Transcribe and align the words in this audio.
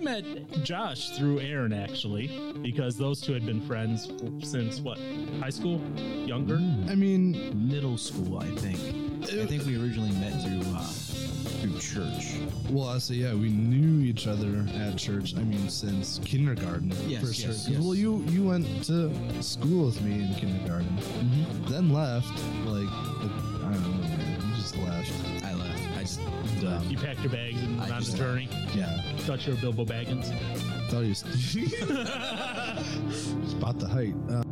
I 0.00 0.02
met 0.02 0.24
Josh 0.64 1.10
through 1.10 1.40
Aaron 1.40 1.74
actually, 1.74 2.28
because 2.62 2.96
those 2.96 3.20
two 3.20 3.34
had 3.34 3.44
been 3.44 3.60
friends 3.60 4.10
since 4.42 4.80
what 4.80 4.98
high 5.40 5.50
school, 5.50 5.78
younger. 6.24 6.54
I 6.90 6.94
mean, 6.94 7.68
Middle 7.68 7.98
school, 7.98 8.38
I 8.38 8.46
think. 8.56 8.78
I 9.24 9.44
think 9.44 9.66
we 9.66 9.76
originally 9.78 10.12
met 10.12 10.32
through 10.42 10.62
uh, 10.74 10.82
through 11.60 11.78
church. 11.80 12.38
well, 12.70 12.88
I 12.88 12.96
say 12.96 13.16
yeah, 13.16 13.34
we 13.34 13.50
knew 13.50 14.02
each 14.02 14.26
other 14.26 14.66
at 14.76 14.96
church. 14.96 15.36
I 15.36 15.40
mean, 15.44 15.68
since 15.68 16.18
kindergarten 16.24 16.94
Yes, 17.06 17.20
for 17.20 17.26
yes, 17.26 17.34
sure. 17.36 17.46
'Cause, 17.48 17.68
yes. 17.68 17.78
Well, 17.80 17.94
you 17.94 18.24
you 18.30 18.44
went 18.44 18.66
to 18.84 19.12
school 19.42 19.84
with 19.86 20.00
me 20.00 20.22
in 20.24 20.34
kindergarten, 20.36 20.88
Mm-hmm. 20.96 21.70
then 21.70 21.92
left. 21.92 22.32
Like, 22.64 22.88
I 22.88 23.72
don't 23.74 23.82
know, 23.82 24.08
man. 24.08 24.48
You 24.48 24.56
just 24.56 24.78
left. 24.78 25.12
I 26.64 26.70
left. 26.72 26.80
I 26.84 26.84
just, 26.84 26.84
Dumb. 26.84 26.90
You 26.90 26.98
packed 26.98 27.20
your 27.20 27.30
bags 27.32 27.60
and 27.62 27.76
I 27.80 27.84
went 27.84 27.92
on 27.92 28.00
just- 28.00 28.12
the 28.12 28.18
journey. 28.18 28.48
Yeah, 28.74 29.02
Thought 29.18 29.46
you 29.46 29.54
were 29.54 29.60
Bilbo 29.60 29.84
Baggins. 29.84 30.26
thought 30.90 31.04
you 31.04 31.14
spot 33.46 33.78
the 33.78 33.88
height. 33.88 34.14
Uh, 34.30 34.42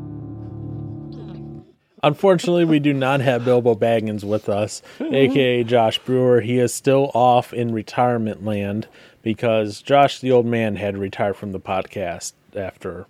Unfortunately, 2.05 2.65
we 2.65 2.79
do 2.79 2.95
not 2.95 3.21
have 3.21 3.45
Bilbo 3.45 3.75
Baggins 3.75 4.23
with 4.23 4.49
us, 4.49 4.83
aka 5.01 5.65
Josh 5.65 5.99
Brewer. 5.99 6.41
He 6.41 6.59
is 6.61 6.73
still 6.73 7.11
off 7.13 7.53
in 7.53 7.73
retirement 7.73 8.45
land 8.45 8.87
because 9.23 9.83
Josh, 9.83 10.21
the 10.21 10.31
old 10.31 10.47
man, 10.47 10.77
had 10.77 10.97
retired 10.97 11.35
from 11.37 11.51
the 11.51 11.59
podcast 11.59 12.35
after 12.55 13.07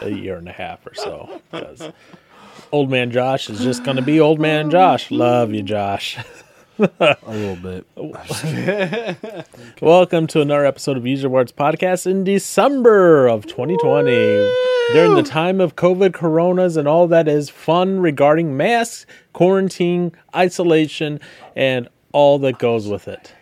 a 0.00 0.10
year 0.10 0.36
and 0.36 0.48
a 0.48 0.52
half 0.52 0.86
or 0.86 0.94
so. 0.94 1.40
Because 1.50 1.90
old 2.70 2.90
man 2.90 3.10
Josh 3.10 3.50
is 3.50 3.58
just 3.58 3.82
going 3.82 3.96
to 3.96 4.02
be 4.04 4.20
old 4.20 4.38
man 4.38 4.70
Josh. 4.70 5.10
Love 5.10 5.52
you, 5.52 5.62
Josh. 5.62 6.16
a 6.78 7.16
little 7.26 7.56
bit. 7.56 7.86
Welcome 9.82 10.26
to 10.28 10.40
another 10.40 10.64
episode 10.64 10.96
of 10.96 11.06
User 11.06 11.28
Words 11.28 11.50
Podcast 11.52 12.06
in 12.06 12.24
December 12.24 13.26
of 13.26 13.46
2020. 13.46 14.10
During 14.92 15.14
the 15.16 15.22
time 15.24 15.60
of 15.60 15.76
COVID, 15.76 16.14
coronas, 16.14 16.76
and 16.76 16.86
all 16.88 17.06
that 17.08 17.28
is 17.28 17.50
fun 17.50 18.00
regarding 18.00 18.56
masks, 18.56 19.06
quarantine, 19.32 20.12
isolation, 20.34 21.20
and 21.56 21.88
all 22.12 22.38
that 22.38 22.58
goes 22.58 22.88
with 22.88 23.06
it. 23.08 23.34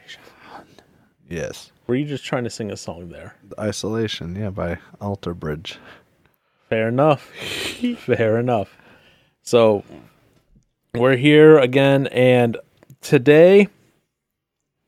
yes, 1.29 1.71
Were 1.87 1.95
you 1.95 2.05
just 2.07 2.25
trying 2.25 2.45
to 2.45 2.51
sing 2.51 2.71
a 2.71 2.77
song 2.77 3.11
there? 3.11 3.37
isolation. 3.61 4.35
Yeah, 4.35 4.51
by 4.51 4.79
Alter 5.01 5.35
Bridge. 5.35 5.79
Fair 6.69 6.89
enough. 6.89 7.23
Fair 7.99 8.39
enough. 8.39 8.77
So 9.43 9.85
we're 10.95 11.17
here 11.17 11.59
again, 11.59 12.09
and 12.09 12.57
today 13.07 13.69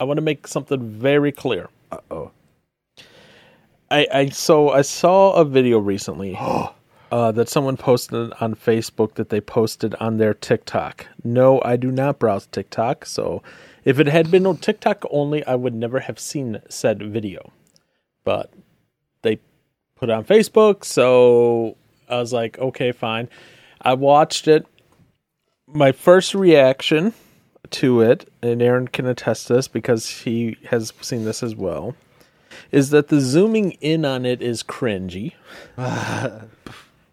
I 0.00 0.04
want 0.04 0.18
to 0.18 0.22
make 0.22 0.48
something 0.48 0.90
very 0.90 1.30
clear. 1.30 1.68
Uh 1.92 1.98
oh. 2.10 2.30
I, 3.92 4.06
I 4.12 4.28
so 4.30 4.70
I 4.70 4.82
saw 4.82 5.34
a 5.34 5.44
video 5.44 5.78
recently 5.78 6.36
uh, 7.12 7.32
that 7.32 7.48
someone 7.48 7.76
posted 7.76 8.32
on 8.40 8.56
Facebook 8.56 9.14
that 9.14 9.28
they 9.28 9.40
posted 9.40 9.94
on 10.00 10.18
their 10.18 10.34
TikTok. 10.34 11.06
No, 11.22 11.62
I 11.64 11.76
do 11.76 11.92
not 11.92 12.18
browse 12.18 12.46
TikTok, 12.46 13.06
so 13.06 13.40
if 13.84 14.00
it 14.00 14.08
had 14.08 14.32
been 14.32 14.46
on 14.46 14.56
TikTok 14.56 15.04
only, 15.12 15.44
I 15.44 15.54
would 15.54 15.74
never 15.74 16.00
have 16.00 16.18
seen 16.18 16.60
said 16.68 17.00
video. 17.00 17.52
But 18.24 18.52
they 19.22 19.38
put 19.94 20.10
it 20.10 20.12
on 20.12 20.24
Facebook, 20.24 20.84
so 20.84 21.76
I 22.08 22.18
was 22.18 22.32
like, 22.32 22.58
okay, 22.58 22.90
fine. 22.90 23.28
I 23.80 23.94
watched 23.94 24.48
it. 24.48 24.66
My 25.68 25.92
first 25.92 26.34
reaction 26.34 27.14
to 27.70 28.00
it, 28.00 28.30
and 28.42 28.62
Aaron 28.62 28.88
can 28.88 29.06
attest 29.06 29.46
to 29.48 29.54
this 29.54 29.68
because 29.68 30.08
he 30.08 30.56
has 30.66 30.92
seen 31.00 31.24
this 31.24 31.42
as 31.42 31.54
well 31.54 31.94
is 32.70 32.90
that 32.90 33.08
the 33.08 33.20
zooming 33.20 33.72
in 33.80 34.04
on 34.04 34.26
it 34.26 34.42
is 34.42 34.62
cringy. 34.62 35.34
and 35.76 36.50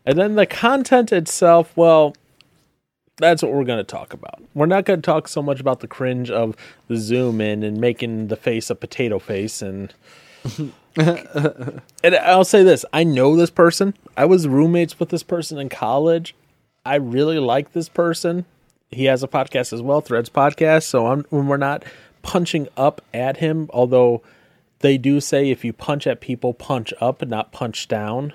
then 0.05 0.35
the 0.35 0.45
content 0.45 1.11
itself, 1.11 1.75
well, 1.75 2.15
that's 3.17 3.41
what 3.41 3.53
we're 3.53 3.63
going 3.63 3.77
to 3.77 3.83
talk 3.83 4.13
about. 4.13 4.42
We're 4.53 4.65
not 4.65 4.86
going 4.86 5.02
to 5.02 5.05
talk 5.05 5.27
so 5.27 5.42
much 5.42 5.59
about 5.59 5.80
the 5.80 5.87
cringe 5.87 6.30
of 6.30 6.55
the 6.87 6.97
zoom 6.97 7.39
in 7.39 7.64
and 7.64 7.80
making 7.80 8.27
the 8.27 8.36
face 8.36 8.70
a 8.70 8.75
potato 8.75 9.20
face 9.20 9.61
and 9.61 9.93
and 10.97 12.15
I'll 12.21 12.43
say 12.43 12.61
this, 12.61 12.86
I 12.93 13.03
know 13.03 13.36
this 13.36 13.49
person. 13.49 13.95
I 14.15 14.25
was 14.25 14.47
roommates 14.47 14.99
with 14.99 15.09
this 15.09 15.23
person 15.23 15.58
in 15.58 15.70
college. 15.70 16.36
I 16.86 16.95
really 16.95 17.39
like 17.39 17.73
this 17.73 17.89
person. 17.89 18.45
He 18.95 19.06
has 19.06 19.23
a 19.23 19.28
podcast 19.28 19.73
as 19.73 19.82
well, 19.82 20.00
Threads 20.00 20.30
podcast, 20.30 20.83
so 20.83 21.08
I'm 21.08 21.26
when 21.30 21.48
we're 21.48 21.58
not 21.58 21.83
punching 22.22 22.70
up 22.78 23.02
at 23.14 23.38
him, 23.38 23.70
although 23.73 24.23
they 24.80 24.98
do 24.98 25.20
say 25.20 25.52
if 25.52 25.66
you 25.66 25.73
punch 25.73 26.08
at 26.08 26.22
people, 26.22 26.54
punch 26.54 26.94
up 27.02 27.22
and 27.22 27.30
not 27.30 27.52
punch 27.52 27.89
down. 27.89 28.32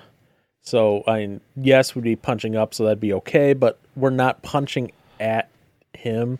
So 0.61 1.03
I 1.07 1.19
mean, 1.19 1.41
yes, 1.55 1.95
we'd 1.95 2.03
be 2.03 2.15
punching 2.15 2.55
up, 2.55 2.75
so 2.75 2.83
that'd 2.83 2.99
be 2.99 3.11
okay, 3.13 3.53
but 3.53 3.79
we're 3.95 4.11
not 4.11 4.43
punching 4.43 4.91
at 5.19 5.49
him. 5.93 6.37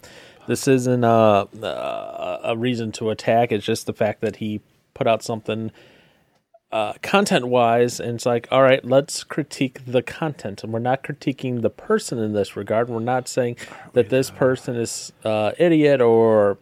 This 0.47 0.67
isn't 0.67 1.03
a 1.03 1.47
a, 1.63 2.39
a 2.43 2.57
reason 2.57 2.91
to 2.93 3.09
attack. 3.09 3.51
It's 3.51 3.65
just 3.65 3.87
the 3.87 3.93
fact 3.93 4.21
that 4.21 4.35
he 4.35 4.61
put 4.93 5.07
out 5.07 5.23
something 5.23 5.71
uh, 6.71 6.93
content 7.01 7.47
wise, 7.47 7.99
and 7.99 8.15
it's 8.15 8.25
like, 8.25 8.47
all 8.49 8.61
right, 8.61 8.83
let's 8.85 9.23
critique 9.23 9.85
the 9.85 10.01
content, 10.01 10.63
and 10.63 10.71
we're 10.71 10.79
not 10.79 11.03
critiquing 11.03 11.61
the 11.61 11.69
person 11.69 12.17
in 12.17 12.33
this 12.33 12.55
regard. 12.55 12.89
We're 12.89 12.99
not 12.99 13.27
saying 13.27 13.57
that 13.93 14.09
this 14.09 14.29
person 14.29 14.75
is 14.75 15.11
uh, 15.25 15.51
idiot 15.57 15.99
or 16.01 16.57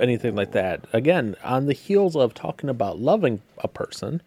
anything 0.00 0.36
like 0.36 0.52
that. 0.52 0.84
Again, 0.92 1.34
on 1.42 1.66
the 1.66 1.72
heels 1.72 2.14
of 2.14 2.34
talking 2.34 2.68
about 2.68 3.00
loving 3.00 3.42
a 3.58 3.68
person, 3.68 4.22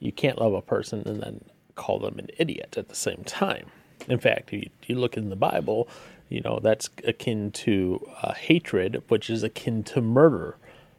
you 0.00 0.12
can't 0.12 0.38
love 0.38 0.54
a 0.54 0.62
person 0.62 1.02
and 1.06 1.22
then 1.22 1.44
call 1.74 1.98
them 1.98 2.18
an 2.18 2.28
idiot 2.38 2.76
at 2.78 2.88
the 2.88 2.94
same 2.94 3.22
time. 3.24 3.66
In 4.08 4.18
fact, 4.18 4.52
if 4.52 4.64
you, 4.64 4.70
you 4.86 4.96
look 4.96 5.16
in 5.16 5.28
the 5.28 5.36
Bible, 5.36 5.88
you 6.28 6.40
know 6.40 6.58
that's 6.62 6.88
akin 7.06 7.52
to 7.52 8.06
uh, 8.22 8.32
hatred, 8.32 9.02
which 9.08 9.28
is 9.28 9.42
akin 9.42 9.82
to 9.84 10.00
murder 10.00 10.56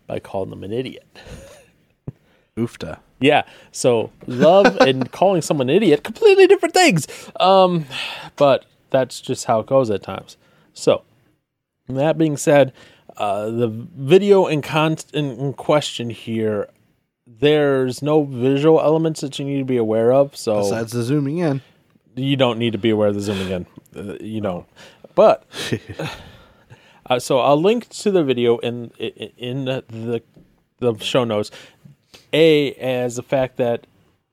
by 0.08 0.20
calling 0.20 0.52
them 0.52 0.64
an 0.64 0.72
idiot. 0.72 1.08
Oofta. 2.58 3.00
Yeah. 3.20 3.44
So 3.72 4.12
love 4.28 4.78
and 4.82 5.12
calling 5.12 5.42
someone 5.42 5.70
an 5.70 5.76
idiot, 5.76 6.04
completely 6.04 6.48
different 6.48 6.74
things. 6.74 7.08
Um, 7.40 7.86
but 8.36 8.66
that's 8.90 9.22
just 9.22 9.46
how 9.46 9.60
it 9.60 9.68
goes 9.68 9.90
at 9.90 10.04
times. 10.04 10.38
So 10.74 11.04
that 11.88 12.18
being 12.18 12.38
said, 12.38 12.74
uh, 13.18 13.50
the 13.50 13.68
video 13.68 14.48
in, 14.48 14.62
con- 14.62 14.98
in, 15.14 15.54
question 15.54 16.10
here, 16.10 16.70
there's 17.26 18.02
no 18.02 18.24
visual 18.24 18.80
elements 18.82 19.22
that 19.22 19.40
you 19.40 19.46
need 19.46 19.60
to 19.60 19.66
be 19.66 19.78
aware 19.78 20.12
of. 20.12 20.36
So 20.36 20.60
Besides 20.60 20.92
the 20.92 21.04
zooming 21.04 21.38
in. 21.38 21.62
you 22.16 22.36
don't 22.36 22.60
need 22.60 22.72
to 22.74 22.78
be 22.78 22.90
aware 22.90 23.10
of 23.10 23.16
the 23.16 23.22
zooming 23.22 23.50
in. 23.50 23.66
Uh, 23.96 24.18
you 24.20 24.42
know, 24.42 24.66
but 25.14 25.46
uh, 27.06 27.20
so 27.20 27.40
I'll 27.40 27.62
link 27.62 27.88
to 27.90 28.12
the 28.12 28.24
video 28.24 28.58
in 28.58 28.92
in, 28.98 29.32
in 29.38 29.66
the 29.66 30.22
the 30.80 30.98
show 30.98 31.24
notes. 31.24 31.52
A 32.36 32.74
as 32.74 33.16
the 33.16 33.24
fact 33.24 33.58
that 33.58 33.88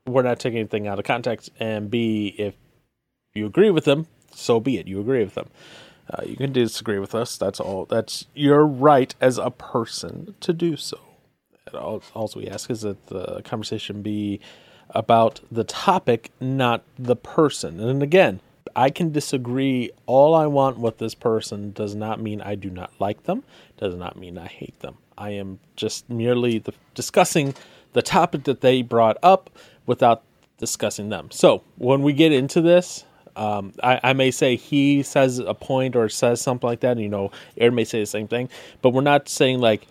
we're 0.06 0.22
not 0.22 0.40
taking 0.40 0.58
anything 0.58 0.88
out 0.88 0.98
of 0.98 1.04
context, 1.04 1.50
and 1.60 1.88
B 1.90 2.34
if 2.36 2.54
you 3.34 3.46
agree 3.46 3.70
with 3.70 3.84
them, 3.84 4.08
so 4.34 4.58
be 4.60 4.76
it. 4.78 4.88
You 4.88 5.00
agree 5.00 5.22
with 5.22 5.34
them. 5.34 5.48
Uh, 6.10 6.22
you 6.26 6.36
can 6.36 6.52
disagree 6.52 6.98
with 6.98 7.14
us. 7.14 7.36
That's 7.36 7.60
all. 7.60 7.86
That's 7.86 8.26
your 8.34 8.66
right 8.66 9.14
as 9.20 9.38
a 9.38 9.50
person 9.50 10.34
to 10.40 10.52
do 10.52 10.76
so. 10.76 10.98
And 11.66 11.76
all, 11.76 12.02
all 12.12 12.28
we 12.34 12.48
ask 12.48 12.70
is 12.70 12.80
that 12.82 13.06
the 13.06 13.40
conversation 13.42 14.02
be 14.02 14.40
about 14.90 15.40
the 15.50 15.64
topic, 15.64 16.30
not 16.40 16.82
the 16.98 17.16
person. 17.16 17.80
And 17.80 18.02
again, 18.02 18.40
I 18.74 18.90
can 18.90 19.12
disagree 19.12 19.90
all 20.06 20.34
I 20.34 20.46
want 20.46 20.78
with 20.78 20.98
this 20.98 21.14
person. 21.14 21.72
Does 21.72 21.94
not 21.94 22.20
mean 22.20 22.40
I 22.40 22.56
do 22.56 22.69
not 22.69 22.92
like 22.98 23.22
them. 23.22 23.44
Does 23.76 23.94
not 23.94 24.16
mean 24.16 24.36
I 24.36 24.48
hate 24.48 24.78
them. 24.80 24.98
I 25.16 25.30
am 25.30 25.60
just 25.76 26.10
merely 26.10 26.58
the, 26.58 26.74
discussing 26.94 27.54
the 27.92 28.03
topic 28.03 28.44
that 28.44 28.60
they 28.60 28.82
brought 28.82 29.19
up 29.22 29.50
without 29.86 30.22
discussing 30.58 31.08
them. 31.08 31.31
So 31.31 31.62
when 31.76 32.02
we 32.02 32.12
get 32.12 32.32
into 32.32 32.61
this, 32.61 33.05
um, 33.34 33.72
I, 33.82 34.00
I 34.02 34.12
may 34.12 34.31
say 34.31 34.56
he 34.56 35.02
says 35.02 35.38
a 35.38 35.55
point 35.55 35.96
or 35.96 36.08
says 36.08 36.40
something 36.40 36.69
like 36.69 36.81
that. 36.81 36.93
And, 36.93 37.00
you 37.00 37.08
know, 37.08 37.31
Aaron 37.56 37.75
may 37.75 37.84
say 37.84 38.00
the 38.00 38.06
same 38.06 38.28
thing, 38.28 38.49
but 38.82 38.90
we're 38.90 39.00
not 39.00 39.28
saying 39.28 39.61
like 39.61 39.87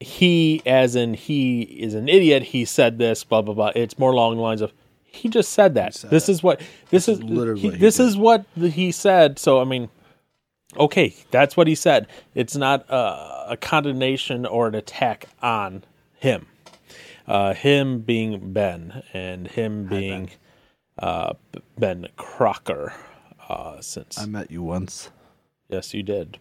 he, 0.00 0.60
as 0.66 0.96
in 0.96 1.14
he 1.14 1.62
is 1.62 1.94
an 1.94 2.08
idiot. 2.08 2.42
He 2.42 2.64
said 2.64 2.98
this, 2.98 3.24
blah 3.24 3.42
blah 3.42 3.54
blah. 3.54 3.72
It's 3.74 3.98
more 3.98 4.10
along 4.10 4.36
the 4.36 4.42
lines 4.42 4.60
of 4.60 4.72
he 5.04 5.28
just 5.28 5.52
said 5.52 5.74
that. 5.74 5.94
said 5.94 6.10
this 6.10 6.28
is 6.28 6.42
what 6.42 6.60
this, 6.90 7.08
is. 7.08 7.22
literally 7.22 7.60
he- 7.60 7.70
this 7.70 7.98
did. 7.98 8.06
is 8.06 8.16
what 8.16 8.44
he 8.56 8.90
said. 8.90 9.38
So 9.38 9.60
I 9.60 9.64
mean, 9.64 9.88
okay, 10.76 11.14
that's 11.30 11.56
what 11.56 11.68
he 11.68 11.74
said. 11.74 12.08
It's 12.34 12.56
not 12.56 12.90
uh, 12.90 13.44
a 13.48 13.56
condemnation 13.56 14.44
or 14.44 14.66
an 14.66 14.74
attack 14.74 15.28
on 15.40 15.84
him. 16.18 16.46
Uh, 17.26 17.54
him 17.54 18.00
being 18.00 18.52
Ben 18.52 19.02
and 19.12 19.46
him 19.48 19.86
being 19.86 20.30
uh, 20.98 21.34
Ben 21.78 22.08
Crocker. 22.16 22.92
Uh, 23.48 23.80
since 23.80 24.18
I 24.18 24.26
met 24.26 24.50
you 24.50 24.62
once. 24.62 25.10
Yes, 25.68 25.94
you 25.94 26.02
did. 26.02 26.38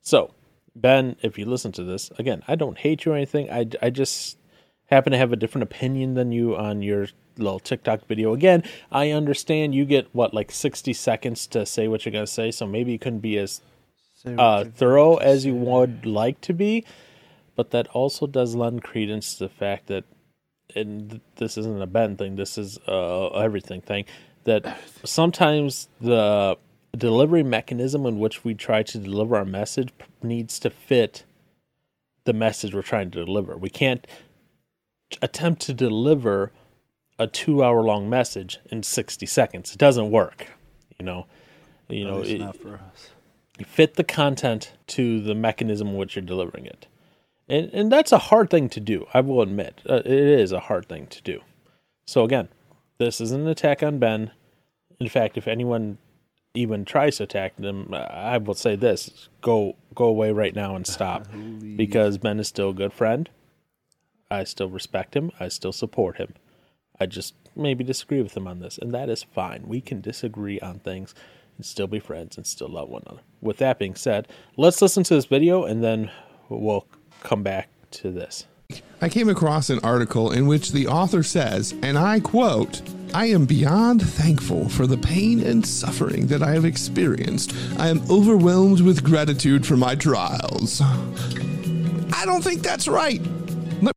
So, 0.00 0.34
Ben, 0.74 1.16
if 1.22 1.38
you 1.38 1.46
listen 1.46 1.72
to 1.72 1.84
this, 1.84 2.10
again, 2.18 2.42
I 2.46 2.54
don't 2.54 2.78
hate 2.78 3.04
you 3.04 3.12
or 3.12 3.16
anything. 3.16 3.50
I, 3.50 3.66
I 3.80 3.90
just, 3.90 4.38
happen 4.86 5.12
to 5.12 5.18
have 5.18 5.32
a 5.32 5.36
different 5.36 5.64
opinion 5.64 6.14
than 6.14 6.32
you 6.32 6.56
on 6.56 6.82
your 6.82 7.08
little 7.36 7.60
TikTok 7.60 8.06
video. 8.06 8.32
Again, 8.32 8.62
I 8.90 9.10
understand 9.10 9.74
you 9.74 9.84
get 9.84 10.08
what 10.12 10.32
like 10.32 10.50
60 10.50 10.92
seconds 10.92 11.46
to 11.48 11.66
say 11.66 11.88
what 11.88 12.04
you're 12.04 12.12
going 12.12 12.26
to 12.26 12.32
say, 12.32 12.50
so 12.50 12.66
maybe 12.66 12.92
you 12.92 12.98
couldn't 12.98 13.20
be 13.20 13.38
as 13.38 13.60
uh, 14.24 14.64
thorough 14.64 15.16
as 15.16 15.44
you 15.44 15.54
would 15.54 16.06
like 16.06 16.40
to 16.42 16.52
be, 16.52 16.84
but 17.56 17.70
that 17.72 17.88
also 17.88 18.26
does 18.26 18.54
lend 18.54 18.82
credence 18.84 19.34
to 19.34 19.44
the 19.44 19.48
fact 19.50 19.86
that 19.88 20.04
and 20.74 21.20
this 21.36 21.56
isn't 21.56 21.80
a 21.80 21.86
Ben 21.86 22.16
thing, 22.16 22.36
this 22.36 22.58
is 22.58 22.78
uh 22.86 23.28
everything 23.28 23.80
thing 23.80 24.04
that 24.44 24.78
sometimes 25.04 25.88
the 26.00 26.56
delivery 26.96 27.42
mechanism 27.42 28.06
in 28.06 28.18
which 28.18 28.44
we 28.44 28.54
try 28.54 28.82
to 28.82 28.98
deliver 28.98 29.36
our 29.36 29.44
message 29.44 29.90
needs 30.22 30.58
to 30.60 30.70
fit 30.70 31.24
the 32.24 32.32
message 32.32 32.74
we're 32.74 32.82
trying 32.82 33.10
to 33.10 33.24
deliver. 33.24 33.56
We 33.56 33.70
can't 33.70 34.06
attempt 35.22 35.62
to 35.62 35.74
deliver 35.74 36.52
a 37.18 37.26
2 37.26 37.62
hour 37.62 37.82
long 37.82 38.08
message 38.10 38.58
in 38.70 38.82
60 38.82 39.24
seconds. 39.26 39.72
It 39.72 39.78
doesn't 39.78 40.10
work, 40.10 40.46
you 40.98 41.04
know. 41.06 41.26
You 41.88 42.04
know, 42.04 42.22
it- 42.22 42.38
not 42.40 42.56
for 42.56 42.74
us. 42.74 43.10
you 43.58 43.64
fit 43.64 43.94
the 43.94 44.04
content 44.04 44.72
to 44.88 45.20
the 45.20 45.34
mechanism 45.34 45.88
in 45.88 45.96
which 45.96 46.16
you're 46.16 46.24
delivering 46.24 46.66
it 46.66 46.86
and 47.48 47.70
and 47.72 47.90
that's 47.90 48.12
a 48.12 48.18
hard 48.18 48.50
thing 48.50 48.68
to 48.68 48.80
do 48.80 49.06
i 49.14 49.20
will 49.20 49.42
admit. 49.42 49.80
Uh, 49.88 49.96
it 50.04 50.06
is 50.06 50.52
a 50.52 50.60
hard 50.60 50.88
thing 50.88 51.06
to 51.08 51.22
do. 51.22 51.40
So 52.06 52.24
again 52.24 52.48
this 52.98 53.20
isn't 53.20 53.42
an 53.42 53.48
attack 53.48 53.82
on 53.82 53.98
ben. 53.98 54.30
In 55.00 55.08
fact 55.08 55.36
if 55.36 55.46
anyone 55.46 55.98
even 56.54 56.86
tries 56.86 57.18
to 57.18 57.24
attack 57.24 57.54
them 57.56 57.92
i 57.92 58.38
will 58.38 58.54
say 58.54 58.74
this 58.74 59.28
go 59.42 59.76
go 59.94 60.06
away 60.06 60.32
right 60.32 60.54
now 60.54 60.74
and 60.76 60.86
stop. 60.86 61.26
Because 61.76 62.18
ben 62.18 62.40
is 62.40 62.48
still 62.48 62.70
a 62.70 62.74
good 62.74 62.92
friend. 62.92 63.28
I 64.30 64.44
still 64.44 64.70
respect 64.70 65.14
him. 65.14 65.30
I 65.38 65.48
still 65.48 65.72
support 65.72 66.16
him. 66.16 66.34
I 66.98 67.06
just 67.06 67.34
maybe 67.54 67.84
disagree 67.84 68.22
with 68.22 68.36
him 68.36 68.46
on 68.46 68.60
this 68.60 68.78
and 68.78 68.92
that 68.92 69.08
is 69.08 69.22
fine. 69.22 69.64
We 69.66 69.80
can 69.80 70.00
disagree 70.00 70.58
on 70.60 70.78
things 70.78 71.14
and 71.56 71.64
still 71.66 71.86
be 71.86 72.00
friends 72.00 72.36
and 72.36 72.46
still 72.46 72.68
love 72.68 72.88
one 72.88 73.02
another. 73.06 73.22
With 73.40 73.58
that 73.58 73.78
being 73.78 73.94
said, 73.94 74.28
let's 74.56 74.82
listen 74.82 75.04
to 75.04 75.14
this 75.14 75.26
video 75.26 75.64
and 75.64 75.82
then 75.82 76.10
we'll 76.48 76.86
come 77.22 77.42
back 77.42 77.68
to 77.92 78.10
this. 78.10 78.46
I 79.00 79.08
came 79.08 79.28
across 79.28 79.70
an 79.70 79.78
article 79.84 80.32
in 80.32 80.46
which 80.46 80.72
the 80.72 80.88
author 80.88 81.22
says, 81.22 81.74
and 81.82 81.96
I 81.96 82.20
quote, 82.20 82.82
I 83.14 83.26
am 83.26 83.46
beyond 83.46 84.02
thankful 84.02 84.68
for 84.68 84.86
the 84.86 84.98
pain 84.98 85.40
and 85.40 85.64
suffering 85.64 86.26
that 86.28 86.42
I 86.42 86.52
have 86.52 86.64
experienced. 86.64 87.54
I 87.78 87.88
am 87.88 88.02
overwhelmed 88.10 88.80
with 88.80 89.04
gratitude 89.04 89.66
for 89.66 89.76
my 89.76 89.94
trials. 89.94 90.80
I 90.82 92.24
don't 92.24 92.42
think 92.42 92.62
that's 92.62 92.88
right. 92.88 93.20
Let 93.80 93.92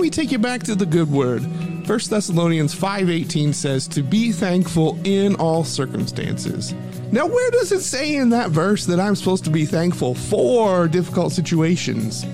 me 0.00 0.10
take 0.10 0.32
you 0.32 0.38
back 0.38 0.62
to 0.64 0.74
the 0.74 0.86
good 0.86 1.10
word. 1.10 1.42
1 1.86 2.10
Thessalonians 2.10 2.74
5:18 2.74 3.52
says 3.52 3.86
to 3.88 4.02
be 4.02 4.32
thankful 4.32 4.98
in 5.04 5.36
all 5.36 5.62
circumstances. 5.62 6.74
Now 7.12 7.26
where 7.26 7.50
does 7.52 7.70
it 7.70 7.82
say 7.82 8.16
in 8.16 8.30
that 8.30 8.50
verse 8.50 8.84
that 8.86 8.98
I'm 8.98 9.14
supposed 9.14 9.44
to 9.44 9.50
be 9.50 9.64
thankful 9.64 10.14
for 10.14 10.88
difficult 10.88 11.32
situations? 11.32 12.26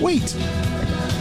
Wait. 0.00 0.36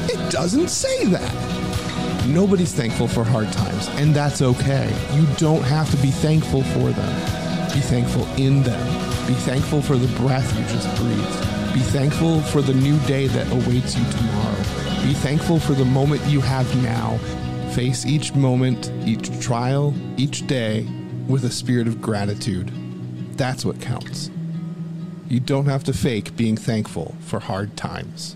It 0.08 0.32
doesn't 0.32 0.70
say 0.70 1.06
that. 1.06 2.28
Nobody's 2.28 2.74
thankful 2.74 3.08
for 3.08 3.24
hard 3.24 3.52
times, 3.52 3.88
and 3.94 4.14
that's 4.14 4.44
okay. 4.44 4.94
You 5.14 5.26
don't 5.38 5.64
have 5.64 5.90
to 5.90 5.98
be 5.98 6.12
thankful 6.12 6.62
for 6.62 6.92
them. 6.92 7.74
Be 7.74 7.80
thankful 7.80 8.28
in 8.36 8.62
them. 8.62 8.88
Be 9.26 9.34
thankful 9.34 9.82
for 9.82 9.96
the 9.98 10.08
breath 10.20 10.56
you 10.58 10.64
just 10.66 10.96
breathed. 11.02 11.74
Be 11.74 11.80
thankful 11.80 12.42
for 12.42 12.62
the 12.62 12.76
new 12.76 13.00
day 13.08 13.26
that 13.28 13.52
awaits 13.52 13.98
you 13.98 14.04
tomorrow. 14.12 14.58
Be 15.04 15.14
thankful 15.16 15.60
for 15.60 15.74
the 15.74 15.86
moment 15.86 16.22
you 16.26 16.42
have 16.42 16.84
now. 16.84 17.18
Face 17.74 18.06
each 18.06 18.36
moment, 18.36 18.92
each 19.06 19.40
trial, 19.40 19.96
each 20.18 20.46
day 20.46 20.88
with 21.28 21.46
a 21.46 21.52
spirit 21.52 21.88
of 21.88 22.02
gratitude. 22.02 22.72
That's 23.40 23.64
what 23.64 23.80
counts. 23.80 24.30
You 25.30 25.40
don't 25.40 25.68
have 25.68 25.86
to 25.86 25.94
fake 25.94 26.36
being 26.36 26.58
thankful 26.58 27.16
for 27.22 27.40
hard 27.40 27.78
times. 27.78 28.36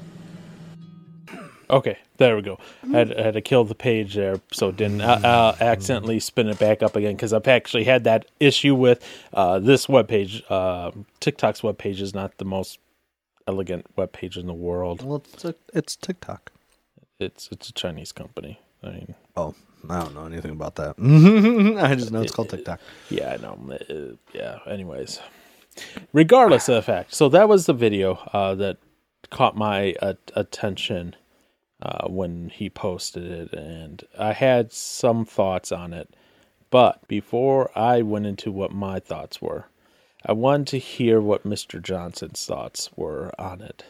Okay, 1.69 1.97
there 2.15 2.37
we 2.37 2.41
go. 2.41 2.57
I 2.85 2.99
had, 2.99 3.19
I 3.19 3.21
had 3.23 3.33
to 3.33 3.41
kill 3.41 3.65
the 3.65 3.75
page 3.75 4.15
there 4.15 4.39
so 4.53 4.69
it 4.69 4.77
didn't 4.77 5.01
uh, 5.01 5.19
uh, 5.21 5.55
accidentally 5.59 6.21
spin 6.21 6.47
it 6.47 6.57
back 6.57 6.81
up 6.81 6.95
again 6.95 7.17
because 7.17 7.33
I've 7.33 7.49
actually 7.49 7.83
had 7.83 8.05
that 8.05 8.27
issue 8.39 8.75
with 8.75 9.05
uh, 9.33 9.59
this 9.59 9.87
webpage. 9.87 10.41
Uh, 10.49 10.91
TikTok's 11.19 11.59
webpage 11.59 11.99
is 11.99 12.13
not 12.13 12.37
the 12.37 12.45
most 12.45 12.79
elegant 13.45 13.93
webpage 13.97 14.37
in 14.37 14.47
the 14.47 14.53
world. 14.53 15.03
Well, 15.03 15.21
it's, 15.33 15.43
a, 15.43 15.53
it's 15.73 15.97
TikTok. 15.97 16.49
It's 17.19 17.49
it's 17.51 17.67
a 17.67 17.73
Chinese 17.73 18.13
company. 18.13 18.61
I 18.81 18.91
mean, 18.91 19.15
Oh, 19.35 19.53
I 19.89 20.01
don't 20.01 20.13
know 20.13 20.25
anything 20.25 20.51
about 20.51 20.75
that. 20.75 20.95
I 21.83 21.95
just 21.95 22.11
know 22.11 22.21
it's 22.21 22.31
called 22.31 22.49
TikTok. 22.49 22.79
Yeah, 23.09 23.33
I 23.33 23.37
know. 23.37 23.59
Uh, 23.89 24.15
yeah. 24.33 24.59
Anyways, 24.65 25.19
regardless 26.13 26.69
of 26.69 26.75
the 26.75 26.81
fact, 26.81 27.13
so 27.13 27.29
that 27.29 27.49
was 27.49 27.65
the 27.65 27.73
video 27.73 28.15
uh, 28.33 28.55
that 28.55 28.77
caught 29.29 29.57
my 29.57 29.93
uh, 30.01 30.13
attention 30.35 31.15
uh, 31.81 32.07
when 32.07 32.49
he 32.49 32.69
posted 32.69 33.25
it, 33.25 33.53
and 33.53 34.03
I 34.17 34.33
had 34.33 34.71
some 34.71 35.25
thoughts 35.25 35.71
on 35.71 35.93
it. 35.93 36.15
But 36.69 37.07
before 37.07 37.69
I 37.77 38.01
went 38.01 38.25
into 38.25 38.51
what 38.51 38.71
my 38.71 38.99
thoughts 38.99 39.41
were, 39.41 39.65
I 40.25 40.31
wanted 40.31 40.67
to 40.67 40.77
hear 40.79 41.19
what 41.19 41.43
Mr. 41.45 41.81
Johnson's 41.81 42.45
thoughts 42.45 42.89
were 42.95 43.31
on 43.37 43.61
it. 43.61 43.83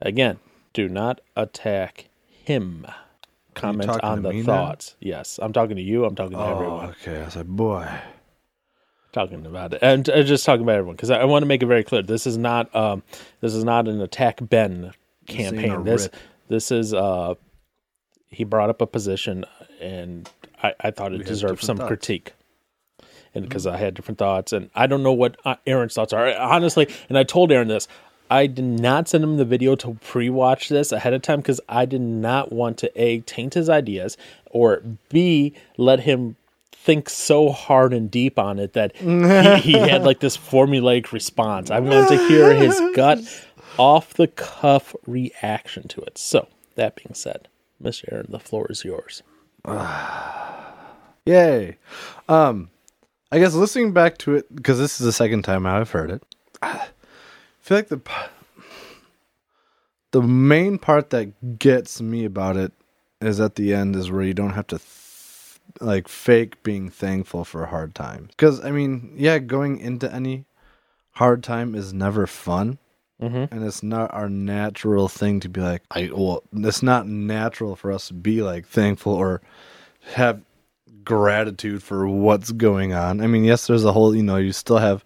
Again, 0.00 0.38
do 0.72 0.88
not 0.88 1.20
attack 1.36 2.08
him. 2.26 2.86
Comment 3.56 3.90
on 4.02 4.22
the 4.22 4.30
me 4.30 4.38
now? 4.40 4.44
thoughts. 4.46 4.96
Yes, 5.00 5.38
I'm 5.42 5.52
talking 5.52 5.76
to 5.76 5.82
you. 5.82 6.04
I'm 6.04 6.14
talking 6.14 6.32
to 6.36 6.38
Oh, 6.38 6.52
everyone 6.54 6.90
okay. 6.90 7.20
I 7.20 7.24
was 7.24 7.36
like, 7.36 7.46
boy. 7.46 7.88
talking 9.12 9.46
about 9.46 9.72
it 9.72 9.78
and 9.82 10.08
uh, 10.10 10.22
just 10.22 10.44
talking 10.44 10.62
about 10.62 10.76
everyone 10.76 10.94
because 10.94 11.10
I, 11.10 11.20
I 11.20 11.24
want 11.24 11.42
to 11.42 11.46
make 11.46 11.62
it 11.62 11.66
very 11.66 11.82
clear 11.82 12.02
this 12.02 12.26
is 12.26 12.36
not 12.36 12.74
um 12.76 13.02
this 13.40 13.54
is 13.54 13.64
not 13.64 13.88
an 13.88 14.00
attack 14.02 14.38
ben 14.42 14.92
campaign 15.26 15.84
this 15.84 16.02
rip. 16.04 16.16
this 16.48 16.70
is 16.70 16.92
uh 16.92 17.34
he 18.28 18.44
brought 18.44 18.68
up 18.68 18.82
a 18.82 18.86
position 18.86 19.44
and 19.80 20.28
i 20.62 20.74
i 20.80 20.90
thought 20.90 21.14
it 21.14 21.18
had 21.20 21.26
deserved 21.26 21.62
some 21.64 21.78
thoughts. 21.78 21.88
critique 21.88 22.34
and 23.34 23.48
because 23.48 23.66
i 23.66 23.78
had 23.78 23.94
different 23.94 24.18
thoughts 24.18 24.52
and 24.52 24.68
i 24.74 24.86
don't 24.86 25.02
know 25.02 25.14
what 25.14 25.38
uh, 25.46 25.54
aaron's 25.66 25.94
thoughts 25.94 26.12
are 26.12 26.36
honestly 26.38 26.86
and 27.08 27.16
i 27.16 27.22
told 27.22 27.50
aaron 27.50 27.68
this 27.68 27.88
I 28.30 28.46
did 28.46 28.64
not 28.64 29.08
send 29.08 29.24
him 29.24 29.36
the 29.36 29.44
video 29.44 29.76
to 29.76 29.94
pre-watch 30.02 30.68
this 30.68 30.92
ahead 30.92 31.14
of 31.14 31.22
time 31.22 31.40
because 31.40 31.60
I 31.68 31.84
did 31.86 32.00
not 32.00 32.52
want 32.52 32.78
to 32.78 33.00
a 33.00 33.20
taint 33.20 33.54
his 33.54 33.68
ideas 33.68 34.16
or 34.50 34.82
b 35.08 35.54
let 35.76 36.00
him 36.00 36.36
think 36.72 37.08
so 37.08 37.50
hard 37.50 37.92
and 37.92 38.10
deep 38.10 38.38
on 38.38 38.58
it 38.58 38.72
that 38.74 38.94
he, 38.96 39.72
he 39.72 39.72
had 39.78 40.04
like 40.04 40.20
this 40.20 40.36
formulaic 40.36 41.12
response. 41.12 41.70
I 41.70 41.80
wanted 41.80 42.08
to 42.08 42.28
hear 42.28 42.54
his 42.54 42.80
gut 42.94 43.18
off 43.78 44.14
the 44.14 44.28
cuff 44.28 44.94
reaction 45.06 45.88
to 45.88 46.00
it. 46.02 46.16
So 46.16 46.48
that 46.76 46.96
being 46.96 47.14
said, 47.14 47.48
Mr. 47.82 48.12
Aaron, 48.12 48.26
the 48.28 48.38
floor 48.38 48.66
is 48.70 48.84
yours. 48.84 49.22
Yay. 51.26 51.76
Um, 52.28 52.70
I 53.32 53.40
guess 53.40 53.54
listening 53.54 53.92
back 53.92 54.18
to 54.18 54.36
it 54.36 54.54
because 54.54 54.78
this 54.78 55.00
is 55.00 55.06
the 55.06 55.12
second 55.12 55.42
time 55.42 55.66
I've 55.66 55.90
heard 55.90 56.10
it. 56.10 56.22
I 57.66 57.68
feel 57.68 57.78
like 57.78 57.88
the 57.88 58.00
the 60.12 60.22
main 60.22 60.78
part 60.78 61.10
that 61.10 61.58
gets 61.58 62.00
me 62.00 62.24
about 62.24 62.56
it 62.56 62.72
is 63.20 63.40
at 63.40 63.56
the 63.56 63.74
end 63.74 63.96
is 63.96 64.08
where 64.08 64.22
you 64.22 64.34
don't 64.34 64.52
have 64.52 64.68
to 64.68 64.78
th- 64.78 65.58
like 65.80 66.06
fake 66.06 66.62
being 66.62 66.88
thankful 66.90 67.44
for 67.44 67.64
a 67.64 67.66
hard 67.66 67.92
times. 67.92 68.28
Because 68.28 68.64
I 68.64 68.70
mean, 68.70 69.14
yeah, 69.16 69.38
going 69.40 69.80
into 69.80 70.12
any 70.14 70.44
hard 71.10 71.42
time 71.42 71.74
is 71.74 71.92
never 71.92 72.28
fun. 72.28 72.78
Mm-hmm. 73.20 73.52
and 73.52 73.64
it's 73.64 73.82
not 73.82 74.12
our 74.12 74.28
natural 74.28 75.08
thing 75.08 75.40
to 75.40 75.48
be 75.48 75.62
like 75.62 75.82
i 75.90 76.10
well 76.12 76.42
it's 76.52 76.82
not 76.82 77.08
natural 77.08 77.74
for 77.74 77.90
us 77.90 78.08
to 78.08 78.12
be 78.12 78.42
like 78.42 78.66
thankful 78.66 79.14
or 79.14 79.40
have 80.12 80.42
gratitude 81.02 81.82
for 81.82 82.06
what's 82.06 82.52
going 82.52 82.92
on 82.92 83.22
i 83.22 83.26
mean 83.26 83.42
yes 83.42 83.68
there's 83.68 83.86
a 83.86 83.92
whole 83.92 84.14
you 84.14 84.22
know 84.22 84.36
you 84.36 84.52
still 84.52 84.76
have 84.76 85.02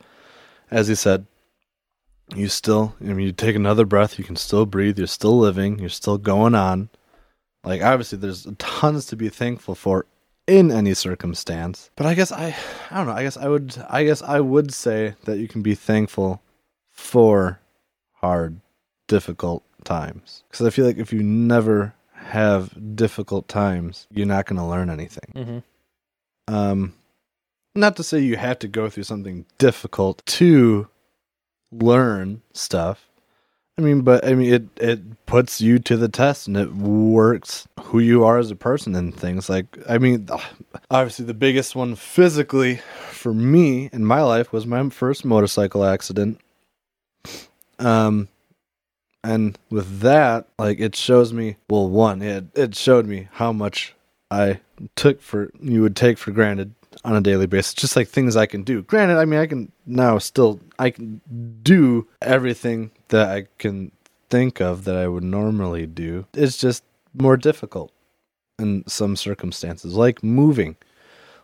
as 0.73 0.89
you 0.89 0.97
said 0.97 1.25
you 2.35 2.49
still 2.49 2.95
i 3.01 3.05
mean 3.05 3.27
you 3.27 3.33
take 3.33 3.57
another 3.57 3.85
breath 3.85 4.19
you 4.19 4.25
can 4.25 4.37
still 4.37 4.67
breathe 4.67 4.99
you're 4.99 5.07
still 5.07 5.39
living 5.39 5.79
you're 5.79 5.89
still 5.89 6.19
going 6.19 6.55
on 6.55 6.89
like 7.65 7.83
obviously 7.83 8.19
there's 8.19 8.47
tons 8.59 9.07
to 9.07 9.17
be 9.17 9.29
thankful 9.29 9.75
for 9.75 10.07
in 10.47 10.71
any 10.71 10.95
circumstance 10.95 11.91
but 11.97 12.07
i 12.07 12.15
guess 12.15 12.33
i 12.33 12.55
i 12.91 12.97
don't 12.97 13.07
know 13.07 13.13
i 13.13 13.23
guess 13.23 13.37
i 13.37 13.49
would 13.49 13.77
i 13.89 14.05
guess 14.05 14.23
i 14.23 14.41
would 14.41 14.73
say 14.73 15.15
that 15.25 15.39
you 15.39 15.49
can 15.49 15.63
be 15.63 15.75
thankful 15.75 16.43
for 17.01 17.61
hard, 18.21 18.61
difficult 19.09 19.65
times. 19.85 20.45
Because 20.51 20.67
I 20.67 20.71
feel 20.71 20.87
like 20.87 20.99
if 20.99 21.13
you 21.13 21.23
never 21.23 21.95
have 22.15 22.97
difficult 22.97 23.49
times, 23.49 24.07
you're 24.11 24.27
not 24.27 24.47
going 24.47 24.59
to 24.59 24.67
learn 24.67 24.91
anything. 24.91 25.33
Mm-hmm. 25.35 26.55
Um, 26.55 26.95
not 27.75 27.97
to 27.97 28.03
say 28.03 28.21
you 28.21 28.37
have 28.37 28.59
to 28.61 28.69
go 28.69 28.89
through 28.89 29.05
something 29.05 29.47
difficult 29.59 30.23
to 30.27 30.89
learn 31.73 32.43
stuff. 32.53 33.07
I 33.79 33.83
mean, 33.83 34.03
but 34.03 34.27
I 34.27 34.35
mean, 34.35 34.53
it 34.53 34.65
it 34.77 35.27
puts 35.27 35.61
you 35.61 35.79
to 35.79 35.97
the 35.97 36.09
test, 36.09 36.47
and 36.47 36.57
it 36.57 36.75
works 36.75 37.67
who 37.81 37.99
you 37.99 38.25
are 38.25 38.39
as 38.39 38.51
a 38.51 38.57
person 38.57 38.95
and 38.95 39.15
things 39.15 39.49
like. 39.49 39.79
I 39.89 39.99
mean, 39.99 40.29
obviously, 40.91 41.25
the 41.25 41.35
biggest 41.35 41.75
one 41.75 41.95
physically 41.95 42.81
for 43.11 43.33
me 43.33 43.89
in 43.93 44.05
my 44.05 44.23
life 44.23 44.53
was 44.53 44.67
my 44.67 44.89
first 44.91 45.25
motorcycle 45.25 45.85
accident. 45.85 46.41
Um, 47.79 48.29
and 49.25 49.59
with 49.71 50.01
that, 50.01 50.47
like 50.59 50.81
it 50.81 50.95
shows 50.95 51.33
me. 51.33 51.57
Well, 51.71 51.89
one, 51.89 52.21
it 52.21 52.47
it 52.55 52.75
showed 52.75 53.07
me 53.07 53.29
how 53.33 53.53
much 53.53 53.95
I 54.31 54.61
took 54.95 55.23
for 55.23 55.51
you 55.61 55.83
would 55.83 55.97
take 55.97 56.19
for 56.19 56.33
granted 56.33 56.75
on 57.05 57.17
a 57.17 57.21
daily 57.21 57.47
basis, 57.47 57.75
just 57.75 57.97
like 57.97 58.09
things 58.09 58.37
I 58.37 58.47
can 58.47 58.63
do. 58.63 58.83
Granted, 58.83 59.19
I 59.19 59.25
mean, 59.25 59.41
I 59.41 59.47
can 59.47 59.73
now 59.87 60.19
still 60.19 60.61
I 60.79 60.91
can 60.91 61.21
do 61.63 62.09
everything 62.21 62.91
that 63.09 63.29
I 63.29 63.47
can 63.59 63.93
think 64.29 64.61
of 64.61 64.85
that 64.85 64.97
I 64.97 65.09
would 65.09 65.25
normally 65.25 65.87
do. 65.87 66.27
It's 66.35 66.57
just 66.57 66.85
more 67.15 67.37
difficult 67.37 67.93
in 68.59 68.85
some 68.87 69.17
circumstances, 69.17 69.95
like 69.95 70.23
moving, 70.23 70.77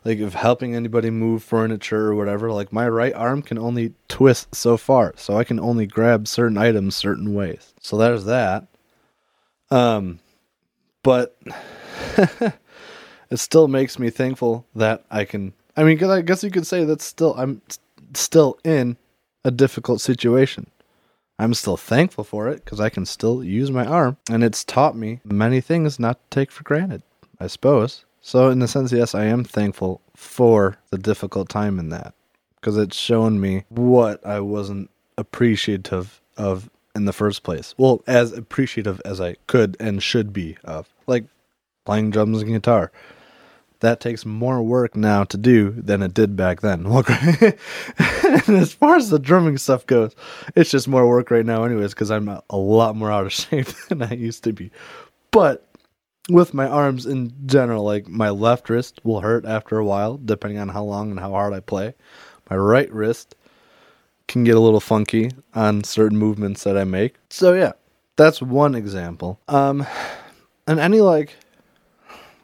like 0.05 0.19
if 0.19 0.35
helping 0.35 0.75
anybody 0.75 1.11
move 1.11 1.43
furniture 1.43 2.09
or 2.09 2.15
whatever. 2.15 2.53
Like 2.53 2.73
my 2.73 2.89
right 2.89 3.15
arm 3.15 3.43
can 3.43 3.59
only 3.59 3.95
twist 4.09 4.55
so 4.55 4.77
far, 4.77 5.15
so 5.17 5.39
I 5.39 5.45
can 5.45 5.59
only 5.59 5.87
grab 5.87 6.29
certain 6.29 6.59
items 6.59 6.97
certain 6.97 7.35
ways. 7.35 7.73
So 7.81 7.97
there's 7.97 8.25
that. 8.27 8.67
Um, 9.71 10.21
but. 11.03 11.37
it 13.31 13.39
still 13.39 13.69
makes 13.69 13.99
me 13.99 14.11
thankful 14.11 14.67
that 14.75 15.05
I 15.11 15.25
can. 15.25 15.53
I 15.77 15.85
mean, 15.85 15.99
'cause 15.99 16.11
I 16.11 16.23
guess 16.23 16.43
you 16.43 16.51
could 16.51 16.67
say 16.67 16.85
that's 16.85 17.05
still 17.05 17.35
I'm 17.37 17.63
still 18.15 18.59
in 18.65 18.97
a 19.45 19.51
difficult 19.51 20.01
situation. 20.01 20.69
I'm 21.39 21.53
still 21.55 21.77
thankful 21.77 22.25
for 22.25 22.49
it 22.49 22.65
because 22.65 22.81
I 22.81 22.89
can 22.89 23.05
still 23.05 23.45
use 23.45 23.71
my 23.71 23.85
arm, 23.85 24.17
and 24.31 24.43
it's 24.43 24.65
taught 24.65 24.97
me 24.97 25.21
many 25.25 25.61
things 25.61 26.01
not 26.01 26.19
to 26.19 26.35
take 26.35 26.51
for 26.51 26.63
granted. 26.65 27.03
I 27.39 27.47
suppose. 27.49 28.05
So, 28.23 28.49
in 28.49 28.61
a 28.63 28.67
sense, 28.67 28.91
yes, 28.93 29.15
I 29.15 29.25
am 29.27 29.45
thankful 29.45 30.01
for 30.17 30.79
the 30.91 30.99
difficult 30.99 31.49
time 31.51 31.79
in 31.79 31.91
that 31.91 32.15
because 32.57 32.77
it's 32.79 32.97
shown 32.97 33.41
me 33.41 33.65
what 33.69 34.25
I 34.27 34.41
wasn't 34.41 34.91
appreciative 35.19 36.21
of 36.37 36.71
in 36.95 37.05
the 37.05 37.13
first 37.13 37.43
place. 37.43 37.75
Well, 37.77 38.03
as 38.07 38.33
appreciative 38.33 39.01
as 39.05 39.21
I 39.21 39.37
could 39.47 39.77
and 39.79 40.03
should 40.03 40.33
be 40.33 40.57
of, 40.65 40.89
like 41.07 41.25
playing 41.85 42.11
drums 42.11 42.41
and 42.41 42.51
guitar 42.51 42.91
that 43.81 44.01
takes 44.01 44.25
more 44.25 44.63
work 44.63 44.97
now 44.97 45.25
to 45.25 45.37
do 45.37 45.71
than 45.71 46.03
it 46.03 46.15
did 46.15 46.37
back 46.37 46.61
then. 46.61 46.87
As 48.49 48.73
far 48.73 48.97
as 48.97 49.11
the 49.11 49.19
drumming 49.21 49.59
stuff 49.59 49.87
goes, 49.87 50.15
it's 50.55 50.71
just 50.71 50.89
more 50.89 51.09
work 51.09 51.31
right 51.31 51.45
now, 51.45 51.65
anyways, 51.65 51.95
because 51.95 52.11
I'm 52.11 52.29
a 52.29 52.57
lot 52.57 52.97
more 52.97 53.11
out 53.11 53.27
of 53.27 53.33
shape 53.35 53.69
than 53.89 54.03
I 54.03 54.13
used 54.13 54.45
to 54.45 54.53
be. 54.53 54.71
But 55.31 55.69
with 56.29 56.55
my 56.55 56.67
arms 56.67 57.07
in 57.07 57.33
general, 57.47 57.85
like 57.85 58.09
my 58.09 58.31
left 58.31 58.69
wrist 58.71 59.01
will 59.05 59.21
hurt 59.21 59.45
after 59.45 59.79
a 59.79 59.85
while, 59.85 60.17
depending 60.17 60.59
on 60.59 60.69
how 60.69 60.83
long 60.83 61.11
and 61.11 61.21
how 61.21 61.31
hard 61.31 61.53
I 61.53 61.61
play. 61.61 61.95
My 62.51 62.57
right 62.57 62.91
wrist 62.93 63.35
can 64.29 64.45
get 64.45 64.57
a 64.57 64.61
little 64.61 64.81
funky 64.81 65.31
on 65.55 65.85
certain 65.85 66.19
movements 66.19 66.65
that 66.65 66.77
I 66.77 66.85
make. 66.85 67.17
So 67.31 67.53
yeah, 67.53 67.73
that's 68.17 68.43
one 68.43 68.75
example. 68.75 69.41
Um, 69.49 69.87
and 70.67 70.81
any 70.81 71.01
like 71.01 71.37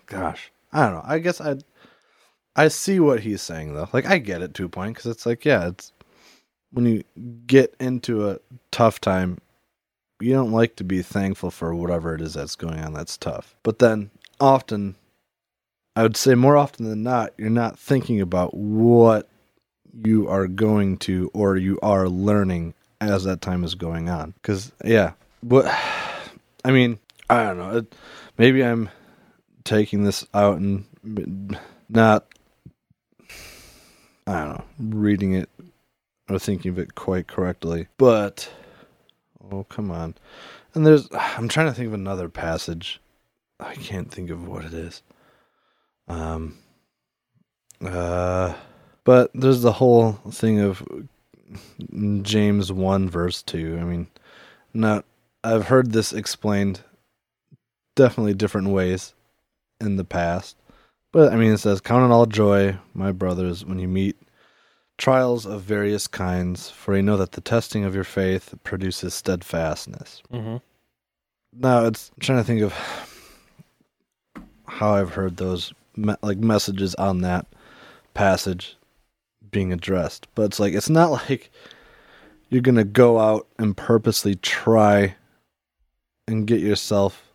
gosh, 0.07 0.52
I 0.73 0.85
don't 0.85 0.95
know. 0.95 1.05
I 1.05 1.19
guess 1.19 1.41
I 1.41 1.57
I 2.55 2.69
see 2.69 3.01
what 3.01 3.21
he's 3.21 3.43
saying 3.43 3.75
though. 3.75 3.89
Like 3.93 4.07
I 4.07 4.19
get 4.19 4.43
it 4.43 4.55
to 4.55 4.65
a 4.65 4.69
point 4.69 4.97
because 4.97 5.11
it's 5.11 5.27
like 5.27 5.45
yeah, 5.45 5.69
it's 5.69 5.93
when 6.73 6.87
you 6.87 7.05
get 7.47 7.75
into 7.79 8.29
a 8.29 8.39
tough 8.71 9.01
time, 9.01 9.39
you 10.21 10.33
don't 10.33 10.53
like 10.53 10.77
to 10.77 10.85
be 10.85 11.03
thankful 11.03 11.51
for 11.51 11.75
whatever 11.75 12.15
it 12.15 12.21
is 12.21 12.35
that's 12.35 12.57
going 12.57 12.81
on 12.81 12.95
that's 12.95 13.17
tough. 13.17 13.55
But 13.63 13.79
then 13.79 14.11
often, 14.41 14.97
I 15.95 16.03
would 16.03 16.17
say 16.17 16.35
more 16.35 16.57
often 16.57 16.87
than 16.89 17.03
not, 17.03 17.33
you're 17.37 17.51
not 17.51 17.79
thinking 17.79 18.21
about 18.21 18.55
what 18.55 19.29
you 20.05 20.29
are 20.29 20.47
going 20.49 20.97
to 20.97 21.31
or 21.35 21.57
you 21.57 21.79
are 21.83 22.09
learning 22.09 22.75
as 23.01 23.25
that 23.25 23.43
time 23.43 23.65
is 23.65 23.75
going 23.75 24.09
on. 24.09 24.33
Because 24.41 24.73
yeah, 24.85 25.13
but 25.43 25.67
I 26.65 26.71
mean, 26.71 26.99
I 27.29 27.45
don't 27.45 27.59
know. 27.59 27.77
It, 27.79 27.95
maybe 28.39 28.65
I'm 28.65 28.89
taking 29.65 30.05
this 30.05 30.27
out 30.35 30.59
and 30.59 30.85
not 31.89 32.27
I 34.27 34.45
don't 34.45 34.49
know, 34.59 34.99
reading 34.99 35.35
it 35.35 35.49
or 36.29 36.39
thinking 36.39 36.71
of 36.71 36.79
it 36.79 36.95
quite 36.95 37.27
correctly. 37.27 37.89
But 37.99 38.51
oh, 39.51 39.65
come 39.65 39.91
on. 39.91 40.15
And 40.75 40.87
there's 40.87 41.09
I'm 41.13 41.49
trying 41.49 41.67
to 41.67 41.75
think 41.75 41.89
of 41.89 41.95
another 41.95 42.29
passage. 42.29 43.01
I 43.61 43.75
can't 43.75 44.11
think 44.11 44.31
of 44.31 44.47
what 44.47 44.65
it 44.65 44.75
is. 44.75 45.03
Um 46.09 46.59
uh 47.85 48.55
but 49.05 49.31
there's 49.35 49.63
the 49.63 49.73
whole 49.73 50.13
thing 50.31 50.61
of 50.61 50.83
James 52.23 52.73
1 52.73 53.11
verse 53.11 53.43
2. 53.43 53.79
I 53.81 53.85
mean, 53.85 54.07
not 54.73 55.05
I've 55.45 55.67
heard 55.67 55.93
this 55.93 56.13
explained 56.13 56.81
definitely 57.97 58.35
different 58.35 58.69
ways 58.69 59.15
in 59.83 59.97
the 59.97 60.05
past. 60.05 60.57
But 61.13 61.33
I 61.33 61.37
mean, 61.37 61.53
it 61.53 61.59
says, 61.59 61.81
Count 61.81 62.11
it 62.11 62.15
all 62.15 62.27
joy, 62.27 62.77
my 62.95 63.13
brothers, 63.13 63.65
when 63.65 63.79
you 63.79 63.89
meet 63.89 64.17
trials 64.97 65.45
of 65.45 65.63
various 65.63 66.07
kinds, 66.07 66.71
for 66.71 66.97
you 66.97 67.03
know 67.03 67.17
that 67.19 67.33
the 67.33 67.41
testing 67.41 67.85
of 67.85 67.95
your 67.95 68.05
faith 68.05 68.55
produces 68.65 69.13
steadfastness. 69.13 70.23
Mm-hmm. 70.33 70.57
Now, 71.55 71.85
it's 71.85 72.11
I'm 72.15 72.21
trying 72.21 72.39
to 72.39 72.45
think 72.45 72.63
of 72.63 72.75
how 74.67 74.95
I've 74.95 75.15
heard 75.15 75.37
those 75.37 75.75
me- 75.97 76.17
like 76.23 76.39
messages 76.39 76.95
on 76.95 77.21
that 77.21 77.47
passage 78.15 78.77
being 79.51 79.73
addressed, 79.73 80.29
but 80.35 80.45
it's 80.45 80.61
like 80.61 80.73
it's 80.73 80.89
not 80.89 81.11
like 81.29 81.51
you're 82.49 82.63
gonna 82.63 82.85
go 82.85 83.19
out 83.19 83.47
and 83.59 83.77
purposely 83.77 84.35
try 84.37 85.15
and 86.27 86.47
get 86.47 86.61
yourself 86.61 87.32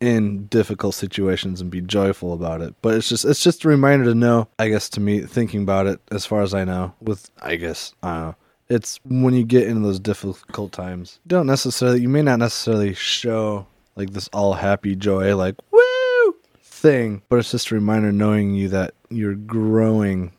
in 0.00 0.46
difficult 0.46 0.94
situations 0.94 1.60
and 1.60 1.70
be 1.70 1.80
joyful 1.80 2.32
about 2.32 2.60
it. 2.60 2.74
But 2.82 2.94
it's 2.94 3.08
just 3.08 3.24
it's 3.24 3.42
just 3.42 3.64
a 3.64 3.68
reminder 3.68 4.04
to 4.06 4.14
know, 4.14 4.48
I 4.58 4.68
guess 4.68 4.88
to 4.90 5.00
me, 5.00 5.20
thinking 5.20 5.62
about 5.62 5.86
it 5.86 6.00
as 6.10 6.26
far 6.26 6.42
as 6.42 6.54
I 6.54 6.64
know, 6.64 6.94
with 7.00 7.30
I 7.40 7.56
guess 7.56 7.94
I 8.02 8.14
don't 8.14 8.22
know. 8.22 8.36
It's 8.68 9.00
when 9.04 9.34
you 9.34 9.44
get 9.44 9.66
into 9.66 9.80
those 9.80 9.98
difficult 9.98 10.72
times, 10.72 11.20
you 11.24 11.30
don't 11.30 11.46
necessarily 11.46 12.00
you 12.00 12.08
may 12.08 12.22
not 12.22 12.38
necessarily 12.38 12.94
show 12.94 13.66
like 13.96 14.10
this 14.10 14.28
all 14.32 14.54
happy 14.54 14.94
joy, 14.94 15.34
like 15.36 15.56
woo 15.72 16.36
thing, 16.62 17.22
but 17.28 17.38
it's 17.38 17.50
just 17.50 17.70
a 17.70 17.74
reminder 17.74 18.12
knowing 18.12 18.54
you 18.54 18.68
that 18.68 18.94
you're 19.10 19.34
growing 19.34 20.32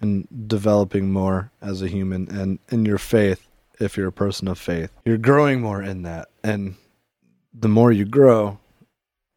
and 0.00 0.28
developing 0.46 1.10
more 1.10 1.50
as 1.62 1.82
a 1.82 1.88
human 1.88 2.28
and 2.28 2.58
in 2.68 2.84
your 2.84 2.98
faith 2.98 3.48
if 3.80 3.96
you're 3.96 4.08
a 4.08 4.12
person 4.12 4.48
of 4.48 4.58
faith. 4.58 4.90
You're 5.04 5.18
growing 5.18 5.60
more 5.60 5.82
in 5.82 6.02
that. 6.02 6.28
And 6.44 6.76
the 7.52 7.68
more 7.68 7.92
you 7.92 8.04
grow, 8.04 8.58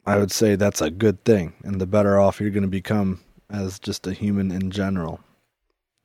I 0.09 0.17
would 0.17 0.31
say 0.31 0.55
that's 0.55 0.81
a 0.81 0.89
good 0.89 1.23
thing, 1.23 1.53
and 1.63 1.79
the 1.79 1.85
better 1.85 2.19
off 2.19 2.39
you're 2.39 2.49
going 2.49 2.63
to 2.63 2.69
become 2.69 3.21
as 3.49 3.79
just 3.79 4.07
a 4.07 4.13
human 4.13 4.51
in 4.51 4.71
general. 4.71 5.19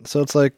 So 0.04 0.20
it's 0.20 0.34
like, 0.34 0.54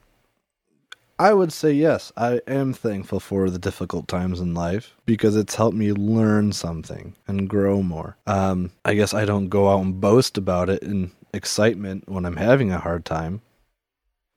I 1.19 1.33
would 1.33 1.53
say 1.53 1.73
yes, 1.73 2.13
I 2.17 2.41
am 2.47 2.75
thankful 2.75 3.21
for 3.21 3.49
the 3.49 3.59
difficult 3.59 4.07
times 4.07 4.41
in 4.41 4.53
life 4.53 4.95
because 5.07 5.35
it's 5.35 5.55
helped 5.55 5.77
me 5.77 5.93
learn 5.93 6.53
something 6.53 7.15
and 7.27 7.49
grow 7.49 7.83
more. 7.83 8.17
Um, 8.27 8.73
I 8.85 8.95
guess 8.95 9.15
I 9.15 9.25
don't 9.25 9.49
go 9.49 9.71
out 9.71 9.81
and 9.81 10.01
boast 10.01 10.37
about 10.37 10.69
it 10.69 10.83
in 10.83 11.13
excitement 11.33 12.09
when 12.09 12.27
I'm 12.27 12.37
having 12.37 12.71
a 12.71 12.79
hard 12.79 13.05
time 13.05 13.41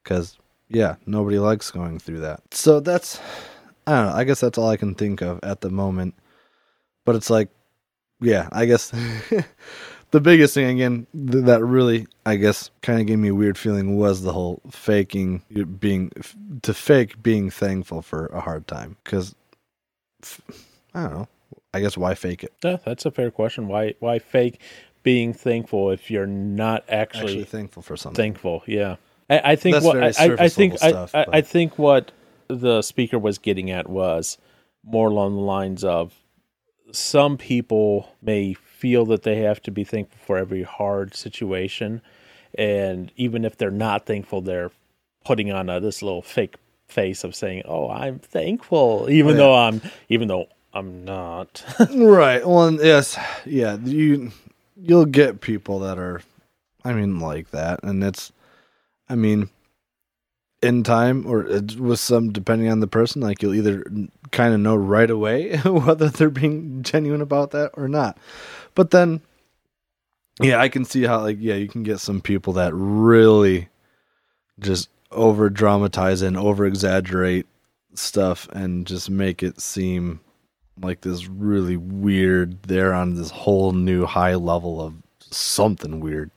because, 0.03 0.37
yeah, 0.69 0.95
nobody 1.05 1.37
likes 1.37 1.69
going 1.69 1.99
through 1.99 2.21
that. 2.21 2.41
So 2.53 2.79
that's, 2.79 3.19
I 3.85 3.91
don't 3.95 4.05
know, 4.07 4.15
I 4.15 4.23
guess 4.23 4.39
that's 4.39 4.57
all 4.57 4.69
I 4.69 4.77
can 4.77 4.95
think 4.95 5.21
of 5.21 5.39
at 5.43 5.61
the 5.61 5.69
moment. 5.69 6.15
But 7.05 7.15
it's 7.15 7.29
like, 7.29 7.49
yeah, 8.21 8.49
I 8.51 8.65
guess 8.65 8.91
the 10.11 10.21
biggest 10.21 10.53
thing 10.53 10.67
again 10.75 11.07
th- 11.13 11.45
that 11.45 11.63
really, 11.63 12.07
I 12.25 12.35
guess, 12.35 12.69
kind 12.81 12.99
of 12.99 13.07
gave 13.07 13.19
me 13.19 13.29
a 13.29 13.35
weird 13.35 13.57
feeling 13.57 13.97
was 13.97 14.21
the 14.21 14.33
whole 14.33 14.61
faking 14.69 15.43
being 15.79 16.11
f- 16.17 16.35
to 16.63 16.73
fake 16.73 17.21
being 17.23 17.49
thankful 17.49 18.01
for 18.01 18.27
a 18.27 18.41
hard 18.41 18.67
time 18.67 18.97
because 19.03 19.35
I 20.93 21.03
don't 21.03 21.13
know. 21.13 21.27
I 21.73 21.81
guess 21.81 21.95
why 21.97 22.15
fake 22.15 22.43
it? 22.43 22.53
Yeah, 22.63 22.77
that's 22.83 23.05
a 23.05 23.11
fair 23.11 23.31
question. 23.31 23.67
Why 23.67 23.93
why 23.99 24.19
fake 24.19 24.59
being 25.03 25.33
thankful 25.33 25.91
if 25.91 26.11
you're 26.11 26.27
not 26.27 26.83
actually, 26.89 27.23
Actually 27.23 27.43
thankful 27.45 27.83
for 27.83 27.95
something. 27.95 28.15
thankful? 28.21 28.63
Yeah, 28.65 28.97
I, 29.29 29.51
I 29.51 29.55
think 29.55 29.75
That's 29.75 29.85
what 29.85 30.03
I, 30.03 30.43
I, 30.45 30.49
think 30.49 30.77
stuff, 30.77 31.13
I, 31.15 31.25
I 31.31 31.41
think 31.41 31.77
what 31.77 32.11
the 32.47 32.81
speaker 32.81 33.19
was 33.19 33.38
getting 33.38 33.69
at 33.71 33.88
was 33.88 34.38
more 34.83 35.07
along 35.09 35.35
the 35.35 35.41
lines 35.41 35.83
of 35.83 36.13
some 36.91 37.38
people 37.38 38.15
may 38.22 38.53
feel 38.53 39.05
that 39.08 39.24
they 39.24 39.38
have 39.38 39.62
to 39.63 39.72
be 39.72 39.84
thankful 39.84 40.19
for 40.25 40.38
every 40.38 40.63
hard 40.63 41.15
situation, 41.15 42.01
and 42.55 43.12
even 43.17 43.46
if 43.46 43.58
they're 43.58 43.72
not 43.72 44.05
thankful, 44.05 44.41
they're 44.41 44.72
putting 45.25 45.51
on 45.51 45.69
a, 45.69 45.79
this 45.79 46.01
little 46.01 46.22
fake 46.22 46.55
face 46.88 47.24
of 47.24 47.36
saying, 47.36 47.63
"Oh, 47.65 47.89
I'm 47.89 48.19
thankful," 48.19 49.08
even 49.10 49.31
Oh, 49.31 49.34
yeah. 49.34 49.38
though 49.38 49.55
I'm 49.55 49.81
even 50.10 50.27
though 50.27 50.48
I'm 50.74 51.03
not. 51.05 51.63
right. 51.96 52.46
Well, 52.48 52.74
yes, 52.74 53.17
yeah. 53.46 53.77
You 53.84 54.31
you'll 54.81 55.05
get 55.05 55.41
people 55.41 55.79
that 55.79 55.98
are, 55.98 56.22
I 56.86 56.93
mean, 56.93 57.19
like 57.19 57.51
that, 57.51 57.81
and 57.84 58.03
it's, 58.03 58.31
I 59.10 59.15
mean, 59.15 59.50
in 60.61 60.83
time 60.83 61.25
or 61.25 61.47
uh, 61.47 61.61
with 61.77 61.99
some 61.99 62.31
depending 62.31 62.69
on 62.69 62.79
the 62.79 62.87
person, 62.87 63.21
like 63.21 63.41
you'll 63.41 63.55
either 63.55 63.83
kind 64.31 64.53
of 64.53 64.59
know 64.59 64.75
right 64.75 65.09
away 65.09 65.57
whether 65.65 66.09
they're 66.09 66.29
being 66.29 66.83
genuine 66.83 67.21
about 67.21 67.51
that 67.51 67.71
or 67.75 67.87
not. 67.87 68.17
But 68.75 68.91
then, 68.91 69.21
yeah, 70.41 70.59
I 70.59 70.69
can 70.69 70.85
see 70.85 71.03
how 71.03 71.21
like 71.21 71.37
yeah, 71.39 71.55
you 71.55 71.67
can 71.67 71.83
get 71.83 71.99
some 71.99 72.21
people 72.21 72.53
that 72.53 72.73
really 72.73 73.69
just 74.59 74.89
over 75.11 75.49
dramatize 75.49 76.21
and 76.21 76.37
over 76.37 76.65
exaggerate 76.65 77.47
stuff 77.95 78.47
and 78.51 78.85
just 78.85 79.09
make 79.09 79.41
it 79.41 79.59
seem 79.59 80.19
like 80.81 81.01
this 81.01 81.27
really 81.27 81.75
weird 81.75 82.61
they're 82.63 82.93
on 82.93 83.15
this 83.15 83.31
whole 83.31 83.73
new 83.73 84.05
high 84.05 84.35
level 84.35 84.79
of 84.79 84.93
something 85.19 85.99
weird 85.99 86.31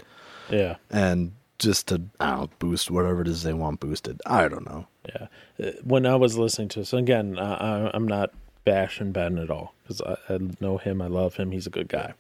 yeah, 0.53 0.77
and 0.91 1.33
just 1.63 1.89
to 1.89 2.03
I 2.21 2.31
don't 2.31 2.41
know, 2.41 2.51
boost 2.59 2.91
whatever 2.91 3.23
it 3.23 3.29
is 3.29 3.43
they 3.43 3.53
want 3.55 3.81
boosted. 3.81 4.21
I 4.27 4.49
don't 4.49 4.67
know. 4.67 4.87
yeah. 5.09 5.27
Uh, 5.63 5.71
When 5.85 6.05
I 6.07 6.17
was 6.17 6.37
listening 6.37 6.69
to 6.69 6.81
this 6.81 6.93
again, 6.93 7.39
I, 7.39 7.55
I, 7.87 7.91
I'm 7.95 8.07
not 8.07 8.33
bashing 8.65 9.13
Ben 9.13 9.39
at 9.39 9.51
all 9.51 9.75
because 9.83 10.01
I, 10.03 10.17
I 10.29 10.39
know 10.61 10.79
him, 10.79 11.01
I 11.03 11.07
love 11.07 11.37
him, 11.37 11.51
he's 11.51 11.67
a 11.67 11.71
good 11.71 11.89
guy. 11.89 12.15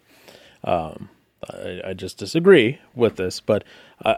Um, 0.65 1.09
I, 1.51 1.81
I 1.87 1.93
just 1.95 2.19
disagree 2.19 2.79
with 2.95 3.17
this, 3.17 3.41
but 3.41 3.65
I, 4.05 4.17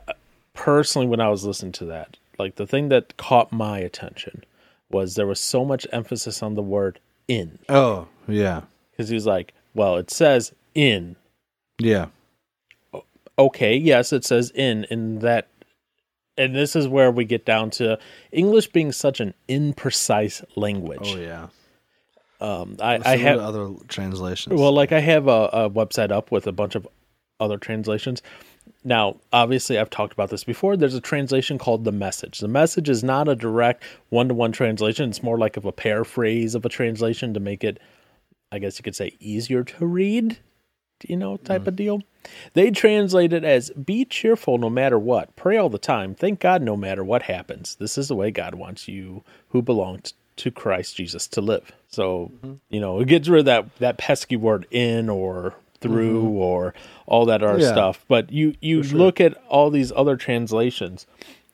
personally, 0.52 1.06
when 1.08 1.20
I 1.20 1.28
was 1.28 1.44
listening 1.44 1.72
to 1.72 1.84
that, 1.86 2.16
like 2.38 2.56
the 2.56 2.66
thing 2.66 2.88
that 2.90 3.16
caught 3.16 3.52
my 3.52 3.78
attention 3.78 4.44
was 4.90 5.14
there 5.14 5.26
was 5.26 5.40
so 5.40 5.64
much 5.64 5.86
emphasis 5.92 6.42
on 6.42 6.54
the 6.54 6.62
word 6.62 7.00
"in" 7.28 7.58
Oh 7.68 8.08
yeah, 8.28 8.62
because 8.90 9.08
he 9.08 9.14
was 9.14 9.26
like, 9.26 9.54
"Well, 9.74 9.96
it 9.96 10.10
says 10.10 10.52
in." 10.74 11.16
yeah, 11.78 12.06
Okay, 13.38 13.76
yes, 13.76 14.12
it 14.12 14.24
says 14.24 14.50
in 14.54 14.84
in 14.90 15.20
that, 15.20 15.48
and 16.36 16.54
this 16.54 16.76
is 16.76 16.86
where 16.86 17.10
we 17.10 17.24
get 17.24 17.44
down 17.44 17.70
to 17.70 17.98
English 18.32 18.68
being 18.68 18.92
such 18.92 19.20
an 19.20 19.34
imprecise 19.48 20.44
language. 20.56 21.14
oh 21.14 21.16
yeah. 21.16 21.48
Um, 22.40 22.76
I, 22.80 23.00
I 23.04 23.16
have 23.16 23.38
other 23.38 23.70
translations. 23.88 24.60
Well, 24.60 24.72
like 24.72 24.92
I 24.92 25.00
have 25.00 25.28
a, 25.28 25.48
a 25.52 25.70
website 25.70 26.10
up 26.10 26.30
with 26.30 26.46
a 26.46 26.52
bunch 26.52 26.74
of 26.74 26.86
other 27.40 27.56
translations. 27.56 28.20
Now, 28.82 29.16
obviously, 29.32 29.78
I've 29.78 29.88
talked 29.88 30.12
about 30.12 30.28
this 30.30 30.44
before. 30.44 30.76
There's 30.76 30.94
a 30.94 31.00
translation 31.00 31.58
called 31.58 31.84
the 31.84 31.92
message. 31.92 32.40
The 32.40 32.48
message 32.48 32.90
is 32.90 33.02
not 33.02 33.28
a 33.28 33.34
direct 33.34 33.82
one 34.10 34.28
to 34.28 34.34
one 34.34 34.52
translation. 34.52 35.08
It's 35.08 35.22
more 35.22 35.38
like 35.38 35.56
of 35.56 35.64
a 35.64 35.72
paraphrase 35.72 36.54
of 36.54 36.66
a 36.66 36.68
translation 36.68 37.32
to 37.32 37.40
make 37.40 37.64
it, 37.64 37.78
I 38.52 38.58
guess 38.58 38.78
you 38.78 38.82
could 38.82 38.96
say, 38.96 39.16
easier 39.20 39.64
to 39.64 39.86
read, 39.86 40.38
you 41.06 41.16
know, 41.16 41.36
type 41.36 41.62
mm. 41.62 41.68
of 41.68 41.76
deal. 41.76 42.02
They 42.54 42.70
translate 42.70 43.32
it 43.32 43.44
as 43.44 43.70
be 43.70 44.04
cheerful 44.04 44.56
no 44.58 44.70
matter 44.70 44.98
what, 44.98 45.36
pray 45.36 45.56
all 45.56 45.68
the 45.68 45.78
time, 45.78 46.14
thank 46.14 46.40
God 46.40 46.62
no 46.62 46.76
matter 46.76 47.04
what 47.04 47.22
happens. 47.22 47.76
This 47.76 47.98
is 47.98 48.08
the 48.08 48.16
way 48.16 48.30
God 48.30 48.54
wants 48.54 48.88
you 48.88 49.22
who 49.48 49.60
belong 49.60 50.00
to 50.36 50.50
Christ 50.50 50.96
Jesus 50.96 51.26
to 51.28 51.40
live. 51.40 51.72
So, 51.88 52.32
mm-hmm. 52.36 52.54
you 52.70 52.80
know, 52.80 53.00
it 53.00 53.08
gets 53.08 53.28
rid 53.28 53.40
of 53.40 53.44
that, 53.46 53.76
that 53.76 53.98
pesky 53.98 54.36
word 54.36 54.66
in 54.70 55.08
or 55.08 55.54
through 55.80 56.22
mm-hmm. 56.22 56.36
or 56.36 56.74
all 57.06 57.26
that 57.26 57.42
other 57.42 57.60
Yeah. 57.60 57.72
stuff. 57.72 58.04
But 58.08 58.32
you, 58.32 58.54
you 58.60 58.82
look 58.82 59.20
at 59.20 59.34
all 59.48 59.70
these 59.70 59.92
other 59.92 60.16
translations, 60.16 61.06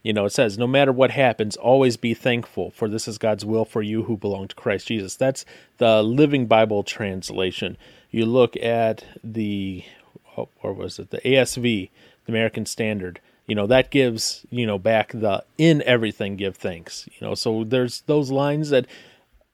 you 0.02 0.12
know, 0.12 0.24
it 0.24 0.30
says, 0.30 0.56
no 0.56 0.66
matter 0.66 0.92
what 0.92 1.10
happens, 1.10 1.56
always 1.56 1.96
be 1.96 2.14
thankful, 2.14 2.70
for 2.70 2.88
this 2.88 3.06
is 3.06 3.18
God's 3.18 3.44
will 3.44 3.64
for 3.64 3.82
you 3.82 4.04
who 4.04 4.16
belong 4.16 4.48
to 4.48 4.54
Christ 4.54 4.86
Jesus. 4.86 5.16
That's 5.16 5.44
the 5.78 6.02
Living 6.02 6.46
Bible 6.46 6.82
translation. 6.82 7.76
You 8.10 8.26
look 8.26 8.56
at 8.56 9.04
the, 9.22 9.84
oh, 10.36 10.48
or 10.62 10.72
was 10.72 10.98
it? 10.98 11.10
The 11.10 11.18
ASV, 11.20 11.90
the 12.26 12.32
American 12.32 12.66
Standard, 12.66 13.20
you 13.46 13.54
know, 13.54 13.66
that 13.66 13.90
gives, 13.90 14.44
you 14.50 14.66
know, 14.66 14.78
back 14.78 15.12
the 15.12 15.42
in 15.58 15.82
everything 15.82 16.36
give 16.36 16.56
thanks, 16.56 17.08
you 17.12 17.26
know, 17.26 17.34
so 17.34 17.64
there's 17.64 18.02
those 18.02 18.30
lines 18.30 18.70
that 18.70 18.86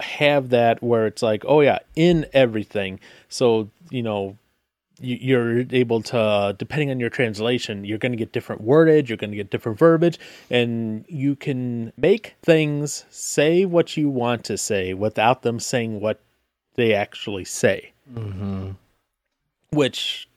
have 0.01 0.51
that 0.51 0.83
where 0.83 1.07
it's 1.07 1.23
like, 1.23 1.45
oh 1.47 1.61
yeah, 1.63 1.79
in 1.95 2.27
everything. 2.35 3.01
So, 3.29 3.71
you 3.91 4.03
know, 4.03 4.37
you- 5.01 5.19
you're 5.21 5.65
able 5.73 6.01
to 6.03 6.55
depending 6.59 6.91
on 6.91 6.99
your 6.99 7.11
translation 7.11 7.85
you're 7.85 7.99
going 7.99 8.13
to 8.13 8.17
get 8.17 8.33
different 8.33 8.65
wordage 8.65 9.09
you're 9.09 9.19
going 9.19 9.31
to 9.31 9.37
get 9.37 9.51
different 9.51 9.79
verbiage 9.79 10.19
and 10.49 11.05
you 11.07 11.37
can 11.37 11.93
make 11.99 12.35
things 12.43 13.05
say 13.11 13.67
what 13.67 13.99
you 13.99 14.09
want 14.09 14.43
to 14.45 14.57
say 14.57 14.95
without 14.95 15.43
them 15.43 15.61
saying 15.61 16.01
what 16.01 16.19
they 16.77 16.95
actually 16.95 17.45
say 17.45 17.93
Mm-hmm. 18.13 18.71
which 19.71 20.29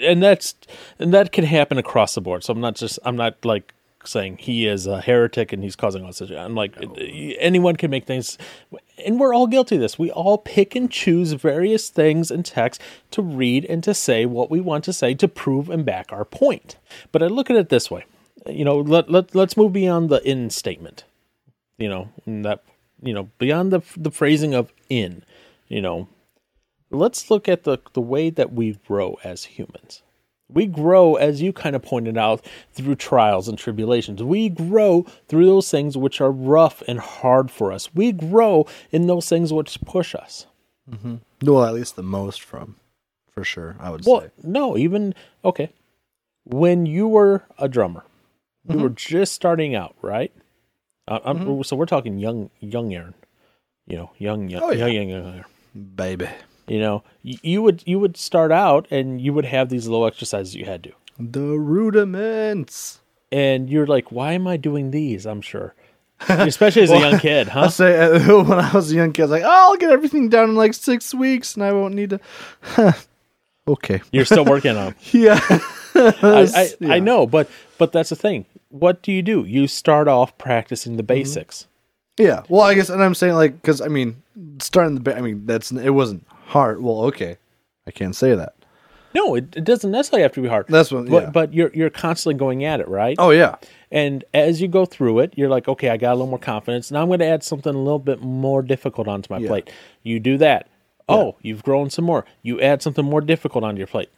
and 0.00 0.22
that's 0.22 0.54
and 0.98 1.12
that 1.12 1.32
can 1.32 1.44
happen 1.44 1.78
across 1.78 2.14
the 2.14 2.20
board. 2.20 2.44
So 2.44 2.52
i'm 2.52 2.60
not 2.60 2.74
just 2.74 2.98
i'm 3.04 3.16
not 3.16 3.44
like 3.44 3.74
saying 4.04 4.38
he 4.38 4.66
is 4.66 4.86
a 4.86 5.00
heretic 5.00 5.52
and 5.52 5.62
he's 5.62 5.76
causing 5.76 6.04
all 6.04 6.12
such 6.12 6.32
i'm 6.32 6.56
like 6.56 6.76
anyone 7.38 7.76
can 7.76 7.88
make 7.88 8.04
things 8.04 8.36
and 9.04 9.20
we're 9.20 9.34
all 9.34 9.46
guilty 9.46 9.76
of 9.76 9.80
this. 9.80 9.98
We 9.98 10.10
all 10.10 10.38
pick 10.38 10.74
and 10.74 10.90
choose 10.90 11.32
various 11.32 11.88
things 11.88 12.30
in 12.30 12.42
text 12.42 12.80
to 13.12 13.22
read 13.22 13.64
and 13.66 13.82
to 13.84 13.94
say 13.94 14.26
what 14.26 14.50
we 14.50 14.60
want 14.60 14.84
to 14.84 14.92
say 14.92 15.14
to 15.14 15.28
prove 15.28 15.68
and 15.68 15.84
back 15.84 16.12
our 16.12 16.24
point. 16.24 16.76
But 17.10 17.22
i 17.22 17.26
look 17.26 17.50
at 17.50 17.56
it 17.56 17.68
this 17.68 17.90
way. 17.90 18.04
You 18.46 18.64
know 18.64 18.78
let, 18.78 19.10
let 19.10 19.34
let's 19.34 19.56
move 19.56 19.72
beyond 19.72 20.08
the 20.08 20.26
in 20.28 20.50
statement. 20.50 21.04
You 21.78 21.88
know 21.88 22.08
that 22.26 22.62
you 23.02 23.14
know 23.14 23.30
beyond 23.38 23.72
the 23.72 23.82
the 23.96 24.10
phrasing 24.10 24.54
of 24.54 24.72
in 24.88 25.24
you 25.68 25.80
know 25.80 26.08
let's 26.92 27.30
look 27.30 27.48
at 27.48 27.64
the 27.64 27.78
the 27.92 28.00
way 28.00 28.30
that 28.30 28.52
we 28.52 28.72
grow 28.86 29.18
as 29.24 29.44
humans 29.44 30.02
we 30.48 30.66
grow 30.66 31.14
as 31.14 31.40
you 31.40 31.52
kind 31.52 31.74
of 31.74 31.82
pointed 31.82 32.18
out 32.18 32.46
through 32.72 32.94
trials 32.94 33.48
and 33.48 33.58
tribulations 33.58 34.22
we 34.22 34.48
grow 34.48 35.04
through 35.28 35.46
those 35.46 35.70
things 35.70 35.96
which 35.96 36.20
are 36.20 36.30
rough 36.30 36.82
and 36.86 37.00
hard 37.00 37.50
for 37.50 37.72
us 37.72 37.94
we 37.94 38.12
grow 38.12 38.66
in 38.90 39.06
those 39.06 39.28
things 39.28 39.52
which 39.52 39.80
push 39.82 40.14
us 40.14 40.46
mm-hmm. 40.90 41.16
well, 41.42 41.64
at 41.64 41.74
least 41.74 41.96
the 41.96 42.02
most 42.02 42.42
from, 42.42 42.76
for 43.30 43.44
sure. 43.44 43.76
I 43.80 43.90
would 43.90 44.04
say. 44.04 44.10
well 44.10 44.20
say. 44.20 44.30
no 44.42 44.76
even 44.76 45.14
okay 45.44 45.70
when 46.44 46.86
you 46.86 47.08
were 47.08 47.42
a 47.58 47.68
drummer 47.68 48.04
you 48.68 48.78
were 48.78 48.90
mm-hmm. 48.90 48.94
just 48.96 49.32
starting 49.32 49.74
out 49.74 49.96
right 50.02 50.32
uh, 51.08 51.18
I'm, 51.24 51.40
mm-hmm. 51.40 51.62
so 51.62 51.76
we're 51.76 51.86
talking 51.86 52.18
young 52.18 52.50
young 52.60 52.92
aaron 52.94 53.14
you 53.86 53.96
know 53.96 54.10
young 54.18 54.48
young 54.48 54.62
Oh, 54.62 54.70
yeah. 54.70 54.86
young, 54.86 55.08
young, 55.08 55.08
young 55.08 55.34
Aaron. 55.34 55.44
Baby, 55.94 56.28
you 56.66 56.78
know 56.78 57.02
you 57.22 57.62
would 57.62 57.82
you 57.86 57.98
would 57.98 58.16
start 58.16 58.52
out 58.52 58.86
and 58.90 59.20
you 59.20 59.32
would 59.32 59.44
have 59.44 59.68
these 59.68 59.86
little 59.88 60.06
exercises 60.06 60.54
you 60.54 60.64
had 60.64 60.82
to 60.82 60.92
the 61.18 61.58
rudiments. 61.58 63.00
and 63.30 63.68
you're 63.70 63.86
like 63.86 64.10
why 64.12 64.32
am 64.32 64.46
i 64.46 64.56
doing 64.56 64.90
these 64.90 65.26
i'm 65.26 65.40
sure 65.40 65.74
especially 66.28 66.82
as 66.82 66.90
a 66.90 66.98
young 66.98 67.18
kid 67.18 67.48
huh 67.54 67.62
I'll 67.62 67.70
say 67.70 67.98
uh, 67.98 68.42
when 68.44 68.58
I 68.58 68.72
was 68.72 68.92
a 68.92 68.94
young 68.94 69.12
kid, 69.12 69.22
I 69.22 69.24
was 69.24 69.30
like, 69.32 69.42
oh, 69.42 69.48
I'll 69.70 69.76
get 69.76 69.90
everything 69.90 70.28
down 70.28 70.50
in 70.50 70.54
like 70.54 70.72
six 70.72 71.12
weeks, 71.12 71.56
and 71.56 71.64
I 71.64 71.72
won't 71.72 71.94
need 71.94 72.10
to. 72.10 72.94
okay. 73.66 74.00
you're 74.12 74.24
still 74.24 74.44
working 74.44 74.76
on. 74.76 74.94
Yeah. 75.10 75.40
I, 75.94 76.48
I, 76.54 76.68
Yeah. 76.78 76.92
I 76.94 77.00
know 77.00 77.26
but 77.26 77.50
but 77.76 77.90
that's 77.92 78.10
the 78.10 78.16
thing 78.16 78.46
what 78.68 79.02
do 79.02 79.10
you 79.12 79.20
do 79.20 79.44
you 79.44 79.66
start 79.66 80.08
off 80.08 80.38
practicing 80.38 80.96
the 80.96 81.02
basics 81.02 81.66
Yeah. 82.18 82.42
Well, 82.48 82.62
I 82.62 82.74
guess, 82.74 82.88
and 82.88 83.02
I'm 83.02 83.14
saying 83.14 83.34
like, 83.34 83.60
because 83.60 83.80
I 83.80 83.88
mean, 83.88 84.22
starting 84.60 84.94
the, 84.94 85.00
ba- 85.00 85.16
I 85.16 85.20
mean, 85.20 85.44
that's 85.44 85.72
it 85.72 85.90
wasn't 85.90 86.24
hard. 86.52 86.82
Well, 86.82 87.02
okay, 87.10 87.36
I 87.86 87.90
can't 87.90 88.14
say 88.16 88.34
that. 88.34 88.54
no 89.14 89.34
it, 89.34 89.54
it 89.56 89.64
doesn't 89.64 89.90
necessarily 89.90 90.22
have 90.22 90.32
to 90.32 90.40
be 90.42 90.48
hard 90.48 90.66
That's 90.68 90.90
what. 90.90 91.08
but 91.10 91.22
Yeah. 91.22 91.30
but 91.30 91.52
you're 91.52 91.70
you're 91.74 91.90
constantly 91.90 92.38
going 92.38 92.64
at 92.64 92.80
it 92.80 92.88
right 92.88 93.16
oh 93.18 93.30
yeah. 93.30 93.56
And 93.90 94.24
as 94.32 94.62
you 94.62 94.68
go 94.68 94.86
through 94.86 95.18
it, 95.18 95.34
you're 95.36 95.50
like, 95.50 95.68
okay, 95.68 95.90
I 95.90 95.98
got 95.98 96.12
a 96.12 96.14
little 96.14 96.28
more 96.34 96.38
confidence. 96.38 96.90
Now 96.90 97.02
I'm 97.02 97.08
going 97.08 97.18
to 97.18 97.26
add 97.26 97.42
something 97.44 97.74
a 97.74 97.78
little 97.78 97.98
bit 97.98 98.22
more 98.22 98.62
difficult 98.62 99.06
onto 99.06 99.30
my 99.30 99.38
Yeah. 99.38 99.48
plate. 99.48 99.70
You 100.02 100.18
do 100.18 100.38
that. 100.38 100.66
Oh, 101.10 101.36
you've 101.42 101.62
grown 101.62 101.90
some 101.90 102.06
more. 102.06 102.24
You 102.42 102.58
add 102.62 102.80
something 102.80 103.04
more 103.04 103.20
difficult 103.20 103.64
onto 103.64 103.76
your 103.76 103.86
plate. 103.86 104.08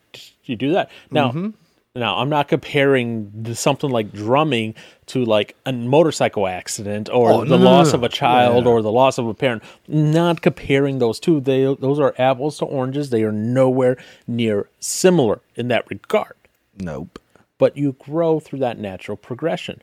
You 0.45 0.55
do 0.55 0.71
that. 0.75 0.91
Now, 1.11 1.31
Mm-hmm. 1.31 1.51
Now 1.95 2.17
I'm 2.19 2.29
not 2.29 2.49
comparing 2.49 3.55
something 3.55 3.89
like 3.91 4.13
drumming 4.13 4.75
to 5.07 5.25
like 5.25 5.55
a 5.65 5.73
motorcycle 5.73 6.47
accident 6.49 7.09
or 7.13 7.31
Oh, 7.31 7.41
the 7.45 7.51
no, 7.51 7.59
no, 7.59 7.65
loss 7.65 7.93
no, 7.93 7.99
of 7.99 8.03
a 8.03 8.09
child 8.09 8.65
Yeah. 8.65 8.71
or 8.71 8.83
the 8.83 8.91
loss 8.91 9.19
of 9.19 9.27
a 9.29 9.35
parent. 9.35 9.63
Not 9.87 10.43
comparing 10.43 10.99
those 10.99 11.21
two. 11.21 11.41
They 11.41 11.63
those 11.63 12.01
are 12.01 12.15
apples 12.19 12.59
to 12.59 12.65
oranges. 12.65 13.11
They 13.11 13.23
are 13.23 13.33
nowhere 13.33 13.97
near 14.27 14.69
similar 14.81 15.41
in 15.55 15.69
that 15.69 15.89
regard 15.89 16.35
Nope. 16.79 17.19
but 17.59 17.77
you 17.77 17.93
grow 17.99 18.41
through 18.41 18.59
that 18.61 18.79
natural 18.79 19.17
progression. 19.17 19.81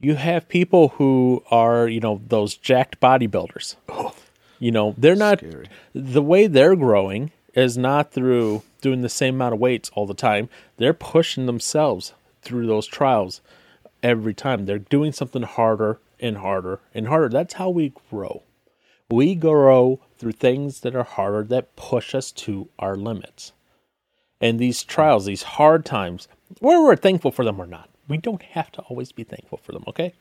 You 0.00 0.16
have 0.16 0.48
people 0.48 0.88
who 0.88 1.42
are, 1.50 1.86
you 1.88 2.00
know, 2.00 2.20
those 2.26 2.56
jacked 2.56 3.00
bodybuilders. 3.00 3.76
Oh, 3.88 4.12
you 4.58 4.70
know, 4.72 4.94
they're 4.98 5.14
not 5.14 5.38
Scary. 5.38 5.66
the 5.94 6.20
way 6.22 6.46
they're 6.48 6.74
growing 6.76 7.30
is 7.54 7.78
not 7.78 8.10
through 8.12 8.62
doing 8.84 9.00
the 9.00 9.08
same 9.08 9.36
amount 9.36 9.54
of 9.54 9.60
weights 9.60 9.90
all 9.94 10.04
the 10.04 10.12
time. 10.12 10.50
They're 10.76 10.92
pushing 10.92 11.46
themselves 11.46 12.12
through 12.42 12.66
those 12.66 12.86
trials 12.86 13.40
every 14.02 14.34
time. 14.34 14.66
They're 14.66 14.78
doing 14.78 15.10
something 15.10 15.40
harder 15.40 16.00
and 16.20 16.36
harder 16.36 16.80
and 16.92 17.08
harder. 17.08 17.30
That's 17.30 17.54
how 17.54 17.70
we 17.70 17.94
grow. 18.10 18.42
We 19.10 19.36
grow 19.36 20.00
through 20.18 20.32
things 20.32 20.80
that 20.80 20.94
are 20.94 21.02
harder 21.02 21.44
that 21.44 21.76
push 21.76 22.14
us 22.14 22.30
to 22.32 22.68
our 22.78 22.94
limits. 22.94 23.52
And 24.38 24.58
these 24.58 24.82
trials, 24.82 25.24
these 25.24 25.44
hard 25.44 25.86
times, 25.86 26.28
whether 26.60 26.82
we're 26.82 26.94
thankful 26.94 27.30
for 27.30 27.42
them 27.42 27.58
or 27.58 27.66
not, 27.66 27.88
we 28.06 28.18
don't 28.18 28.42
have 28.42 28.70
to 28.72 28.82
always 28.82 29.12
be 29.12 29.24
thankful 29.24 29.60
for 29.62 29.72
them, 29.72 29.84
okay? 29.88 30.12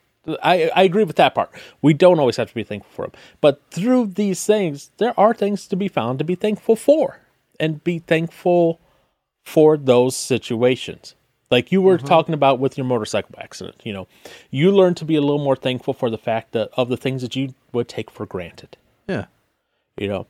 I, 0.41 0.71
I 0.73 0.83
agree 0.83 1.03
with 1.03 1.17
that 1.17 1.35
part. 1.35 1.51
We 1.81 1.93
don't 1.93 2.19
always 2.19 2.37
have 2.37 2.47
to 2.47 2.55
be 2.55 2.63
thankful 2.63 2.93
for 2.93 3.05
them. 3.07 3.19
But 3.41 3.61
through 3.71 4.07
these 4.07 4.45
things, 4.45 4.91
there 4.99 5.19
are 5.19 5.33
things 5.33 5.67
to 5.67 5.75
be 5.75 5.89
found 5.89 6.19
to 6.19 6.25
be 6.25 6.35
thankful 6.35 6.77
for 6.77 7.19
and 7.59 7.83
be 7.83 7.99
thankful 7.99 8.79
for 9.43 9.77
those 9.77 10.15
situations. 10.15 11.15
Like 11.51 11.71
you 11.71 11.81
were 11.81 11.97
mm-hmm. 11.97 12.07
talking 12.07 12.33
about 12.33 12.59
with 12.59 12.77
your 12.77 12.85
motorcycle 12.85 13.35
accident, 13.37 13.81
you 13.83 13.93
know, 13.93 14.07
you 14.49 14.71
learn 14.71 14.95
to 14.95 15.05
be 15.05 15.15
a 15.15 15.21
little 15.21 15.43
more 15.43 15.55
thankful 15.55 15.93
for 15.93 16.09
the 16.09 16.17
fact 16.17 16.53
that 16.53 16.69
of 16.73 16.89
the 16.89 16.97
things 16.97 17.21
that 17.21 17.35
you 17.35 17.53
would 17.71 17.87
take 17.87 18.09
for 18.09 18.25
granted. 18.25 18.75
Yeah. 19.07 19.25
You 19.97 20.07
know, 20.07 20.27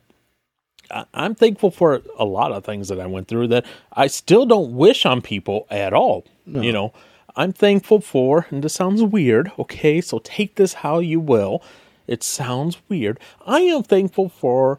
I, 0.90 1.06
I'm 1.14 1.34
thankful 1.34 1.70
for 1.70 2.02
a 2.18 2.26
lot 2.26 2.52
of 2.52 2.64
things 2.64 2.88
that 2.88 3.00
I 3.00 3.06
went 3.06 3.28
through 3.28 3.48
that 3.48 3.64
I 3.92 4.06
still 4.08 4.44
don't 4.44 4.76
wish 4.76 5.06
on 5.06 5.22
people 5.22 5.66
at 5.70 5.94
all. 5.94 6.26
You 6.46 6.72
know, 6.72 6.92
I'm 7.36 7.52
thankful 7.52 8.02
for, 8.02 8.46
and 8.50 8.62
this 8.62 8.74
sounds 8.74 9.02
weird, 9.02 9.50
okay, 9.58 10.02
so 10.02 10.20
take 10.22 10.56
this 10.56 10.74
how 10.74 10.98
you 10.98 11.20
will. 11.20 11.62
It 12.06 12.22
sounds 12.22 12.76
weird. 12.90 13.18
I 13.46 13.60
am 13.60 13.82
thankful 13.82 14.28
for 14.28 14.78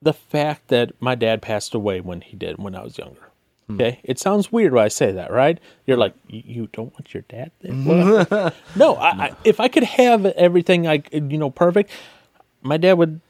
the 0.00 0.12
fact 0.12 0.68
that 0.68 0.92
my 1.00 1.14
dad 1.14 1.42
passed 1.42 1.74
away 1.74 2.00
when 2.00 2.20
he 2.20 2.36
did, 2.36 2.58
when 2.58 2.74
I 2.74 2.82
was 2.82 2.98
younger. 2.98 3.30
Hmm. 3.66 3.74
Okay, 3.74 4.00
it 4.04 4.18
sounds 4.18 4.50
weird 4.52 4.72
when 4.72 4.84
I 4.84 4.88
say 4.88 5.12
that, 5.12 5.30
right? 5.30 5.58
You're 5.86 5.96
like, 5.96 6.14
"You- 6.28 6.68
don't 6.72 6.92
want 6.92 7.12
your 7.12 7.24
dad 7.28 7.50
there? 7.60 8.52
No, 8.76 8.94
I, 8.94 9.08
I, 9.08 9.32
if 9.44 9.60
I 9.60 9.68
could 9.68 9.82
have 9.84 10.24
everything, 10.26 10.86
I, 10.86 11.02
you 11.12 11.36
know, 11.38 11.50
perfect, 11.50 11.90
my 12.62 12.76
dad 12.76 12.94
would 12.94 13.20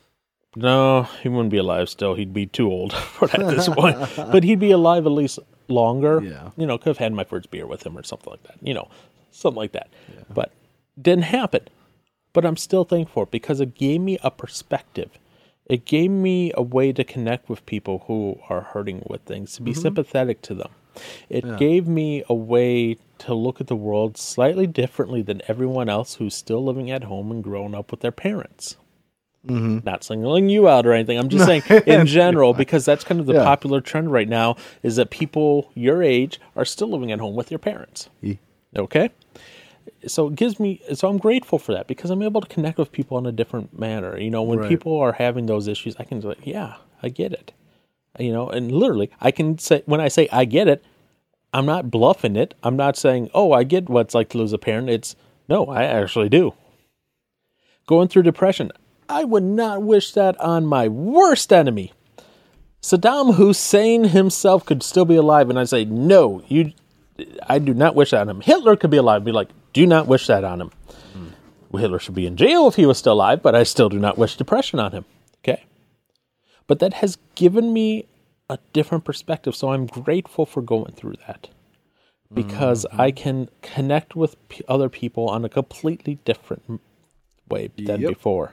no, 0.56 1.02
he 1.22 1.28
wouldn't 1.28 1.50
be 1.50 1.58
alive 1.58 1.88
still. 1.88 2.14
He'd 2.14 2.32
be 2.32 2.46
too 2.46 2.70
old 2.70 2.92
for 3.16 3.28
that 3.28 3.40
at 3.40 3.50
this 3.54 3.68
point. 3.68 3.96
But 4.16 4.44
he'd 4.44 4.58
be 4.58 4.70
alive 4.70 5.06
at 5.06 5.12
least 5.12 5.38
longer. 5.68 6.20
Yeah. 6.22 6.50
You 6.56 6.66
know, 6.66 6.78
could 6.78 6.88
have 6.90 6.98
had 6.98 7.12
my 7.12 7.24
first 7.24 7.50
beer 7.50 7.66
with 7.66 7.84
him 7.84 7.96
or 7.96 8.02
something 8.02 8.30
like 8.30 8.42
that. 8.44 8.56
You 8.62 8.74
know, 8.74 8.88
something 9.30 9.56
like 9.58 9.72
that. 9.72 9.88
But 10.32 10.52
didn't 11.00 11.24
happen. 11.24 11.68
But 12.32 12.44
I'm 12.44 12.56
still 12.56 12.84
thankful 12.84 13.26
because 13.26 13.60
it 13.60 13.74
gave 13.74 14.00
me 14.00 14.18
a 14.22 14.30
perspective. 14.30 15.10
It 15.68 15.84
gave 15.84 16.10
me 16.10 16.52
a 16.54 16.62
way 16.62 16.92
to 16.92 17.04
connect 17.04 17.48
with 17.48 17.66
people 17.66 18.04
who 18.06 18.40
are 18.48 18.62
hurting 18.62 19.04
with 19.08 19.22
things, 19.22 19.54
to 19.54 19.62
be 19.62 19.72
mm-hmm. 19.72 19.80
sympathetic 19.80 20.42
to 20.42 20.54
them. 20.54 20.70
It 21.28 21.58
gave 21.58 21.86
me 21.86 22.24
a 22.28 22.34
way 22.34 22.96
to 23.18 23.34
look 23.34 23.60
at 23.60 23.68
the 23.68 23.76
world 23.76 24.16
slightly 24.16 24.66
differently 24.66 25.22
than 25.22 25.42
everyone 25.46 25.88
else 25.88 26.14
who's 26.14 26.34
still 26.34 26.64
living 26.64 26.90
at 26.90 27.04
home 27.04 27.30
and 27.30 27.44
growing 27.44 27.74
up 27.74 27.90
with 27.92 28.00
their 28.00 28.10
parents 28.10 28.76
mm-hmm. 29.46 29.78
not 29.84 30.04
singling 30.04 30.48
you 30.48 30.68
out 30.68 30.86
or 30.86 30.92
anything. 30.92 31.18
I'm 31.18 31.28
just 31.28 31.46
saying 31.46 31.62
in 31.86 32.06
general 32.18 32.54
because 32.54 32.84
that's 32.84 33.04
kind 33.04 33.20
of 33.20 33.26
the 33.26 33.34
Yeah. 33.34 33.44
popular 33.44 33.80
trend 33.80 34.12
right 34.12 34.28
now 34.28 34.56
is 34.82 34.96
that 34.96 35.10
people 35.10 35.70
your 35.74 36.02
age 36.02 36.40
are 36.56 36.64
still 36.64 36.88
living 36.88 37.12
at 37.12 37.20
home 37.20 37.34
with 37.34 37.50
your 37.50 37.58
parents. 37.58 38.08
Okay? 38.76 39.10
So 40.06 40.28
it 40.28 40.36
gives 40.36 40.60
me 40.60 40.80
so 40.94 41.08
I'm 41.08 41.18
grateful 41.18 41.58
for 41.58 41.72
that 41.72 41.86
because 41.86 42.10
I'm 42.10 42.22
able 42.22 42.40
to 42.40 42.48
connect 42.48 42.78
with 42.78 42.92
people 42.92 43.18
in 43.18 43.26
a 43.26 43.32
different 43.32 43.78
manner. 43.78 44.18
You 44.18 44.30
know, 44.30 44.42
when 44.42 44.60
Right. 44.60 44.68
people 44.68 44.98
are 44.98 45.12
having 45.12 45.46
those 45.46 45.66
issues, 45.68 45.96
I 45.98 46.04
can 46.04 46.20
like, 46.20 46.46
yeah, 46.46 46.74
I 47.02 47.08
get 47.08 47.32
it. 47.32 47.52
You 48.18 48.32
know, 48.32 48.48
and 48.48 48.70
literally 48.72 49.10
I 49.20 49.30
can 49.30 49.58
say 49.58 49.82
when 49.86 50.00
I 50.00 50.08
say 50.08 50.28
I 50.32 50.44
get 50.44 50.68
it, 50.68 50.84
I'm 51.52 51.66
not 51.66 51.90
bluffing 51.90 52.36
it. 52.36 52.54
I'm 52.62 52.76
not 52.76 52.96
saying, 52.96 53.30
"Oh, 53.34 53.52
I 53.52 53.64
get 53.64 53.88
what 53.88 54.06
it's 54.06 54.14
like 54.14 54.28
to 54.30 54.38
lose 54.38 54.52
a 54.52 54.58
parent." 54.58 54.90
It's 54.90 55.16
no, 55.48 55.66
I 55.66 55.84
actually 55.84 56.28
do 56.28 56.54
going 57.88 58.06
through 58.06 58.22
depression. 58.22 58.70
I 59.08 59.24
would 59.24 59.42
not 59.42 59.82
wish 59.82 60.12
that 60.12 60.38
on 60.40 60.66
my 60.66 60.86
worst 60.86 61.52
enemy. 61.52 61.92
Saddam 62.80 63.34
Hussein 63.34 64.04
himself 64.04 64.64
could 64.64 64.84
still 64.84 65.04
be 65.04 65.16
alive, 65.16 65.50
and 65.50 65.58
I 65.58 65.64
say, 65.64 65.84
no, 65.84 66.42
you. 66.46 66.72
I 67.48 67.58
do 67.58 67.74
not 67.74 67.96
wish 67.96 68.12
that 68.12 68.20
on 68.20 68.28
him. 68.28 68.40
Hitler 68.42 68.76
could 68.76 68.90
be 68.90 68.96
alive, 68.98 69.24
be 69.24 69.32
like, 69.32 69.48
do 69.72 69.86
not 69.86 70.06
wish 70.06 70.26
that 70.26 70.44
on 70.44 70.60
him. 70.60 70.70
Well, 71.70 71.82
Hitler 71.82 71.98
should 71.98 72.14
be 72.14 72.26
in 72.26 72.36
jail 72.36 72.66
if 72.66 72.76
he 72.76 72.86
was 72.86 72.96
still 72.96 73.12
alive, 73.12 73.42
but 73.42 73.54
I 73.54 73.62
still 73.62 73.88
do 73.88 73.98
not 73.98 74.16
wish 74.16 74.36
depression 74.36 74.80
on 74.80 74.92
him. 74.92 75.04
Okay, 75.44 75.64
but 76.66 76.78
that 76.78 76.94
has 76.94 77.18
given 77.34 77.72
me 77.72 78.06
a 78.48 78.58
different 78.72 79.04
perspective, 79.04 79.54
so 79.54 79.72
I'm 79.72 79.86
grateful 79.86 80.46
for 80.46 80.62
going 80.62 80.92
through 80.92 81.14
that 81.26 81.48
because 82.32 82.86
mm-hmm. 82.90 83.00
I 83.00 83.10
can 83.10 83.48
connect 83.62 84.16
with 84.16 84.36
p- 84.48 84.64
other 84.68 84.88
people 84.88 85.28
on 85.28 85.44
a 85.44 85.48
completely 85.48 86.18
different 86.24 86.80
way 87.48 87.70
than 87.76 88.00
Yep. 88.00 88.10
before. 88.10 88.52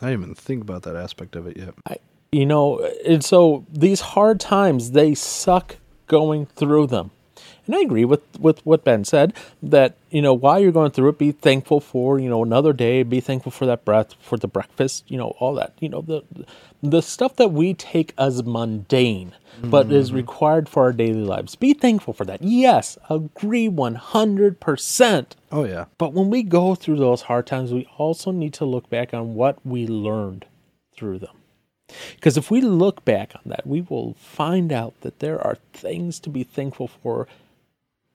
I 0.00 0.10
didn't 0.10 0.22
even 0.22 0.34
think 0.34 0.62
about 0.62 0.82
that 0.82 0.96
aspect 0.96 1.34
of 1.36 1.46
it 1.46 1.56
yet. 1.56 1.74
I, 1.86 1.96
you 2.30 2.46
know, 2.46 2.78
and 3.06 3.24
so 3.24 3.64
these 3.72 4.00
hard 4.00 4.38
times 4.38 4.92
they 4.92 5.14
suck 5.14 5.76
going 6.06 6.46
through 6.46 6.86
them. 6.88 7.10
And 7.68 7.76
I 7.76 7.80
agree 7.80 8.06
with 8.06 8.22
with 8.40 8.64
what 8.64 8.82
Ben 8.82 9.04
said 9.04 9.34
that 9.62 9.98
you 10.10 10.22
know 10.22 10.32
while 10.32 10.58
you're 10.58 10.72
going 10.72 10.90
through 10.90 11.10
it, 11.10 11.18
be 11.18 11.32
thankful 11.32 11.80
for 11.80 12.18
you 12.18 12.30
know 12.30 12.42
another 12.42 12.72
day, 12.72 13.02
be 13.02 13.20
thankful 13.20 13.52
for 13.52 13.66
that 13.66 13.84
breath, 13.84 14.14
for 14.20 14.38
the 14.38 14.48
breakfast, 14.48 15.04
you 15.06 15.18
know 15.18 15.34
all 15.38 15.54
that, 15.54 15.74
you 15.78 15.90
know 15.90 16.00
the 16.00 16.22
the 16.82 17.02
stuff 17.02 17.36
that 17.36 17.52
we 17.52 17.74
take 17.74 18.14
as 18.16 18.42
mundane, 18.42 19.34
but 19.62 19.92
is 19.92 20.08
mm-hmm. 20.08 20.16
required 20.16 20.68
for 20.68 20.84
our 20.84 20.92
daily 20.92 21.24
lives. 21.24 21.56
Be 21.56 21.74
thankful 21.74 22.14
for 22.14 22.24
that. 22.24 22.42
Yes, 22.42 22.96
agree 23.10 23.68
one 23.68 23.96
hundred 23.96 24.60
percent. 24.60 25.36
Oh 25.52 25.64
yeah. 25.64 25.84
But 25.98 26.14
when 26.14 26.30
we 26.30 26.42
go 26.42 26.74
through 26.74 26.96
those 26.96 27.22
hard 27.22 27.46
times, 27.46 27.70
we 27.70 27.86
also 27.98 28.30
need 28.30 28.54
to 28.54 28.64
look 28.64 28.88
back 28.88 29.12
on 29.12 29.34
what 29.34 29.64
we 29.66 29.86
learned 29.86 30.46
through 30.96 31.18
them. 31.18 31.36
Because 32.14 32.36
if 32.36 32.50
we 32.50 32.60
look 32.60 33.04
back 33.04 33.32
on 33.34 33.42
that, 33.46 33.66
we 33.66 33.82
will 33.82 34.14
find 34.14 34.72
out 34.72 34.98
that 35.02 35.20
there 35.20 35.40
are 35.40 35.58
things 35.72 36.18
to 36.20 36.30
be 36.30 36.44
thankful 36.44 36.88
for 36.88 37.26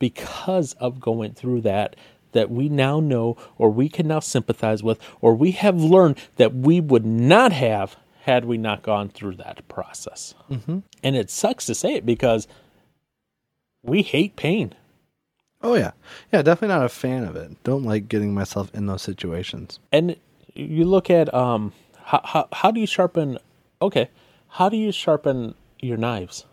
because 0.04 0.74
of 0.74 1.00
going 1.00 1.32
through 1.34 1.62
that 1.62 1.96
that 2.34 2.52
we 2.52 2.68
now 2.68 3.00
know 3.00 3.38
or 3.58 3.70
we 3.70 3.88
can 3.88 4.06
now 4.06 4.20
sympathize 4.20 4.84
with 4.84 5.00
or 5.22 5.34
we 5.34 5.52
have 5.52 5.80
learned 5.80 6.18
that 6.36 6.54
we 6.54 6.82
would 6.82 7.06
not 7.06 7.54
have 7.54 7.96
had 8.24 8.44
we 8.44 8.58
not 8.58 8.84
gone 8.84 9.08
through 9.08 9.34
that 9.36 9.66
process. 9.70 10.34
Mm-hmm. 10.52 10.80
And 11.04 11.16
it 11.16 11.30
sucks 11.30 11.66
to 11.68 11.74
say 11.76 11.94
it 11.94 12.06
because 12.06 12.50
we 13.82 14.02
hate 14.02 14.36
pain. 14.36 14.76
Oh 15.62 15.76
yeah. 15.76 15.92
Yeah, 16.34 16.42
definitely 16.42 16.76
not 16.76 16.84
a 16.84 16.90
fan 16.90 17.24
of 17.24 17.38
it. 17.38 17.64
Don't 17.64 17.84
like 17.84 18.10
getting 18.10 18.34
myself 18.34 18.70
in 18.74 18.88
those 18.88 19.04
situations. 19.04 19.80
and 19.94 20.18
you 20.54 20.84
look 20.84 21.10
at 21.10 21.34
um 21.34 21.72
how, 22.04 22.22
how 22.26 22.48
how 22.52 22.72
do 22.72 22.80
you 22.82 22.86
sharpen 22.86 23.40
okay 23.82 24.10
how 24.50 24.68
do 24.70 24.76
you 24.78 24.92
sharpen 24.92 25.56
your 25.80 25.98
knives 25.98 26.46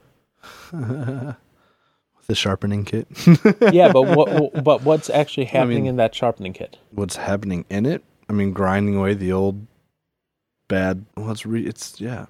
The 2.31 2.37
sharpening 2.37 2.85
kit. 2.85 3.09
yeah 3.73 3.91
but 3.91 4.03
what 4.03 4.63
but 4.65 4.85
what's 4.85 5.11
actually 5.11 5.47
happening 5.47 5.87
in 5.87 5.97
that 5.97 6.15
sharpening 6.15 6.53
kit 6.53 6.77
What's 6.93 7.17
happening 7.17 7.65
in 7.69 7.87
it? 7.87 8.05
I 8.29 8.33
mean, 8.33 8.53
grinding 8.53 8.95
away 8.95 9.15
the 9.15 9.33
old 9.33 9.67
bad. 10.69 11.05
Well, 11.17 11.33
it's 11.33 11.45
re- 11.45 11.67
it's 11.67 12.01
yeah, 12.01 12.27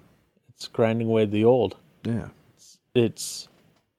it's 0.49 0.69
grinding 0.69 1.09
away 1.09 1.27
the 1.27 1.45
old 1.45 1.77
yeah. 2.03 2.29
it's 2.95 3.47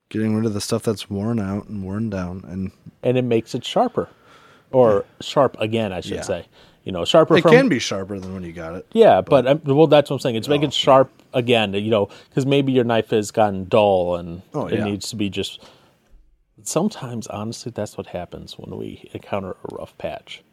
Getting 0.10 0.36
rid 0.36 0.48
of 0.48 0.56
the 0.56 0.60
stuff 0.62 0.82
that's 0.82 1.08
worn 1.08 1.40
out 1.40 1.68
and 1.68 1.84
worn 1.84 2.10
down, 2.10 2.44
and 2.48 2.72
and 3.04 3.16
it 3.16 3.22
makes 3.22 3.54
it 3.54 3.64
sharper 3.64 4.10
or 4.72 5.06
sharp 5.20 5.56
again 5.60 5.92
i 5.94 6.00
should 6.02 6.14
Yeah. 6.14 6.22
say 6.22 6.46
you 6.84 6.92
know 6.92 7.06
sharper 7.06 7.38
it 7.38 7.42
from 7.44 7.52
can 7.52 7.70
be 7.70 7.78
sharper 7.78 8.18
than 8.20 8.34
when 8.34 8.42
you 8.44 8.54
got 8.54 8.74
it. 8.74 8.88
yeah 8.94 9.20
but, 9.22 9.46
um, 9.46 9.62
well 9.66 9.86
that's 9.86 10.10
what 10.10 10.16
i'm 10.16 10.20
saying 10.22 10.36
it's 10.36 10.48
making 10.48 10.70
it 10.70 10.74
sharp 10.74 11.12
again 11.34 11.74
you 11.74 11.92
know 11.92 12.08
because 12.30 12.46
maybe 12.48 12.72
your 12.72 12.86
knife 12.86 13.10
has 13.12 13.30
gotten 13.32 13.66
dull 13.66 14.16
and 14.16 14.42
Oh, 14.54 14.66
it 14.68 14.80
yeah. 14.80 14.86
needs 14.86 15.10
to 15.12 15.16
be 15.18 15.30
just 15.30 15.62
sometimes 16.68 17.28
honestly 17.28 17.72
that's 17.74 17.98
what 17.98 18.08
happens 18.08 18.58
when 18.58 18.78
we 18.78 19.10
encounter 19.14 19.52
a 19.52 19.76
rough 19.76 19.98
patch. 19.98 20.44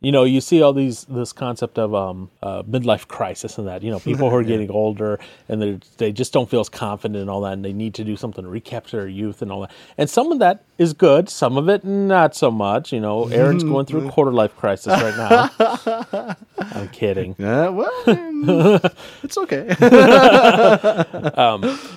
You 0.00 0.12
know 0.12 0.22
you 0.22 0.40
see 0.40 0.62
all 0.62 0.72
these 0.72 1.06
this 1.06 1.32
concept 1.32 1.76
of 1.76 1.92
um 1.92 2.30
uh, 2.40 2.62
midlife 2.62 3.08
crisis 3.08 3.58
and 3.58 3.66
that 3.66 3.82
you 3.82 3.90
know 3.90 3.98
people 3.98 4.30
who 4.30 4.36
are 4.36 4.42
getting 4.54 4.70
older 4.70 5.18
and 5.48 5.60
they 5.60 5.80
they 5.96 6.12
just 6.12 6.32
don't 6.32 6.48
feel 6.48 6.60
as 6.60 6.68
confident 6.68 7.20
and 7.20 7.28
all 7.28 7.40
that 7.40 7.54
and 7.54 7.64
they 7.64 7.72
need 7.72 7.94
to 7.94 8.04
do 8.04 8.16
something 8.16 8.44
to 8.44 8.50
recapture 8.50 8.98
their 8.98 9.08
youth 9.08 9.42
and 9.42 9.50
all 9.50 9.62
that. 9.62 9.72
And 9.96 10.08
some 10.08 10.30
of 10.30 10.38
that 10.38 10.64
is 10.78 10.92
good 10.92 11.28
some 11.28 11.56
of 11.56 11.68
it 11.68 11.82
not 11.82 12.36
so 12.36 12.48
much 12.48 12.92
you 12.92 13.00
know. 13.00 13.26
Aaron's 13.26 13.64
going 13.64 13.86
through 13.86 14.06
a 14.06 14.10
quarter 14.12 14.32
life 14.32 14.54
crisis 14.56 14.86
right 15.02 15.16
now. 15.16 16.36
I'm 16.58 16.88
kidding. 16.90 17.34
Yeah, 17.36 17.68
well, 17.70 17.90
it's 19.24 19.36
okay. 19.36 19.74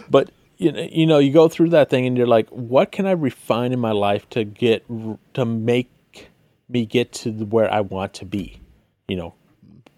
but 0.09 0.31
you 0.61 0.71
know, 0.71 0.87
you 0.91 1.05
know, 1.07 1.17
you 1.17 1.31
go 1.31 1.47
through 1.49 1.69
that 1.69 1.89
thing 1.89 2.05
and 2.05 2.15
you're 2.15 2.27
like, 2.27 2.47
what 2.49 2.91
can 2.91 3.07
I 3.07 3.11
refine 3.11 3.73
in 3.73 3.79
my 3.79 3.93
life 3.93 4.29
to 4.29 4.43
get 4.43 4.85
to 5.33 5.43
make 5.43 5.89
me 6.69 6.85
get 6.85 7.11
to 7.13 7.31
where 7.31 7.71
I 7.73 7.81
want 7.81 8.13
to 8.15 8.25
be? 8.25 8.61
You 9.07 9.15
know, 9.15 9.33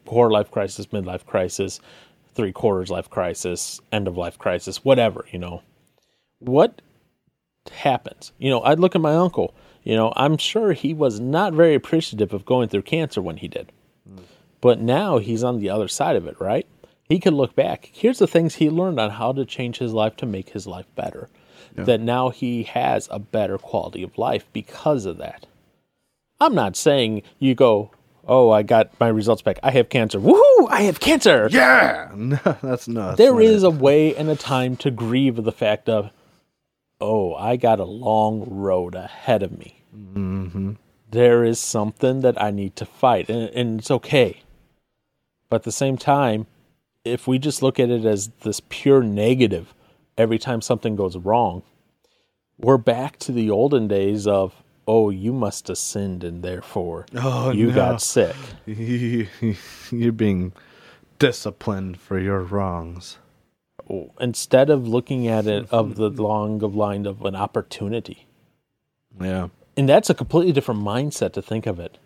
quarter 0.05 0.31
life 0.31 0.49
crisis, 0.49 0.85
midlife 0.87 1.25
crisis, 1.25 1.81
three 2.33 2.53
quarters 2.53 2.89
life 2.89 3.09
crisis, 3.09 3.81
end 3.91 4.07
of 4.07 4.17
life 4.17 4.37
crisis, 4.37 4.85
whatever. 4.85 5.25
You 5.31 5.39
know, 5.39 5.63
what 6.39 6.81
happens. 7.69 8.31
You 8.37 8.49
know, 8.49 8.63
I'd 8.63 8.79
look 8.79 8.95
at 8.95 9.01
my 9.01 9.15
uncle. 9.15 9.53
You 9.83 9.97
know, 9.97 10.13
I'm 10.15 10.37
sure 10.37 10.71
he 10.71 10.93
was 10.93 11.19
not 11.19 11.51
very 11.51 11.75
appreciative 11.75 12.33
of 12.33 12.45
going 12.45 12.69
through 12.69 12.83
cancer 12.83 13.21
when 13.21 13.35
he 13.35 13.49
did. 13.49 13.69
Mm. 14.09 14.23
But 14.61 14.79
now 14.79 15.17
he's 15.17 15.43
on 15.43 15.59
the 15.59 15.69
other 15.69 15.89
side 15.89 16.15
of 16.15 16.25
it, 16.25 16.39
right? 16.39 16.65
He 17.13 17.19
could 17.19 17.35
look 17.35 17.55
back. 17.55 17.91
Here's 17.93 18.17
the 18.17 18.25
things 18.25 18.55
he 18.55 18.71
learned 18.71 18.99
on 18.99 19.11
how 19.11 19.33
to 19.33 19.45
change 19.45 19.77
his 19.77 19.93
life 19.93 20.15
to 20.15 20.25
make 20.25 20.49
his 20.49 20.65
life 20.65 20.87
better. 20.95 21.29
That 21.75 22.01
now 22.01 22.29
he 22.29 22.63
has 22.63 23.07
a 23.11 23.19
better 23.19 23.59
quality 23.59 24.01
of 24.01 24.17
life 24.17 24.47
because 24.51 25.05
of 25.05 25.19
that. 25.19 25.45
I'm 26.41 26.55
not 26.55 26.75
saying 26.75 27.21
you 27.37 27.53
go, 27.53 27.91
oh, 28.27 28.49
I 28.49 28.63
got 28.63 28.99
my 28.99 29.09
results 29.09 29.43
back. 29.43 29.59
I 29.61 29.69
have 29.69 29.89
cancer. 29.89 30.19
Woohoo! 30.19 30.67
I 30.71 30.81
have 30.81 30.99
cancer. 30.99 31.49
Yeah, 31.51 32.09
no, 32.15 32.39
that's 32.63 32.87
not. 32.87 33.17
There 33.17 33.39
is 33.39 33.61
a 33.61 33.69
way 33.69 34.15
and 34.15 34.27
a 34.27 34.35
time 34.35 34.75
to 34.77 34.89
grieve 34.89 35.35
the 35.35 35.51
fact 35.51 35.87
of, 35.87 36.09
oh, 36.99 37.35
I 37.35 37.57
got 37.57 37.79
a 37.79 37.85
long 37.85 38.43
road 38.49 38.95
ahead 38.95 39.43
of 39.43 39.55
me. 39.55 39.83
Mm-hmm. 39.95 40.71
There 41.11 41.43
is 41.43 41.59
something 41.59 42.21
that 42.21 42.41
I 42.41 42.49
need 42.49 42.75
to 42.77 42.87
fight, 42.87 43.29
and, 43.29 43.51
and 43.51 43.81
it's 43.81 43.91
okay. 43.91 44.41
But 45.47 45.57
at 45.57 45.63
the 45.63 45.71
same 45.71 45.97
time, 45.97 46.47
if 47.05 47.27
we 47.27 47.37
just 47.39 47.61
look 47.61 47.79
at 47.79 47.89
it 47.89 48.05
as 48.05 48.29
this 48.43 48.61
pure 48.69 49.03
negative 49.03 49.73
every 50.17 50.39
time 50.39 50.61
something 50.61 50.95
goes 50.95 51.17
wrong, 51.17 51.63
we're 52.57 52.77
back 52.77 53.17
to 53.19 53.31
the 53.31 53.49
olden 53.49 53.87
days 53.87 54.25
of, 54.27 54.63
oh, 54.87 55.09
you 55.09 55.33
must 55.33 55.67
have 55.67 55.77
sinned 55.77 56.23
and 56.23 56.43
therefore 56.43 57.05
Oh, 57.15 57.51
you 57.51 57.67
no. 57.67 57.75
got 57.75 58.01
sick. 58.01 58.35
You're 58.65 60.11
being 60.11 60.53
disciplined 61.19 61.99
for 61.99 62.19
your 62.19 62.41
wrongs. 62.41 63.17
Instead 64.19 64.69
of 64.69 64.87
looking 64.87 65.27
at 65.27 65.45
it 65.45 65.67
of 65.71 65.95
the 65.95 66.09
long 66.21 66.63
of 66.63 66.75
line 66.75 67.05
of 67.05 67.23
an 67.25 67.35
opportunity. 67.35 68.27
Yeah. 69.19 69.49
And 69.75 69.89
that's 69.89 70.09
a 70.09 70.13
completely 70.13 70.53
different 70.53 70.81
mindset 70.81 71.33
to 71.33 71.41
think 71.41 71.65
of 71.65 71.79
it. 71.79 71.97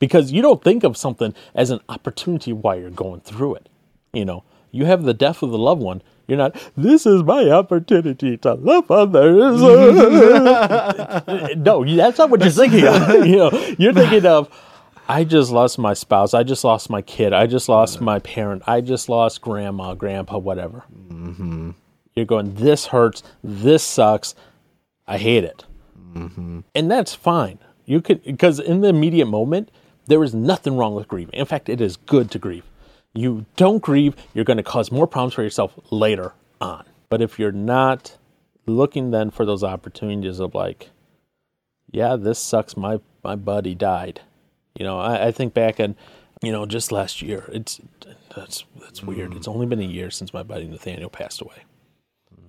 Because 0.00 0.32
you 0.32 0.42
don't 0.42 0.62
think 0.62 0.84
of 0.84 0.96
something 0.96 1.32
as 1.54 1.70
an 1.70 1.80
opportunity 1.88 2.52
while 2.52 2.78
you're 2.78 2.90
going 2.90 3.20
through 3.20 3.54
it. 3.54 3.68
You 4.14 4.24
know, 4.24 4.44
you 4.70 4.84
have 4.86 5.02
the 5.04 5.14
death 5.14 5.42
of 5.42 5.50
the 5.50 5.58
loved 5.58 5.82
one. 5.82 6.02
You're 6.26 6.38
not, 6.38 6.56
this 6.76 7.04
is 7.04 7.22
my 7.22 7.50
opportunity 7.50 8.38
to 8.38 8.54
love 8.54 8.90
others. 8.90 9.60
no, 11.56 11.84
that's 11.84 12.18
not 12.18 12.30
what 12.30 12.40
you're 12.40 12.50
thinking 12.50 12.86
of. 12.86 13.26
You 13.26 13.36
know, 13.36 13.74
you're 13.78 13.92
thinking 13.92 14.24
of, 14.24 14.48
I 15.06 15.24
just 15.24 15.50
lost 15.50 15.78
my 15.78 15.92
spouse. 15.92 16.32
I 16.32 16.42
just 16.44 16.64
lost 16.64 16.88
my 16.88 17.02
kid. 17.02 17.34
I 17.34 17.46
just 17.46 17.68
lost 17.68 18.00
my 18.00 18.20
parent. 18.20 18.62
I 18.66 18.80
just 18.80 19.10
lost 19.10 19.42
grandma, 19.42 19.92
grandpa, 19.94 20.38
whatever. 20.38 20.84
Mm-hmm. 21.08 21.72
You're 22.14 22.24
going, 22.24 22.54
this 22.54 22.86
hurts. 22.86 23.22
This 23.42 23.82
sucks. 23.82 24.34
I 25.06 25.18
hate 25.18 25.44
it 25.44 25.66
mm-hmm. 26.14 26.60
and 26.74 26.90
that's 26.90 27.14
fine. 27.14 27.58
You 27.84 28.00
could 28.00 28.22
because 28.24 28.60
in 28.60 28.80
the 28.80 28.88
immediate 28.88 29.26
moment 29.26 29.70
there 30.06 30.22
is 30.22 30.34
nothing 30.34 30.76
wrong 30.76 30.94
with 30.94 31.08
grieving. 31.08 31.34
In 31.34 31.46
fact, 31.46 31.68
it 31.68 31.80
is 31.80 31.96
good 31.96 32.30
to 32.32 32.38
grieve. 32.38 32.64
You 33.14 33.46
don't 33.56 33.80
grieve, 33.80 34.16
you're 34.34 34.44
going 34.44 34.56
to 34.56 34.62
cause 34.62 34.90
more 34.90 35.06
problems 35.06 35.34
for 35.34 35.42
yourself 35.42 35.78
later 35.90 36.32
on. 36.60 36.84
But 37.08 37.22
if 37.22 37.38
you're 37.38 37.52
not 37.52 38.16
looking 38.66 39.10
then 39.10 39.30
for 39.30 39.44
those 39.46 39.62
opportunities 39.62 40.40
of 40.40 40.54
like, 40.54 40.90
yeah, 41.90 42.16
this 42.16 42.38
sucks. 42.38 42.76
My 42.76 43.00
my 43.22 43.36
buddy 43.36 43.74
died. 43.74 44.20
You 44.74 44.84
know, 44.84 44.98
I, 44.98 45.28
I 45.28 45.30
think 45.30 45.54
back 45.54 45.78
and 45.78 45.94
you 46.42 46.50
know 46.50 46.66
just 46.66 46.90
last 46.90 47.22
year. 47.22 47.48
It's 47.52 47.80
that's 48.34 48.64
that's 48.80 49.02
weird. 49.02 49.30
Mm. 49.30 49.36
It's 49.36 49.48
only 49.48 49.66
been 49.66 49.80
a 49.80 49.84
year 49.84 50.10
since 50.10 50.34
my 50.34 50.42
buddy 50.42 50.66
Nathaniel 50.66 51.10
passed 51.10 51.40
away 51.40 51.64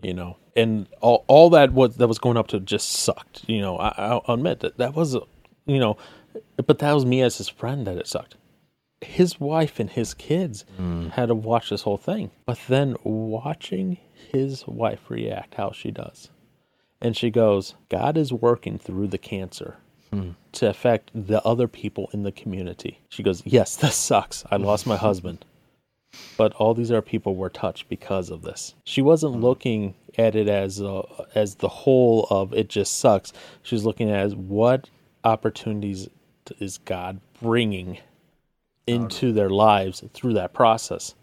you 0.05 0.13
know, 0.13 0.37
and 0.55 0.87
all 1.01 1.25
all 1.27 1.49
that 1.49 1.73
was 1.73 1.97
that 1.97 2.07
was 2.07 2.19
going 2.19 2.37
up 2.37 2.47
to 2.47 2.59
just 2.59 2.89
sucked. 2.89 3.43
You 3.47 3.59
know, 3.59 3.77
I, 3.77 3.93
I'll 3.97 4.35
admit 4.35 4.59
that 4.59 4.77
that 4.77 4.93
was, 4.93 5.15
you 5.65 5.79
know, 5.79 5.97
but 6.63 6.77
that 6.79 6.93
was 6.93 7.05
me 7.05 7.21
as 7.21 7.39
his 7.39 7.49
friend 7.49 7.87
that 7.87 7.97
it 7.97 8.07
sucked. 8.07 8.35
His 9.05 9.39
wife 9.39 9.79
and 9.79 9.89
his 9.89 10.13
kids 10.13 10.65
mm. 10.79 11.11
had 11.11 11.27
to 11.27 11.35
watch 11.35 11.69
this 11.69 11.83
whole 11.83 11.97
thing, 11.97 12.31
but 12.45 12.59
then 12.67 12.95
watching 13.03 13.97
his 14.31 14.65
wife 14.67 15.09
react 15.09 15.55
how 15.55 15.71
she 15.71 15.91
does, 15.91 16.29
and 17.01 17.15
she 17.15 17.29
goes, 17.29 17.75
"God 17.89 18.17
is 18.17 18.33
working 18.33 18.77
through 18.77 19.07
the 19.07 19.17
cancer." 19.17 19.77
Hmm. 20.11 20.31
To 20.53 20.69
affect 20.69 21.09
the 21.13 21.43
other 21.43 21.67
people 21.67 22.11
in 22.13 22.21
the 22.21 22.31
community. 22.31 22.99
She 23.09 23.23
goes, 23.23 23.41
Yes, 23.43 23.75
this 23.81 23.95
sucks. 23.95 24.45
I 24.51 24.57
lost 24.57 24.85
my 24.85 24.95
husband 25.07 25.43
but 26.37 26.53
all 26.53 26.73
these 26.73 26.91
other 26.91 27.01
people 27.01 27.35
were 27.35 27.49
touched 27.49 27.89
because 27.89 28.29
of 28.29 28.41
this. 28.41 28.75
She 28.83 29.01
wasn't 29.01 29.35
hmm. 29.35 29.41
looking 29.41 29.95
at 30.17 30.35
it 30.35 30.47
as 30.47 30.81
uh, 30.81 31.03
as 31.33 31.55
the 31.55 31.67
whole 31.67 32.27
of 32.29 32.53
it 32.53 32.69
just 32.69 32.97
sucks. 32.99 33.33
She 33.63 33.75
was 33.75 33.85
looking 33.85 34.09
at 34.09 34.19
as 34.19 34.35
what 34.35 34.89
opportunities 35.23 36.09
is 36.59 36.77
God 36.79 37.19
bringing 37.41 37.99
into 38.87 39.31
their 39.33 39.49
lives 39.49 40.03
through 40.13 40.33
that 40.33 40.53
process. 40.53 41.15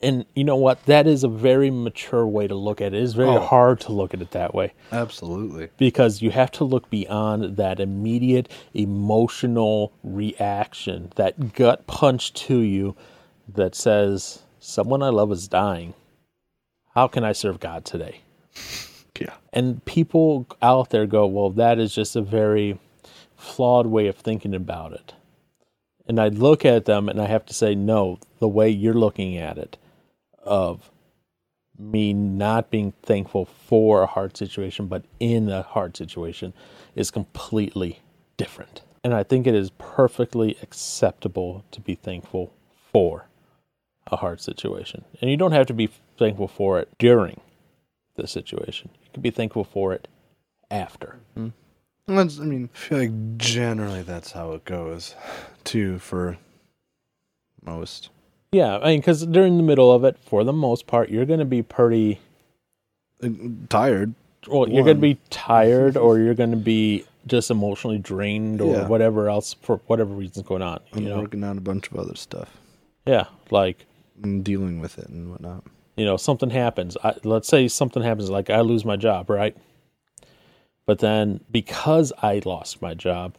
And 0.00 0.24
you 0.34 0.44
know 0.44 0.56
what? 0.56 0.84
That 0.86 1.08
is 1.08 1.24
a 1.24 1.28
very 1.28 1.70
mature 1.72 2.24
way 2.24 2.46
to 2.46 2.54
look 2.54 2.80
at 2.80 2.94
it. 2.94 2.98
It 2.98 3.02
is 3.02 3.14
very 3.14 3.30
Oh. 3.36 3.40
hard 3.40 3.80
to 3.80 3.92
look 3.92 4.14
at 4.14 4.22
it 4.22 4.30
that 4.30 4.54
way 4.54 4.72
Absolutely. 4.92 5.70
because 5.76 6.22
you 6.22 6.30
have 6.30 6.52
to 6.52 6.64
look 6.64 6.88
beyond 6.88 7.56
that 7.56 7.80
immediate 7.80 8.48
emotional 8.74 9.92
reaction, 10.04 11.10
that 11.16 11.52
gut 11.54 11.86
punch 11.88 12.32
to 12.34 12.60
you 12.60 12.94
that 13.52 13.74
says, 13.74 14.42
Someone 14.60 15.02
I 15.02 15.08
love 15.08 15.30
is 15.32 15.48
dying. 15.48 15.94
How 16.94 17.06
can 17.08 17.24
I 17.24 17.32
serve 17.32 17.60
God 17.60 17.84
today? 17.84 18.20
Yeah. 19.20 19.34
And 19.52 19.84
people 19.84 20.46
out 20.62 20.90
there 20.90 21.04
go, 21.04 21.26
Well, 21.26 21.50
that 21.50 21.80
is 21.80 21.92
just 21.92 22.14
a 22.14 22.20
very 22.22 22.78
flawed 23.36 23.86
way 23.88 24.06
of 24.06 24.14
thinking 24.14 24.54
about 24.54 24.92
it. 24.92 25.12
And 26.08 26.18
I 26.18 26.28
look 26.28 26.64
at 26.64 26.86
them 26.86 27.08
and 27.08 27.20
I 27.20 27.26
have 27.26 27.46
to 27.46 27.54
say, 27.54 27.74
No, 27.74 28.18
the 28.38 28.48
way 28.48 28.68
you're 28.68 28.94
looking 28.94 29.36
at 29.36 29.58
it, 29.58 29.76
of 30.42 30.90
me 31.78 32.12
not 32.12 32.70
being 32.70 32.92
thankful 33.02 33.44
for 33.44 34.02
a 34.02 34.06
hard 34.06 34.36
situation, 34.36 34.86
but 34.86 35.04
in 35.20 35.48
a 35.48 35.62
hard 35.62 35.96
situation, 35.96 36.52
is 36.96 37.10
completely 37.10 38.00
different. 38.36 38.82
And 39.04 39.14
I 39.14 39.22
think 39.22 39.46
it 39.46 39.54
is 39.54 39.70
perfectly 39.78 40.56
acceptable 40.62 41.64
to 41.70 41.80
be 41.80 41.94
thankful 41.94 42.52
for 42.90 43.28
a 44.08 44.16
hard 44.16 44.40
situation. 44.40 45.04
And 45.20 45.30
you 45.30 45.36
don't 45.36 45.52
have 45.52 45.66
to 45.66 45.74
be 45.74 45.90
thankful 46.18 46.48
for 46.48 46.80
it 46.80 46.88
during 46.98 47.40
the 48.16 48.26
situation, 48.26 48.90
you 49.02 49.08
can 49.12 49.22
be 49.22 49.30
thankful 49.30 49.62
for 49.62 49.92
it 49.92 50.08
after. 50.70 51.18
Mm-hmm. 51.36 51.50
That's, 52.08 52.40
I 52.40 52.44
mean, 52.44 52.70
I 52.74 52.76
feel 52.78 52.98
like 52.98 53.36
generally 53.38 54.02
that's 54.02 54.32
how 54.32 54.52
it 54.52 54.64
goes, 54.64 55.14
too, 55.64 55.98
for 55.98 56.36
most. 57.64 58.08
Yeah, 58.50 58.78
I 58.78 58.88
mean, 58.92 59.00
because 59.00 59.26
during 59.26 59.58
the 59.58 59.62
middle 59.62 59.92
of 59.92 60.04
it, 60.04 60.16
for 60.18 60.42
the 60.42 60.52
most 60.54 60.86
part, 60.86 61.10
you're 61.10 61.26
going 61.26 61.38
to 61.40 61.44
be 61.44 61.62
pretty 61.62 62.18
Tired. 63.68 64.14
well, 64.46 64.68
you're 64.68 64.84
going 64.84 64.96
to 64.96 65.00
be 65.02 65.18
tired 65.28 65.96
or 65.96 66.18
you're 66.18 66.34
going 66.34 66.52
to 66.52 66.56
be 66.56 67.04
just 67.26 67.50
emotionally 67.50 67.98
drained 67.98 68.60
or 68.60 68.72
Yeah. 68.76 68.86
whatever 68.86 69.28
else 69.28 69.54
for 69.60 69.80
whatever 69.88 70.14
reasons 70.14 70.46
going 70.46 70.62
on. 70.62 70.80
I'm 70.94 71.02
You 71.02 71.08
know, 71.10 71.20
working 71.20 71.42
on 71.44 71.58
a 71.58 71.60
bunch 71.60 71.90
of 71.90 71.98
other 71.98 72.14
stuff 72.14 72.56
yeah, 73.06 73.24
like 73.50 73.84
and 74.22 74.44
dealing 74.44 74.80
with 74.80 74.98
it 74.98 75.08
and 75.08 75.30
whatnot. 75.30 75.64
you 75.96 76.04
know 76.04 76.16
something 76.16 76.50
happens. 76.50 76.96
I, 77.02 77.14
let's 77.24 77.48
say 77.48 77.66
something 77.68 78.02
happens, 78.02 78.30
like 78.30 78.50
I 78.50 78.60
lose 78.60 78.84
my 78.84 78.96
job, 78.96 79.28
right? 79.30 79.56
But 80.88 81.00
then 81.00 81.40
because 81.50 82.14
I 82.22 82.40
lost 82.46 82.80
my 82.80 82.94
job, 82.94 83.34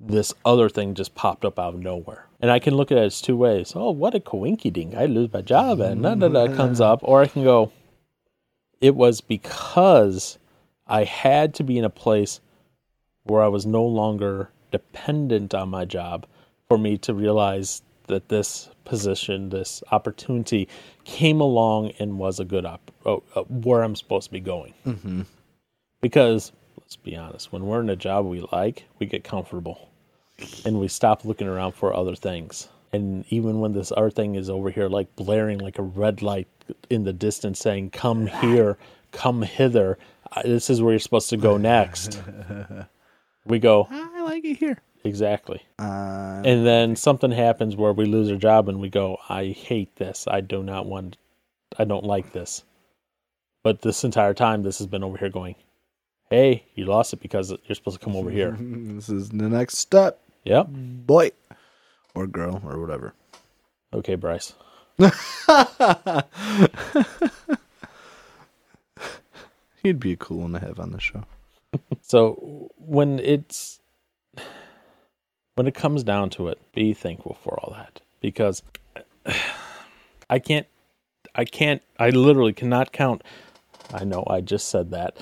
this 0.00 0.32
other 0.42 0.70
thing 0.70 0.94
just 0.94 1.14
popped 1.14 1.44
up 1.44 1.58
out 1.58 1.74
of 1.74 1.80
nowhere. 1.80 2.28
And 2.40 2.50
I 2.50 2.58
can 2.58 2.76
look 2.78 2.90
at 2.90 2.96
it 2.96 3.04
as 3.04 3.20
two 3.20 3.36
ways. 3.36 3.74
Oh, 3.76 3.90
what 3.90 4.14
a 4.14 4.20
coinky 4.20 4.72
dink. 4.72 4.94
I 4.94 5.04
lose 5.04 5.30
my 5.30 5.42
job 5.42 5.80
and 5.80 6.00
none 6.00 6.22
of 6.22 6.32
that 6.32 6.56
comes 6.56 6.80
up. 6.80 7.00
Or 7.02 7.20
I 7.20 7.26
can 7.26 7.44
go, 7.44 7.70
it 8.80 8.94
was 8.94 9.20
because 9.20 10.38
I 10.86 11.04
had 11.04 11.52
to 11.56 11.62
be 11.62 11.76
in 11.76 11.84
a 11.84 11.90
place 11.90 12.40
where 13.24 13.42
I 13.42 13.48
was 13.48 13.66
no 13.66 13.84
longer 13.84 14.48
dependent 14.72 15.52
on 15.52 15.68
my 15.68 15.84
job 15.84 16.24
for 16.68 16.78
me 16.78 16.96
to 16.96 17.12
realize 17.12 17.82
that 18.06 18.30
this 18.30 18.70
position, 18.86 19.50
this 19.50 19.82
opportunity 19.92 20.70
came 21.04 21.42
along 21.42 21.90
and 21.98 22.18
was 22.18 22.40
a 22.40 22.46
good 22.46 22.64
op- 22.64 22.90
oh, 23.04 23.22
uh, 23.34 23.42
where 23.42 23.82
I'm 23.82 23.94
supposed 23.94 24.28
to 24.28 24.32
be 24.32 24.40
going. 24.40 24.72
Mm-hmm. 24.86 25.22
Because 26.00 26.50
let's 26.78 26.96
be 26.96 27.16
honest, 27.16 27.52
when 27.52 27.64
we're 27.66 27.80
in 27.80 27.90
a 27.90 27.96
job 27.96 28.26
we 28.26 28.46
like, 28.52 28.84
we 28.98 29.06
get 29.06 29.24
comfortable 29.24 29.88
and 30.64 30.80
we 30.80 30.88
stop 30.88 31.24
looking 31.24 31.46
around 31.48 31.72
for 31.72 31.94
other 31.94 32.14
things. 32.16 32.68
And 32.92 33.24
even 33.28 33.60
when 33.60 33.72
this 33.72 33.92
other 33.96 34.10
thing 34.10 34.34
is 34.36 34.48
over 34.48 34.70
here, 34.70 34.88
like 34.88 35.14
blaring 35.16 35.58
like 35.58 35.78
a 35.78 35.82
red 35.82 36.22
light 36.22 36.46
in 36.90 37.04
the 37.04 37.12
distance 37.12 37.58
saying, 37.58 37.90
Come 37.90 38.26
here, 38.28 38.78
come 39.10 39.42
hither, 39.42 39.98
this 40.44 40.70
is 40.70 40.80
where 40.80 40.92
you're 40.92 41.00
supposed 41.00 41.30
to 41.30 41.36
go 41.36 41.56
next. 41.74 42.20
we 43.44 43.58
go, 43.58 43.88
I 43.90 44.22
like 44.22 44.44
it 44.44 44.58
here. 44.58 44.78
Exactly. 45.02 45.60
Uh, 45.78 46.40
And 46.44 46.64
then 46.66 46.96
something 46.96 47.30
happens 47.30 47.76
where 47.76 47.92
we 47.92 48.06
lose 48.06 48.30
our 48.30 48.36
job 48.38 48.68
and 48.68 48.80
we 48.80 48.88
go, 48.88 49.18
I 49.28 49.46
hate 49.48 49.96
this. 49.96 50.26
I 50.28 50.40
do 50.40 50.62
not 50.62 50.86
want, 50.86 51.16
I 51.78 51.84
don't 51.84 52.04
like 52.04 52.32
this. 52.32 52.64
But 53.62 53.82
this 53.82 54.04
entire 54.04 54.34
time, 54.34 54.62
this 54.62 54.78
has 54.78 54.86
been 54.86 55.02
over 55.04 55.18
here 55.18 55.28
going, 55.30 55.56
hey, 56.30 56.64
you 56.74 56.84
lost 56.86 57.12
it 57.12 57.20
because 57.20 57.50
you're 57.66 57.74
supposed 57.74 57.98
to 57.98 58.04
come 58.04 58.16
over 58.16 58.30
here. 58.30 58.56
this 58.60 59.08
is 59.08 59.28
the 59.30 59.48
next 59.48 59.78
step, 59.78 60.20
Yep. 60.44 60.66
boy 60.70 61.30
or 62.14 62.26
girl 62.26 62.60
or 62.64 62.80
whatever. 62.80 63.14
Okay, 63.92 64.14
Bryce. 64.16 64.54
He'd 69.82 70.00
be 70.00 70.12
a 70.12 70.16
cool 70.16 70.38
one 70.40 70.52
to 70.52 70.58
have 70.60 70.78
on 70.80 70.92
the 70.92 71.00
show. 71.00 71.24
So 72.02 72.70
when 72.76 73.18
it's 73.18 73.80
when 75.56 75.66
it 75.66 75.74
comes 75.74 76.04
down 76.04 76.30
to 76.30 76.46
it, 76.48 76.58
be 76.72 76.94
thankful 76.94 77.36
for 77.42 77.58
all 77.58 77.72
that 77.72 78.00
because 78.20 78.62
I 80.30 80.38
can't 80.38 80.66
I 81.34 81.44
can't 81.44 81.82
I 81.98 82.10
literally 82.10 82.52
cannot 82.52 82.92
count 82.92 83.22
I 83.92 84.04
know 84.04 84.22
I 84.28 84.40
just 84.40 84.68
said 84.68 84.90
that. 84.92 85.16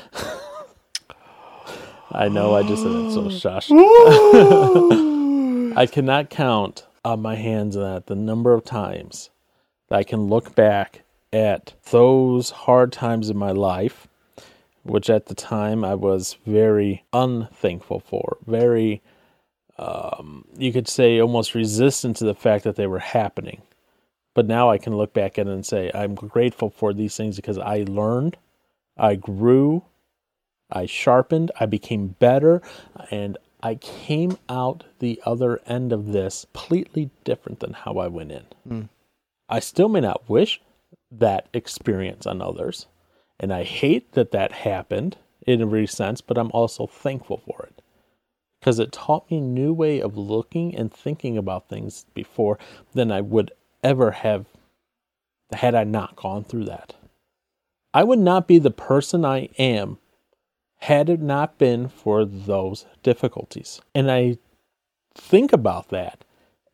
I 2.15 2.29
know 2.29 2.55
I 2.55 2.63
just 2.63 2.83
said 2.83 2.93
it, 2.93 3.13
so 3.13 3.31
shush. 3.31 3.71
I 5.77 5.87
cannot 5.87 6.29
count 6.29 6.87
on 7.05 7.23
my 7.23 7.37
hands 7.37 7.75
that 7.75 8.07
the 8.07 8.15
number 8.15 8.53
of 8.53 8.65
times 8.65 9.31
that 9.89 9.99
I 9.99 10.05
can 10.05 10.27
look 10.27 10.55
back 10.55 11.03
at 11.33 11.73
those 11.91 12.51
hard 12.51 12.93
times 12.93 13.31
in 13.31 13.39
my 13.39 13.53
life, 13.53 14.09
which 14.83 15.09
at 15.09 15.27
the 15.27 15.35
time 15.35 15.85
I 15.85 15.95
was 15.95 16.37
very 16.47 17.05
unthankful 17.13 18.01
for, 18.01 18.37
very, 18.47 19.01
um, 19.79 20.45
you 20.57 20.73
could 20.73 20.89
say, 20.89 21.19
almost 21.19 21.55
resistant 21.55 22.17
to 22.19 22.25
the 22.25 22.35
fact 22.35 22.65
that 22.65 22.77
they 22.77 22.87
were 22.87 22.99
happening. 22.99 23.63
But 24.35 24.47
now 24.47 24.71
I 24.71 24.79
can 24.79 24.97
look 24.97 25.15
back 25.15 25.39
at 25.39 25.47
it 25.47 25.53
and 25.53 25.65
say, 25.65 25.91
I'm 25.95 26.15
grateful 26.15 26.71
for 26.71 26.93
these 26.93 27.17
things 27.17 27.37
because 27.37 27.59
I 27.59 27.85
learned, 27.89 28.37
I 28.99 29.15
grew, 29.15 29.85
I 30.73 30.87
sharpened, 30.87 31.51
I 31.61 31.67
became 31.67 32.09
better, 32.19 32.63
and 33.11 33.39
I 33.63 33.77
came 33.77 34.39
out 34.49 34.85
the 34.99 35.21
other 35.25 35.61
end 35.67 35.93
of 35.93 36.13
this 36.13 36.47
completely 36.53 37.11
different 37.25 37.61
than 37.61 37.75
how 37.75 37.99
I 37.99 38.09
went 38.09 38.33
in. 38.33 38.45
Hmm. 38.67 38.83
I 39.49 39.61
still 39.61 39.89
may 39.89 40.01
not 40.01 40.29
wish 40.29 40.61
that 41.11 41.49
experience 41.53 42.27
on 42.27 42.41
others, 42.41 42.87
and 43.39 43.53
I 43.53 43.65
hate 43.65 44.13
that 44.13 44.33
that 44.33 44.53
happened 44.53 45.17
in 45.47 45.61
every 45.61 45.87
sense, 45.87 46.21
but 46.21 46.39
I'm 46.39 46.51
also 46.53 46.87
thankful 46.87 47.43
for 47.47 47.67
it 47.67 47.83
because 48.63 48.79
it 48.79 48.93
taught 48.93 49.29
me 49.29 49.39
a 49.39 49.41
new 49.41 49.73
way 49.73 50.01
of 50.01 50.17
looking 50.17 50.75
and 50.77 50.93
thinking 50.93 51.37
about 51.37 51.69
things 51.69 52.07
before 52.15 52.61
than 52.95 53.11
I 53.11 53.21
would 53.21 53.51
ever 53.83 54.13
have 54.13 54.47
had 55.53 55.75
I 55.75 55.83
not 55.83 56.15
gone 56.15 56.45
through 56.45 56.67
that. 56.67 56.95
I 57.93 58.05
would 58.05 58.21
not 58.21 58.47
be 58.47 58.59
the 58.59 58.71
person 58.71 59.25
I 59.25 59.49
am 59.59 59.99
had 60.83 61.09
it 61.09 61.21
not 61.21 61.59
been 61.59 61.89
for 61.89 62.25
those 62.25 62.87
difficulties. 63.05 63.81
And 63.95 64.11
I 64.11 64.37
think 65.15 65.53
about 65.53 65.91
that, 65.91 66.25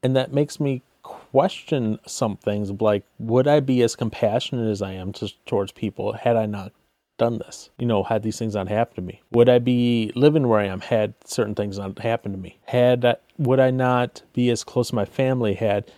and 0.03 0.16
that 0.16 0.33
makes 0.33 0.59
me 0.59 0.83
question 1.03 1.99
some 2.07 2.37
things 2.38 2.71
like 2.81 3.05
would 3.18 3.47
I 3.47 3.61
be 3.61 3.83
as 3.83 3.94
compassionate 3.94 4.71
as 4.71 4.81
I 4.81 4.92
am 4.92 5.12
to, 5.14 5.31
towards 5.44 5.73
people 5.73 6.14
had 6.14 6.37
I 6.37 6.47
not 6.47 6.73
done 7.18 7.37
this? 7.37 7.68
You 7.79 7.85
know, 7.85 8.03
had 8.03 8.23
these 8.23 8.38
things 8.38 8.55
not 8.55 8.68
happened 8.68 8.97
to 8.97 9.03
me? 9.03 9.21
Would 9.33 9.51
I 9.51 9.59
be 9.59 10.11
living 10.14 10.49
where 10.49 10.61
I 10.61 10.66
am 10.66 10.81
had 10.81 11.12
certain 11.27 11.55
things 11.55 11.79
not 11.79 11.99
happened 11.99 12.35
to 12.35 12.40
me? 12.40 12.59
Had 12.64 13.05
I, 13.05 13.16
would 13.37 13.61
I 13.61 13.71
not 13.71 14.23
be 14.33 14.49
as 14.49 14.64
close 14.64 14.88
to 14.88 14.94
my 14.94 15.05
family 15.05 15.53
had, 15.53 15.90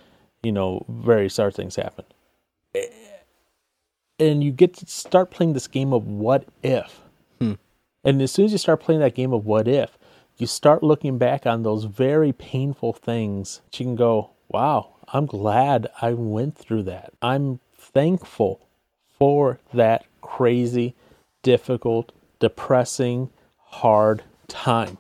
you 0.43 0.51
know, 0.51 0.85
various 0.89 1.39
other 1.39 1.53
things 1.53 1.77
happened? 1.77 2.09
Eh, 2.75 2.89
and 4.19 4.43
you 4.43 4.51
get 4.51 4.75
to 4.75 4.87
start 4.87 5.31
playing 5.31 5.53
this 5.53 5.69
game 5.69 5.93
of 5.93 6.09
what 6.09 6.45
if. 6.65 7.03
And 8.05 8.21
as 8.23 8.33
soon 8.33 8.47
as 8.47 8.53
you 8.53 8.59
start 8.59 8.81
playing 8.81 9.01
that 9.01 9.15
game 9.15 9.33
of 9.33 9.45
what 9.45 9.69
if, 9.69 9.99
you 10.37 10.47
start 10.47 10.83
looking 10.83 11.19
back 11.19 11.47
on 11.47 11.63
those 11.63 11.85
very 11.85 12.33
painful 12.33 12.95
things. 12.95 13.61
You 13.75 13.85
can 13.85 13.97
go, 13.97 14.31
wow, 14.49 14.95
I'm 15.09 15.27
glad 15.27 15.89
I 16.01 16.15
went 16.15 16.57
through 16.57 16.85
that. 16.85 17.13
I'm 17.21 17.61
thankful 17.77 18.67
for 19.19 19.59
that 19.75 20.07
crazy, 20.23 20.95
difficult, 21.43 22.13
depressing, 22.39 23.31
hard 23.59 24.23
time. 24.49 24.99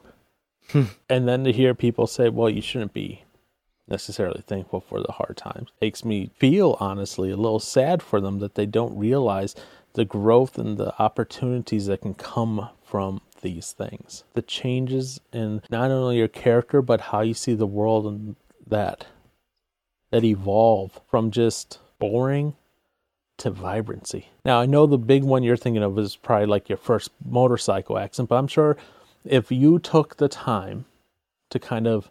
Hmm. 0.70 0.84
and 1.08 1.26
then 1.26 1.42
to 1.44 1.52
hear 1.52 1.74
people 1.74 2.06
say, 2.06 2.28
well, 2.28 2.48
you 2.48 2.62
shouldn't 2.62 2.92
be 2.92 3.24
necessarily 3.88 4.40
thankful 4.42 4.80
for 4.80 5.00
the 5.00 5.12
hard 5.12 5.36
times 5.36 5.68
makes 5.80 6.04
me 6.04 6.30
feel 6.38 6.76
honestly 6.78 7.30
a 7.30 7.36
little 7.36 7.58
sad 7.58 8.00
for 8.02 8.20
them 8.20 8.38
that 8.38 8.54
they 8.54 8.64
don't 8.66 8.96
realize 8.96 9.56
the 9.94 10.04
growth 10.04 10.58
and 10.58 10.78
the 10.78 10.94
opportunities 11.00 11.86
that 11.86 12.02
can 12.02 12.14
come 12.14 12.68
from 12.84 13.20
these 13.42 13.72
things. 13.72 14.24
The 14.34 14.42
changes 14.42 15.20
in 15.32 15.62
not 15.70 15.90
only 15.90 16.18
your 16.18 16.28
character 16.28 16.82
but 16.82 17.00
how 17.00 17.20
you 17.22 17.34
see 17.34 17.54
the 17.54 17.66
world 17.66 18.06
and 18.06 18.36
that 18.66 19.06
that 20.10 20.24
evolve 20.24 21.00
from 21.08 21.30
just 21.30 21.78
boring 21.98 22.54
to 23.38 23.50
vibrancy. 23.50 24.28
Now 24.44 24.60
I 24.60 24.66
know 24.66 24.86
the 24.86 24.98
big 24.98 25.24
one 25.24 25.42
you're 25.42 25.56
thinking 25.56 25.82
of 25.82 25.98
is 25.98 26.16
probably 26.16 26.46
like 26.46 26.68
your 26.68 26.78
first 26.78 27.10
motorcycle 27.24 27.98
accident, 27.98 28.28
but 28.28 28.36
I'm 28.36 28.48
sure 28.48 28.76
if 29.24 29.50
you 29.50 29.78
took 29.78 30.16
the 30.16 30.28
time 30.28 30.84
to 31.50 31.58
kind 31.58 31.86
of 31.86 32.10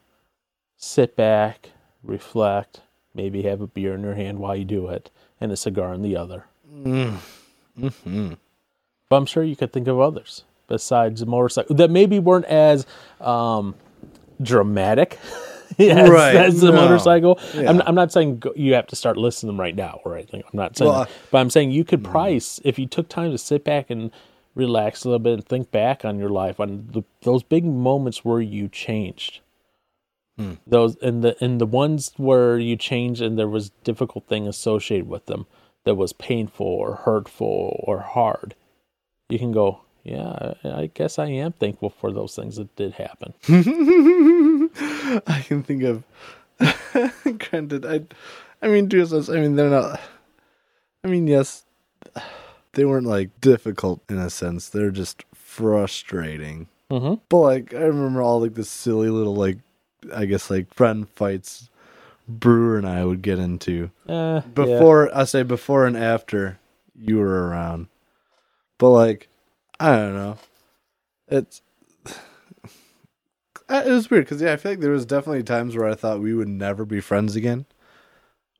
sit 0.77 1.15
back, 1.15 1.71
reflect, 2.03 2.81
maybe 3.13 3.43
have 3.43 3.61
a 3.61 3.67
beer 3.67 3.93
in 3.95 4.03
your 4.03 4.15
hand 4.15 4.39
while 4.39 4.55
you 4.55 4.65
do 4.65 4.87
it, 4.87 5.09
and 5.39 5.51
a 5.51 5.57
cigar 5.57 5.93
in 5.93 6.01
the 6.01 6.15
other. 6.15 6.45
Mm. 6.73 7.17
Mm-hmm. 7.79 8.33
But 9.09 9.15
I'm 9.15 9.25
sure 9.25 9.43
you 9.43 9.55
could 9.55 9.73
think 9.73 9.87
of 9.87 9.99
others 9.99 10.43
besides 10.67 11.25
motorcycle 11.25 11.75
that 11.75 11.89
maybe 11.89 12.19
weren't 12.19 12.45
as 12.45 12.85
um, 13.19 13.75
dramatic 14.41 15.17
as, 15.79 16.09
Right, 16.09 16.35
as 16.35 16.61
the 16.61 16.71
no. 16.71 16.81
motorcycle. 16.81 17.39
Yeah. 17.53 17.69
I'm, 17.69 17.81
I'm 17.81 17.95
not 17.95 18.11
saying 18.11 18.39
go, 18.39 18.53
you 18.55 18.73
have 18.75 18.87
to 18.87 18.95
start 18.95 19.17
listing 19.17 19.47
them 19.47 19.59
right 19.59 19.75
now 19.75 19.99
or 20.05 20.15
anything. 20.15 20.41
I'm 20.41 20.57
not 20.57 20.77
saying, 20.77 20.91
Well, 20.91 21.05
that. 21.05 21.11
but 21.31 21.39
I'm 21.39 21.49
saying 21.49 21.71
you 21.71 21.83
could 21.83 22.03
mm. 22.03 22.11
price 22.11 22.59
if 22.63 22.77
you 22.77 22.85
took 22.85 23.09
time 23.09 23.31
to 23.31 23.37
sit 23.37 23.63
back 23.63 23.89
and 23.89 24.11
relax 24.55 25.03
a 25.03 25.07
little 25.07 25.19
bit 25.19 25.33
and 25.33 25.45
think 25.45 25.71
back 25.71 26.03
on 26.03 26.19
your 26.19 26.29
life 26.29 26.59
on 26.59 26.89
the, 26.91 27.03
those 27.21 27.43
big 27.43 27.65
moments 27.65 28.25
where 28.25 28.41
you 28.41 28.67
changed 28.67 29.39
hmm. 30.37 30.53
those 30.67 30.97
and 30.97 31.23
the 31.23 31.41
and 31.43 31.61
the 31.61 31.65
ones 31.65 32.11
where 32.17 32.57
you 32.57 32.75
changed 32.75 33.21
and 33.21 33.37
there 33.37 33.47
was 33.47 33.69
difficult 33.83 34.27
thing 34.27 34.47
associated 34.47 35.07
with 35.07 35.27
them 35.27 35.45
that 35.89 35.95
was 35.95 36.13
painful 36.13 36.67
or 36.67 36.95
hurtful 36.95 37.83
or 37.87 37.99
hard 37.99 38.55
you 39.27 39.39
can 39.39 39.51
go 39.51 39.81
yeah 40.03 40.53
i 40.63 40.89
guess 40.93 41.19
i 41.19 41.25
am 41.27 41.51
thankful 41.53 41.89
for 41.89 42.11
those 42.11 42.35
things 42.35 42.55
that 42.55 42.73
did 42.75 42.93
happen 42.93 43.33
I 45.27 45.43
can 45.45 45.63
think 45.63 45.83
of. 45.83 46.03
granted, 47.49 47.85
I, 47.85 48.01
I 48.61 48.69
mean, 48.69 48.89
to 48.89 49.01
a 49.01 49.05
sense, 49.07 49.29
I 49.29 49.39
mean, 49.39 49.55
they're 49.55 49.69
not. 49.69 49.99
I 51.03 51.07
mean, 51.07 51.27
yes, 51.27 51.63
they 52.73 52.85
weren't 52.85 53.07
like 53.07 53.29
difficult 53.41 54.01
in 54.09 54.17
a 54.17 54.29
sense. 54.29 54.69
They're 54.69 54.91
just 54.91 55.23
frustrating. 55.33 56.67
mm-hmm. 56.91 57.15
But 57.29 57.39
like, 57.39 57.73
I 57.73 57.81
remember 57.81 58.21
all 58.21 58.41
like 58.41 58.55
the 58.55 58.65
silly 58.65 59.09
little 59.09 59.35
like, 59.35 59.57
I 60.13 60.25
guess 60.25 60.49
like 60.49 60.73
friend 60.73 61.07
fights, 61.09 61.68
Brewer 62.29 62.77
and 62.77 62.87
I 62.87 63.03
would 63.03 63.21
get 63.23 63.39
into 63.39 63.89
uh, 64.07 64.41
before. 64.41 65.15
I 65.15 65.23
say 65.23 65.43
before 65.43 65.85
and 65.85 65.97
after 65.97 66.59
you 66.95 67.17
were 67.17 67.47
around. 67.47 67.87
But 68.77 68.91
like, 68.91 69.27
I 69.79 69.95
don't 69.95 70.15
know. 70.15 70.37
It's 71.27 71.61
it 73.69 73.87
was 73.87 74.09
weird 74.09 74.25
because 74.25 74.41
yeah, 74.41 74.53
I 74.53 74.57
feel 74.57 74.73
like 74.73 74.79
there 74.79 74.91
was 74.91 75.05
definitely 75.05 75.43
times 75.43 75.75
where 75.75 75.89
I 75.89 75.95
thought 75.95 76.21
we 76.21 76.33
would 76.33 76.47
never 76.47 76.85
be 76.85 77.01
friends 77.01 77.35
again, 77.35 77.65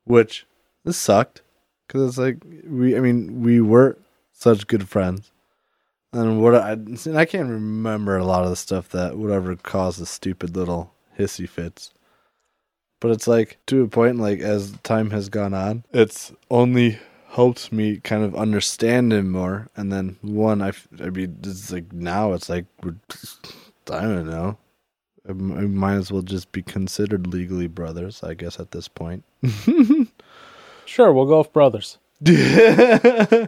which 0.04 0.48
this 0.84 0.98
sucked 0.98 1.44
because 1.88 2.10
it's 2.10 2.18
like 2.18 2.44
we. 2.66 2.98
I 2.98 3.00
mean, 3.00 3.44
we 3.44 3.62
were 3.62 3.98
such 4.34 4.66
good 4.68 4.90
friends, 4.90 5.32
and 6.12 6.42
what 6.42 6.56
I 6.56 6.72
and 6.72 7.18
I 7.18 7.26
can't 7.26 7.50
remember 7.50 8.18
a 8.18 8.26
lot 8.26 8.44
of 8.44 8.50
the 8.50 8.56
stuff 8.56 8.90
that 8.90 9.16
whatever 9.18 9.56
caused 9.56 10.00
the 10.00 10.08
stupid 10.08 10.56
little 10.56 10.94
hissy 11.18 11.48
fits. 11.48 11.94
But 13.00 13.12
it's 13.12 13.28
like 13.28 13.58
to 13.68 13.84
a 13.84 13.88
point, 13.88 14.18
like 14.18 14.40
as 14.40 14.74
time 14.84 15.12
has 15.12 15.30
gone 15.30 15.54
on, 15.54 15.84
it's 15.94 16.34
only 16.52 17.00
helped 17.30 17.72
me 17.72 17.98
kind 17.98 18.24
of 18.24 18.36
understand 18.36 19.14
him 19.14 19.32
more. 19.32 19.70
And 19.76 19.92
then 19.92 20.18
one, 20.22 20.62
I, 20.62 20.74
I 21.02 21.10
mean, 21.10 21.38
it's 21.44 21.72
like 21.72 21.94
now 21.94 22.34
it's 22.34 22.50
like 22.50 22.66
we're, 22.84 22.96
I 23.92 24.02
don't 24.02 24.30
know. 24.30 24.58
I 25.28 25.34
might 25.34 25.96
as 25.96 26.12
well 26.12 26.24
just 26.24 26.52
be 26.52 26.64
considered 26.64 27.28
legally 27.28 27.68
brothers, 27.68 28.24
I 28.24 28.34
guess, 28.34 28.60
at 28.60 28.72
this 28.72 28.88
point. 28.88 29.24
sure 30.86 31.14
we'll 31.14 31.28
go 31.28 31.38
with 31.38 31.54
brothers 31.54 32.00
yeah. 32.22 33.48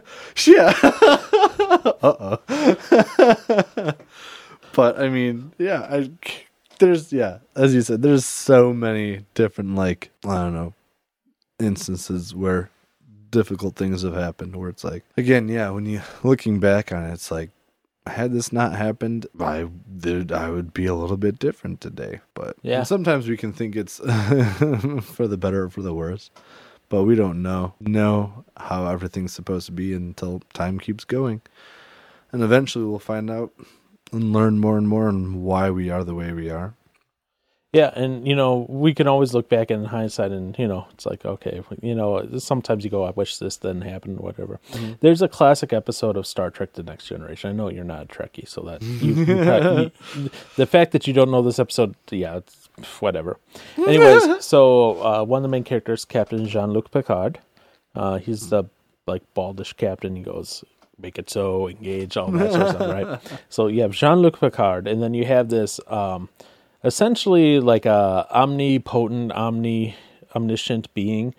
uh 0.82 1.92
oh. 2.02 2.38
but 4.72 4.98
I 4.98 5.08
mean, 5.10 5.52
yeah, 5.58 5.86
I 5.90 6.10
there's 6.82 7.12
yeah, 7.12 7.38
as 7.56 7.74
you 7.74 7.80
said, 7.82 8.02
there's 8.02 8.24
so 8.24 8.72
many 8.72 9.24
different 9.34 9.74
like 9.74 10.10
I 10.26 10.34
don't 10.34 10.52
know 10.54 10.74
instances 11.58 12.34
where 12.34 12.70
difficult 13.30 13.76
things 13.76 14.02
have 14.02 14.14
happened 14.14 14.56
where 14.56 14.68
it's 14.68 14.84
like 14.84 15.04
again, 15.16 15.48
yeah, 15.48 15.70
when 15.70 15.86
you 15.86 16.02
looking 16.22 16.60
back 16.60 16.92
on 16.92 17.04
it, 17.04 17.12
it's 17.12 17.30
like 17.30 17.50
had 18.06 18.32
this 18.32 18.52
not 18.52 18.74
happened, 18.74 19.26
I 19.38 19.68
did 19.98 20.32
I 20.32 20.50
would 20.50 20.74
be 20.74 20.86
a 20.86 20.94
little 20.94 21.16
bit 21.16 21.38
different 21.38 21.80
today. 21.80 22.20
But 22.34 22.56
Yeah. 22.62 22.78
and 22.78 22.86
sometimes 22.86 23.28
we 23.28 23.36
can 23.36 23.52
think 23.52 23.76
it's 23.76 23.98
for 25.16 25.28
the 25.28 25.38
better 25.38 25.64
or 25.64 25.70
for 25.70 25.82
the 25.82 25.94
worse, 25.94 26.30
but 26.88 27.04
we 27.04 27.14
don't 27.14 27.40
know 27.42 27.74
know 27.80 28.44
how 28.56 28.86
everything's 28.86 29.32
supposed 29.32 29.66
to 29.66 29.72
be 29.72 29.94
until 29.94 30.42
time 30.52 30.78
keeps 30.80 31.04
going, 31.04 31.40
and 32.32 32.42
eventually 32.42 32.84
we'll 32.84 32.98
find 32.98 33.30
out 33.30 33.52
and 34.12 34.32
learn 34.32 34.58
more 34.58 34.76
and 34.78 34.88
more 34.88 35.08
on 35.08 35.42
why 35.42 35.70
we 35.70 35.90
are 35.90 36.04
the 36.04 36.14
way 36.14 36.32
we 36.32 36.50
are. 36.50 36.74
Yeah, 37.72 37.90
and 37.96 38.28
you 38.28 38.36
know, 38.36 38.66
we 38.68 38.92
can 38.92 39.06
always 39.08 39.32
look 39.32 39.48
back 39.48 39.70
in 39.70 39.86
hindsight, 39.86 40.30
and 40.30 40.54
you 40.58 40.68
know, 40.68 40.86
it's 40.92 41.06
like 41.06 41.24
okay, 41.24 41.62
you 41.80 41.94
know, 41.94 42.28
sometimes 42.38 42.84
you 42.84 42.90
go, 42.90 43.04
"I 43.04 43.12
wish 43.12 43.38
this 43.38 43.56
didn't 43.56 43.80
happen," 43.82 44.16
whatever. 44.18 44.60
There's 45.00 45.22
a 45.22 45.28
classic 45.28 45.72
episode 45.72 46.18
of 46.18 46.26
Star 46.26 46.50
Trek: 46.50 46.74
The 46.74 46.82
Next 46.82 47.06
Generation. 47.06 47.48
I 47.48 47.54
know 47.54 47.70
you're 47.70 47.82
not 47.82 48.02
a 48.02 48.06
Trekkie, 48.06 48.46
so 48.46 48.60
that 48.64 48.82
you, 48.82 49.14
you 49.24 49.24
probably- 49.44 49.92
you- 50.16 50.30
the 50.56 50.66
fact 50.66 50.92
that 50.92 51.06
you 51.06 51.14
don't 51.14 51.30
know 51.30 51.40
this 51.40 51.58
episode, 51.58 51.94
yeah, 52.10 52.36
it's 52.36 52.68
whatever. 53.00 53.38
Anyways, 53.78 54.44
so 54.44 55.02
uh, 55.02 55.24
one 55.24 55.38
of 55.38 55.42
the 55.42 55.48
main 55.48 55.64
characters, 55.64 56.04
Captain 56.04 56.46
Jean 56.46 56.72
Luc 56.74 56.90
Picard, 56.90 57.38
uh, 57.94 58.18
he's 58.18 58.50
the 58.50 58.64
like 59.06 59.22
baldish 59.34 59.74
captain. 59.78 60.14
He 60.14 60.22
goes, 60.22 60.62
"Make 61.02 61.18
it 61.18 61.28
so, 61.28 61.68
engage, 61.68 62.16
all 62.16 62.30
that 62.30 62.52
sort 62.52 62.62
of 62.62 62.74
stuff," 62.76 62.90
right? 62.90 63.42
So 63.48 63.66
you 63.66 63.82
have 63.82 63.92
Jean 63.92 64.20
Luc 64.20 64.40
Picard, 64.40 64.86
and 64.86 65.02
then 65.02 65.14
you 65.14 65.24
have 65.26 65.48
this. 65.48 65.80
Um, 65.88 66.28
essentially 66.84 67.60
like 67.60 67.86
a 67.86 68.26
omnipotent, 68.30 69.32
omni 69.32 69.96
omniscient 70.34 70.92
being. 70.94 71.34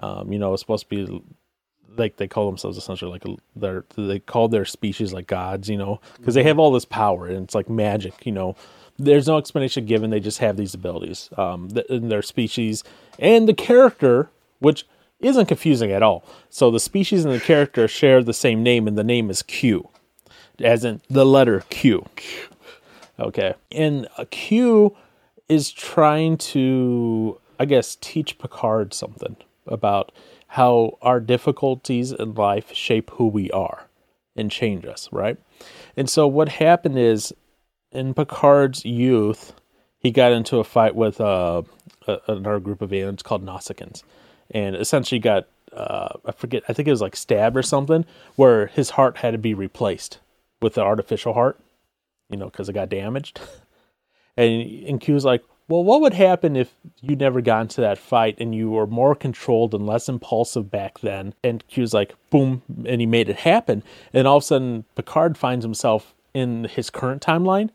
Um, 0.00 0.32
you 0.32 0.38
know, 0.38 0.52
it's 0.52 0.62
supposed 0.62 0.88
to 0.88 1.06
be 1.06 1.22
like 1.96 2.16
they 2.16 2.28
call 2.28 2.46
themselves 2.46 2.78
essentially 2.78 3.10
like 3.10 3.24
a, 3.24 3.36
they're 3.56 3.84
they 3.96 4.20
call 4.20 4.48
their 4.48 4.64
species 4.64 5.12
like 5.12 5.26
gods. 5.26 5.68
You 5.68 5.76
know, 5.76 6.00
because 6.16 6.34
they 6.34 6.44
have 6.44 6.58
all 6.58 6.72
this 6.72 6.84
power 6.84 7.26
and 7.26 7.44
it's 7.44 7.54
like 7.54 7.68
magic. 7.68 8.24
You 8.24 8.32
know, 8.32 8.56
there's 8.98 9.26
no 9.26 9.38
explanation 9.38 9.86
given. 9.86 10.10
They 10.10 10.20
just 10.20 10.38
have 10.38 10.56
these 10.56 10.74
abilities. 10.74 11.30
Um, 11.36 11.68
th- 11.68 11.86
in 11.86 12.08
their 12.08 12.22
species 12.22 12.84
and 13.18 13.48
the 13.48 13.54
character, 13.54 14.30
which 14.60 14.86
isn't 15.20 15.46
confusing 15.46 15.90
at 15.90 16.02
all. 16.02 16.24
So 16.48 16.70
the 16.70 16.80
species 16.80 17.24
and 17.24 17.34
the 17.34 17.40
character 17.40 17.88
share 17.88 18.22
the 18.22 18.32
same 18.32 18.62
name, 18.62 18.86
and 18.86 18.96
the 18.96 19.04
name 19.04 19.30
is 19.30 19.42
Q, 19.42 19.88
as 20.60 20.84
in 20.84 21.00
the 21.08 21.26
letter 21.26 21.64
Q. 21.70 22.06
Okay. 23.18 23.54
And 23.72 24.06
Q 24.30 24.96
is 25.48 25.72
trying 25.72 26.36
to, 26.36 27.40
I 27.58 27.64
guess, 27.64 27.96
teach 28.00 28.38
Picard 28.38 28.94
something 28.94 29.36
about 29.66 30.12
how 30.52 30.98
our 31.02 31.20
difficulties 31.20 32.12
in 32.12 32.34
life 32.34 32.72
shape 32.72 33.10
who 33.10 33.26
we 33.26 33.50
are 33.50 33.86
and 34.36 34.50
change 34.50 34.86
us, 34.86 35.08
right? 35.10 35.36
And 35.96 36.08
so 36.08 36.26
what 36.26 36.48
happened 36.48 36.98
is 36.98 37.34
in 37.90 38.14
Picard's 38.14 38.84
youth, 38.84 39.52
he 39.98 40.10
got 40.12 40.32
into 40.32 40.58
a 40.58 40.64
fight 40.64 40.94
with 40.94 41.20
uh, 41.20 41.62
another 42.06 42.60
group 42.60 42.80
of 42.80 42.92
aliens 42.92 43.22
called 43.22 43.44
Nausicaans 43.44 44.04
and 44.50 44.76
essentially 44.76 45.18
got, 45.18 45.46
uh, 45.72 46.08
I 46.24 46.32
forget, 46.32 46.62
I 46.68 46.72
think 46.72 46.88
it 46.88 46.92
was 46.92 47.02
like 47.02 47.16
stabbed 47.16 47.56
or 47.56 47.62
something, 47.62 48.04
where 48.36 48.66
his 48.66 48.90
heart 48.90 49.18
had 49.18 49.32
to 49.32 49.38
be 49.38 49.54
replaced 49.54 50.18
with 50.60 50.74
the 50.74 50.82
artificial 50.82 51.34
heart 51.34 51.60
you 52.30 52.36
know, 52.36 52.46
because 52.46 52.68
it 52.68 52.74
got 52.74 52.88
damaged. 52.88 53.40
And 54.36 54.86
and 54.86 55.00
Q 55.00 55.14
was 55.14 55.24
like, 55.24 55.42
well, 55.66 55.82
what 55.82 56.00
would 56.00 56.14
happen 56.14 56.54
if 56.54 56.72
you 57.00 57.16
never 57.16 57.40
got 57.40 57.62
into 57.62 57.80
that 57.80 57.98
fight 57.98 58.36
and 58.38 58.54
you 58.54 58.70
were 58.70 58.86
more 58.86 59.16
controlled 59.16 59.74
and 59.74 59.84
less 59.84 60.08
impulsive 60.08 60.70
back 60.70 61.00
then? 61.00 61.34
And 61.42 61.66
Q 61.66 61.80
was 61.80 61.92
like, 61.92 62.14
boom, 62.30 62.62
and 62.86 63.00
he 63.00 63.06
made 63.08 63.28
it 63.28 63.38
happen. 63.38 63.82
And 64.12 64.28
all 64.28 64.36
of 64.36 64.44
a 64.44 64.46
sudden, 64.46 64.84
Picard 64.94 65.36
finds 65.36 65.64
himself 65.64 66.14
in 66.34 66.66
his 66.66 66.88
current 66.88 67.20
timeline, 67.20 67.70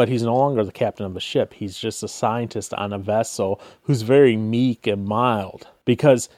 but 0.00 0.08
he's 0.08 0.22
no 0.22 0.34
longer 0.34 0.64
the 0.64 0.72
captain 0.72 1.04
of 1.04 1.14
a 1.14 1.20
ship. 1.20 1.52
He's 1.52 1.76
just 1.76 2.02
a 2.02 2.08
scientist 2.08 2.72
on 2.72 2.94
a 2.94 2.98
vessel 2.98 3.60
who's 3.82 4.00
very 4.00 4.34
meek 4.34 4.86
and 4.86 5.04
mild 5.04 5.66
because 5.84 6.30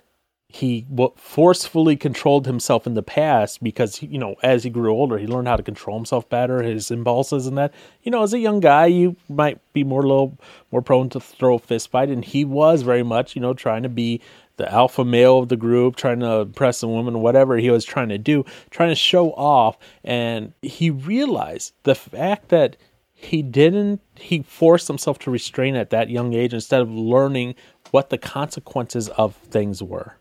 he 0.48 0.84
forcefully 1.14 1.94
controlled 1.94 2.44
himself 2.44 2.88
in 2.88 2.94
the 2.94 3.04
past 3.04 3.62
because 3.62 4.02
you 4.02 4.18
know 4.18 4.34
as 4.42 4.64
he 4.64 4.68
grew 4.68 4.92
older 4.92 5.16
he 5.16 5.28
learned 5.28 5.46
how 5.46 5.54
to 5.54 5.62
control 5.62 5.96
himself 5.96 6.28
better 6.28 6.60
his 6.60 6.90
impulses 6.90 7.46
and 7.46 7.56
that 7.56 7.72
you 8.02 8.10
know 8.10 8.24
as 8.24 8.34
a 8.34 8.38
young 8.40 8.58
guy 8.58 8.84
you 8.84 9.14
might 9.28 9.60
be 9.72 9.84
more 9.84 10.02
little 10.02 10.36
more 10.72 10.82
prone 10.82 11.08
to 11.08 11.20
throw 11.20 11.54
a 11.54 11.58
fist 11.58 11.90
fight 11.90 12.10
and 12.10 12.24
he 12.24 12.44
was 12.44 12.82
very 12.82 13.04
much 13.04 13.36
you 13.36 13.40
know 13.40 13.54
trying 13.54 13.84
to 13.84 13.88
be 13.88 14.20
the 14.56 14.70
alpha 14.70 15.04
male 15.04 15.38
of 15.38 15.48
the 15.48 15.56
group 15.56 15.96
trying 15.96 16.20
to 16.20 16.40
impress 16.40 16.82
a 16.82 16.88
woman 16.88 17.20
whatever 17.20 17.56
he 17.56 17.70
was 17.70 17.84
trying 17.84 18.10
to 18.10 18.18
do 18.18 18.44
trying 18.70 18.90
to 18.90 18.94
show 18.94 19.32
off 19.32 19.78
and 20.04 20.52
he 20.60 20.90
realized 20.90 21.72
the 21.84 21.94
fact 21.94 22.48
that 22.48 22.76
he 23.24 23.42
didn't 23.42 24.00
he 24.16 24.42
forced 24.42 24.88
himself 24.88 25.18
to 25.20 25.30
restrain 25.30 25.76
at 25.76 25.90
that 25.90 26.10
young 26.10 26.34
age 26.34 26.52
instead 26.52 26.80
of 26.80 26.90
learning 26.90 27.54
what 27.90 28.10
the 28.10 28.18
consequences 28.18 29.08
of 29.10 29.36
things 29.36 29.82
were. 29.82 30.16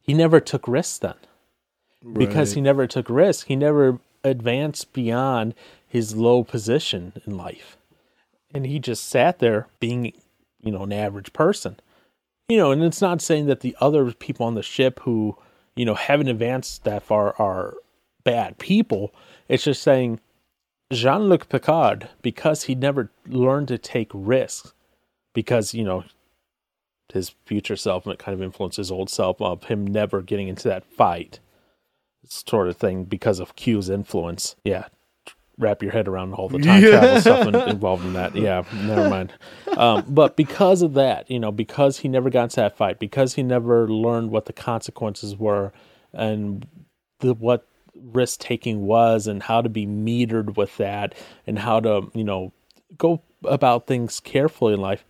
He 0.00 0.14
never 0.14 0.40
took 0.40 0.66
risks 0.68 0.98
then. 0.98 1.14
Because 2.12 2.52
he 2.52 2.60
never 2.60 2.86
took 2.86 3.08
risks 3.08 3.44
he 3.44 3.56
never 3.56 3.98
advanced 4.22 4.92
beyond 4.92 5.54
his 5.86 6.16
low 6.16 6.44
position 6.44 7.12
in 7.26 7.36
life. 7.36 7.78
And 8.52 8.66
he 8.66 8.78
just 8.78 9.08
sat 9.08 9.38
there 9.38 9.68
being 9.80 10.12
you 10.60 10.72
know 10.72 10.82
an 10.82 10.92
average 10.92 11.32
person. 11.32 11.78
You 12.48 12.58
know 12.58 12.72
and 12.72 12.82
it's 12.82 13.00
not 13.00 13.22
saying 13.22 13.46
that 13.46 13.60
the 13.60 13.76
other 13.80 14.12
people 14.12 14.44
on 14.44 14.54
the 14.54 14.62
ship 14.62 15.00
who 15.00 15.38
you 15.76 15.84
know 15.84 15.94
haven't 15.94 16.28
advanced 16.28 16.84
that 16.84 17.04
far 17.04 17.34
are 17.38 17.74
bad 18.24 18.58
people. 18.58 19.14
It's 19.48 19.64
just 19.64 19.82
saying 19.82 20.20
jean-luc 20.92 21.48
picard 21.48 22.08
because 22.22 22.64
he 22.64 22.74
never 22.74 23.10
learned 23.26 23.68
to 23.68 23.78
take 23.78 24.10
risks 24.12 24.74
because 25.32 25.74
you 25.74 25.84
know 25.84 26.04
his 27.12 27.34
future 27.44 27.76
self 27.76 28.04
and 28.06 28.12
it 28.12 28.18
kind 28.18 28.34
of 28.34 28.42
influenced 28.42 28.76
his 28.76 28.90
old 28.90 29.10
self 29.10 29.40
of 29.40 29.64
him 29.64 29.86
never 29.86 30.22
getting 30.22 30.48
into 30.48 30.68
that 30.68 30.84
fight 30.84 31.40
sort 32.26 32.68
of 32.68 32.76
thing 32.76 33.04
because 33.04 33.40
of 33.40 33.56
Q's 33.56 33.90
influence. 33.90 34.56
Yeah. 34.64 34.86
Wrap 35.56 35.82
your 35.82 35.92
head 35.92 36.08
around 36.08 36.34
all 36.34 36.48
the 36.48 36.58
time 36.58 36.82
travel 36.82 37.20
stuff 37.20 37.46
in, 37.46 37.54
involved 37.54 38.04
in 38.04 38.14
that. 38.14 38.34
Yeah, 38.34 38.64
never 38.72 39.08
mind. 39.08 39.32
Um, 39.76 40.04
but 40.08 40.36
because 40.36 40.82
of 40.82 40.94
that, 40.94 41.30
you 41.30 41.38
know, 41.38 41.52
because 41.52 41.98
he 41.98 42.08
never 42.08 42.28
got 42.28 42.44
into 42.44 42.56
that 42.56 42.76
fight, 42.76 42.98
because 42.98 43.34
he 43.34 43.42
never 43.44 43.88
learned 43.88 44.30
what 44.32 44.46
the 44.46 44.52
consequences 44.52 45.36
were 45.36 45.72
and 46.12 46.66
the 47.20 47.34
what 47.34 47.68
risk 47.94 48.40
taking 48.40 48.86
was 48.86 49.26
and 49.26 49.42
how 49.42 49.60
to 49.60 49.68
be 49.68 49.86
metered 49.86 50.56
with 50.56 50.76
that 50.76 51.14
and 51.46 51.58
how 51.58 51.80
to, 51.80 52.10
you 52.14 52.24
know, 52.24 52.52
go 52.96 53.22
about 53.44 53.86
things 53.86 54.20
carefully 54.20 54.74
in 54.74 54.80
life, 54.80 55.04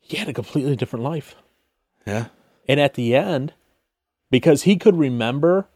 he 0.00 0.16
had 0.16 0.28
a 0.28 0.32
completely 0.32 0.76
different 0.76 1.04
life. 1.04 1.36
Yeah. 2.06 2.26
And 2.68 2.80
at 2.80 2.94
the 2.94 3.14
end, 3.14 3.52
because 4.30 4.62
he 4.62 4.76
could 4.76 4.96
remember 4.96 5.66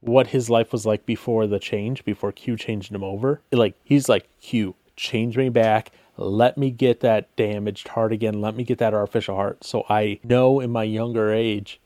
what 0.00 0.28
his 0.28 0.50
life 0.50 0.72
was 0.72 0.84
like 0.84 1.06
before 1.06 1.46
the 1.46 1.58
change, 1.58 2.04
before 2.04 2.32
Q 2.32 2.56
changed 2.56 2.94
him 2.94 3.04
over, 3.04 3.40
like 3.52 3.74
he's 3.84 4.08
like, 4.08 4.28
Q, 4.40 4.74
change 4.96 5.36
me 5.36 5.48
back. 5.48 5.90
Let 6.16 6.56
me 6.56 6.70
get 6.70 7.00
that 7.00 7.34
damaged 7.36 7.88
heart 7.88 8.12
again. 8.12 8.40
Let 8.40 8.54
me 8.54 8.64
get 8.64 8.78
that 8.78 8.94
artificial 8.94 9.34
heart. 9.34 9.64
So 9.64 9.84
I 9.88 10.20
know 10.22 10.60
in 10.60 10.70
my 10.70 10.84
younger 10.84 11.32
age 11.32 11.80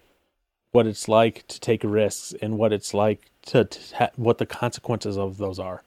what 0.73 0.87
it's 0.87 1.09
like 1.09 1.47
to 1.49 1.61
take 1.61 1.83
risks 1.85 2.35
and 2.43 2.59
what 2.59 2.73
it's 2.73 2.93
like 2.93 3.31
to, 3.47 3.65
to 3.65 3.97
ha- 3.97 4.11
what 4.17 4.39
the 4.39 4.47
consequences 4.47 5.17
of 5.17 5.39
those 5.39 5.59
are. 5.59 5.83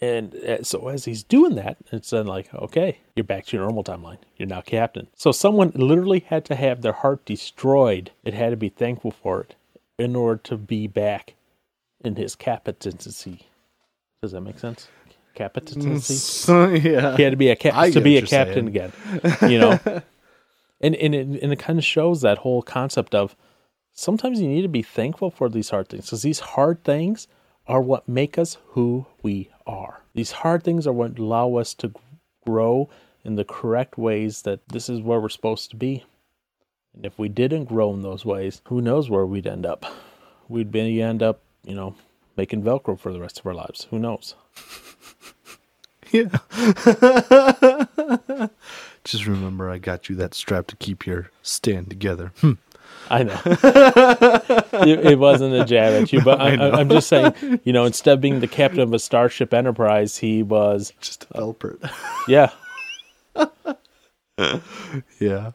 And 0.00 0.34
uh, 0.36 0.62
so 0.62 0.88
as 0.88 1.06
he's 1.06 1.24
doing 1.24 1.56
that, 1.56 1.76
it's 1.90 2.10
then 2.10 2.26
like, 2.26 2.52
okay, 2.54 2.98
you're 3.16 3.24
back 3.24 3.46
to 3.46 3.56
your 3.56 3.66
normal 3.66 3.82
timeline. 3.82 4.18
You're 4.36 4.48
now 4.48 4.60
captain. 4.60 5.08
So 5.16 5.32
someone 5.32 5.72
literally 5.74 6.20
had 6.20 6.44
to 6.46 6.54
have 6.54 6.82
their 6.82 6.92
heart 6.92 7.24
destroyed. 7.24 8.12
It 8.22 8.34
had 8.34 8.50
to 8.50 8.56
be 8.56 8.68
thankful 8.68 9.10
for 9.10 9.40
it 9.40 9.56
in 9.98 10.14
order 10.14 10.40
to 10.44 10.56
be 10.56 10.86
back 10.86 11.34
in 12.04 12.16
his 12.16 12.36
captaincy. 12.36 13.46
Does 14.22 14.32
that 14.32 14.40
make 14.40 14.58
sense? 14.58 14.88
Captaincy. 15.34 16.14
So, 16.14 16.68
yeah. 16.70 17.16
He 17.16 17.22
had 17.22 17.30
to 17.30 17.36
be 17.36 17.48
a 17.48 17.56
cap 17.56 17.92
to 17.92 18.00
be 18.00 18.18
a 18.18 18.22
captain 18.22 18.72
saying. 18.72 18.92
again. 19.22 19.50
You 19.50 19.58
know, 19.58 19.80
and 20.80 20.94
and 20.94 21.14
it, 21.14 21.42
and 21.42 21.52
it 21.52 21.58
kind 21.58 21.78
of 21.78 21.84
shows 21.84 22.20
that 22.20 22.38
whole 22.38 22.62
concept 22.62 23.14
of 23.14 23.34
sometimes 23.92 24.40
you 24.40 24.48
need 24.48 24.62
to 24.62 24.68
be 24.68 24.82
thankful 24.82 25.30
for 25.30 25.48
these 25.48 25.70
hard 25.70 25.88
things 25.88 26.06
because 26.06 26.22
these 26.22 26.40
hard 26.40 26.82
things 26.84 27.28
are 27.66 27.80
what 27.80 28.08
make 28.08 28.38
us 28.38 28.58
who 28.68 29.06
we 29.22 29.50
are. 29.66 30.02
These 30.14 30.32
hard 30.32 30.62
things 30.62 30.86
are 30.86 30.92
what 30.92 31.18
allow 31.18 31.54
us 31.54 31.74
to 31.74 31.92
grow 32.46 32.88
in 33.24 33.36
the 33.36 33.44
correct 33.44 33.96
ways 33.96 34.42
that 34.42 34.60
this 34.68 34.88
is 34.88 35.00
where 35.00 35.20
we're 35.20 35.28
supposed 35.28 35.70
to 35.70 35.76
be. 35.76 36.04
And 36.94 37.06
if 37.06 37.18
we 37.18 37.28
didn't 37.28 37.66
grow 37.66 37.92
in 37.94 38.02
those 38.02 38.24
ways, 38.24 38.60
who 38.66 38.80
knows 38.80 39.08
where 39.08 39.24
we'd 39.24 39.46
end 39.46 39.64
up? 39.64 39.86
We'd 40.48 40.72
be 40.72 41.00
end 41.00 41.22
up, 41.22 41.40
you 41.64 41.74
know, 41.74 41.94
making 42.36 42.62
Velcro 42.62 42.98
for 42.98 43.12
the 43.12 43.20
rest 43.20 43.38
of 43.38 43.46
our 43.46 43.54
lives. 43.54 43.86
Who 43.90 43.98
knows? 43.98 44.34
Yeah. 46.12 46.28
Just 49.04 49.26
remember, 49.26 49.70
I 49.70 49.78
got 49.78 50.10
you 50.10 50.16
that 50.16 50.34
strap 50.34 50.66
to 50.66 50.76
keep 50.76 51.06
your 51.06 51.30
stand 51.40 51.88
together. 51.88 52.32
Hmm. 52.40 52.52
I 53.10 53.24
know. 53.24 53.40
it, 53.44 55.06
it 55.06 55.18
wasn't 55.18 55.54
a 55.54 55.64
jab 55.64 56.02
at 56.02 56.12
you, 56.12 56.22
but 56.22 56.40
I, 56.40 56.70
I'm 56.70 56.88
just 56.88 57.08
saying, 57.08 57.60
you 57.64 57.72
know, 57.72 57.84
instead 57.84 58.14
of 58.14 58.20
being 58.20 58.40
the 58.40 58.48
captain 58.48 58.80
of 58.80 58.92
a 58.94 58.98
Starship 58.98 59.52
Enterprise, 59.52 60.18
he 60.18 60.42
was, 60.42 60.92
Just 61.00 61.26
help 61.34 61.64
it. 61.64 61.78
yeah, 62.28 62.50
yeah. 65.20 65.52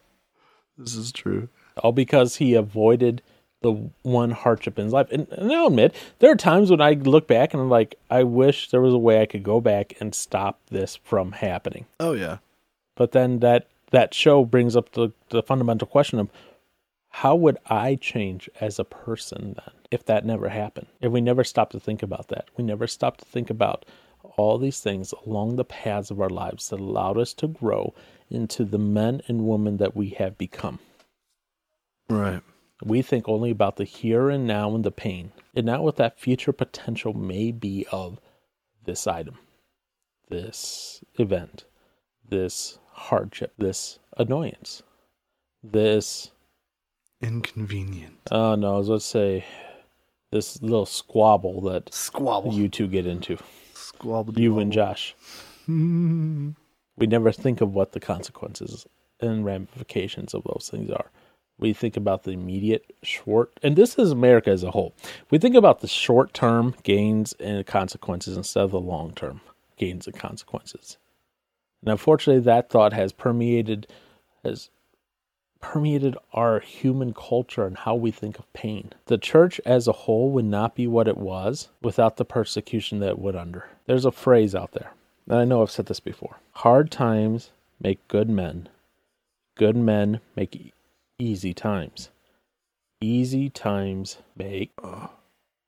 This 0.78 0.96
is 0.96 1.12
true. 1.12 1.50
all 1.78 1.92
because 1.92 2.36
he 2.36 2.54
avoided 2.54 3.24
the 3.62 3.90
one 4.04 4.32
hardship 4.32 4.78
in 4.78 4.86
his 4.86 4.94
life. 4.94 5.08
And, 5.12 5.28
and 5.30 5.52
I'll 5.52 5.68
admit, 5.68 5.96
there 6.20 6.32
are 6.32 6.36
times 6.36 6.70
when 6.70 6.82
I 6.82 6.92
look 6.92 7.28
back 7.28 7.54
and 7.54 7.62
I'm 7.62 7.70
like, 7.70 7.96
I 8.10 8.24
wish 8.24 8.70
there 8.70 8.82
was 8.82 8.94
a 8.94 9.00
way 9.00 9.22
I 9.22 9.26
could 9.26 9.44
go 9.44 9.60
back 9.60 9.96
and 10.00 10.14
stop 10.14 10.60
this 10.70 10.98
from 11.04 11.32
happening. 11.32 11.86
Oh 12.00 12.14
yeah. 12.14 12.38
But 12.96 13.14
then 13.14 13.40
that 13.40 13.68
that 13.92 14.14
show 14.14 14.46
brings 14.46 14.76
up 14.76 14.92
the, 14.92 15.12
the 15.30 15.42
fundamental 15.42 15.88
question 15.88 16.20
of 16.20 16.30
how 17.10 17.36
would 17.36 17.58
I 17.66 17.96
change 17.96 18.50
as 18.60 18.80
a 18.80 18.84
person 18.84 19.56
then 19.56 19.74
if 19.92 20.06
that 20.06 20.26
never 20.26 20.50
happened? 20.50 20.88
If 21.02 21.12
we 21.12 21.22
never 21.22 21.44
stopped 21.44 21.72
to 21.72 21.80
think 21.80 22.04
about 22.04 22.28
that, 22.30 22.50
we 22.58 22.64
never 22.64 22.88
stopped 22.88 23.22
to 23.22 23.26
think 23.26 23.50
about 23.50 23.86
all 24.36 24.58
these 24.58 24.80
things 24.80 25.14
along 25.26 25.56
the 25.56 25.66
paths 25.66 26.12
of 26.12 26.22
our 26.22 26.30
lives 26.30 26.70
that 26.70 26.80
allowed 26.80 27.18
us 27.18 27.34
to 27.34 27.48
grow 27.48 27.94
into 28.30 28.66
the 28.66 28.78
men 28.78 29.22
and 29.28 29.48
women 29.48 29.78
that 29.78 29.96
we 29.96 30.10
have 30.10 30.38
become. 30.38 30.80
Right. 32.10 32.42
We 32.84 33.02
think 33.02 33.28
only 33.28 33.50
about 33.50 33.78
the 33.78 33.84
here 33.84 34.30
and 34.30 34.46
now 34.46 34.76
and 34.76 34.84
the 34.84 34.92
pain, 34.92 35.32
and 35.56 35.66
not 35.66 35.82
what 35.82 35.96
that 35.96 36.20
future 36.20 36.54
potential 36.54 37.14
may 37.14 37.52
be 37.52 37.88
of 37.92 38.20
this 38.86 39.08
item, 39.08 39.40
this 40.30 41.04
event, 41.18 41.66
this 42.30 42.78
hardship, 42.92 43.54
this 43.58 43.98
annoyance, 44.18 44.84
this, 45.64 46.32
Inconvenient. 47.22 48.14
oh 48.32 48.56
no, 48.56 48.76
I 48.76 48.78
was 48.78 48.88
going 48.88 49.00
to 49.00 49.06
say, 49.06 49.46
this 50.32 50.62
little 50.62 50.86
squabble 50.86 51.62
that 51.62 51.94
Squabble. 51.94 52.54
you 52.54 52.70
two 52.70 52.88
get 52.88 53.08
into, 53.08 53.38
Squabble. 53.74 54.38
you 54.40 54.60
and 54.60 54.72
Josh. 54.72 55.16
We 57.00 57.06
never 57.06 57.32
think 57.32 57.62
of 57.62 57.76
what 57.76 57.92
the 57.92 58.00
consequences 58.00 58.88
and 59.20 59.46
ramifications 59.46 60.34
of 60.34 60.44
those 60.46 60.68
things 60.72 60.90
are. 60.90 61.12
We 61.60 61.72
think 61.74 61.96
about 61.96 62.24
the 62.24 62.32
immediate 62.32 62.92
short, 63.04 63.52
and 63.62 63.76
this 63.76 64.00
is 64.00 64.10
America 64.12 64.50
as 64.50 64.64
a 64.64 64.72
whole. 64.72 64.96
We 65.30 65.38
think 65.38 65.54
about 65.56 65.82
the 65.82 65.88
short 65.88 66.34
term 66.34 66.74
gains 66.82 67.34
and 67.40 67.64
consequences 67.68 68.36
instead 68.36 68.64
of 68.64 68.72
the 68.72 68.80
long 68.80 69.14
term 69.14 69.42
gains 69.78 70.08
and 70.08 70.18
consequences. 70.18 70.98
And 71.84 71.92
unfortunately, 71.92 72.42
that 72.46 72.72
thought 72.72 72.94
has 72.94 73.12
permeated 73.14 73.86
has 74.44 74.72
permeated 75.62 76.16
our 76.34 76.60
human 76.60 77.14
culture 77.14 77.66
and 77.66 77.78
how 77.78 77.96
we 77.96 78.12
think 78.12 78.40
of 78.40 78.52
pain. 78.54 78.94
The 79.06 79.18
church 79.18 79.60
as 79.66 79.88
a 79.88 79.92
whole 79.92 80.32
would 80.32 80.46
not 80.46 80.76
be 80.76 80.88
what 80.88 81.08
it 81.08 81.18
was 81.18 81.70
without 81.82 82.18
the 82.18 82.26
persecution 82.26 83.00
that 83.00 83.10
it 83.10 83.20
went 83.20 83.38
under. 83.38 83.70
There's 83.86 84.06
a 84.06 84.12
phrase 84.12 84.54
out 84.56 84.74
there, 84.74 84.94
and 85.28 85.38
I 85.38 85.46
know 85.46 85.62
I've 85.62 85.72
said 85.72 85.88
this 85.88 86.00
before. 86.00 86.38
Hard 86.54 86.92
times 86.92 87.52
make 87.82 88.08
good 88.08 88.30
men. 88.30 88.70
Good 89.56 89.76
men 89.76 90.20
make 90.36 90.56
e- 90.56 90.74
easy 91.20 91.54
times. 91.54 92.10
Easy 93.02 93.50
times 93.50 94.18
make 94.36 94.72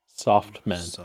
soft 0.07 0.65
men. 0.65 0.81
So, 0.81 1.03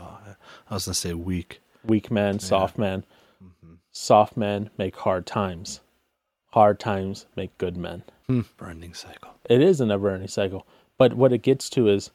I 0.69 0.73
was 0.73 0.85
gonna 0.85 0.95
say 0.95 1.13
weak. 1.13 1.61
Weak 1.83 2.09
men, 2.09 2.39
soft 2.39 2.77
men. 2.77 3.03
Mm-hmm. 3.43 3.75
Soft 3.91 4.35
men 4.35 4.69
make 4.77 4.95
hard 4.97 5.25
times. 5.25 5.81
Hard 6.51 6.79
times 6.79 7.25
make 7.35 7.57
good 7.57 7.77
men. 7.77 8.03
Hmm. 8.27 8.41
Burning 8.57 8.93
cycle. 8.93 9.31
It 9.49 9.61
is 9.61 9.79
a 9.81 9.85
never 9.85 10.09
ending 10.09 10.27
cycle. 10.27 10.65
But 10.97 11.13
what 11.13 11.33
it 11.33 11.41
gets 11.41 11.69
to 11.71 11.87
is 11.87 12.11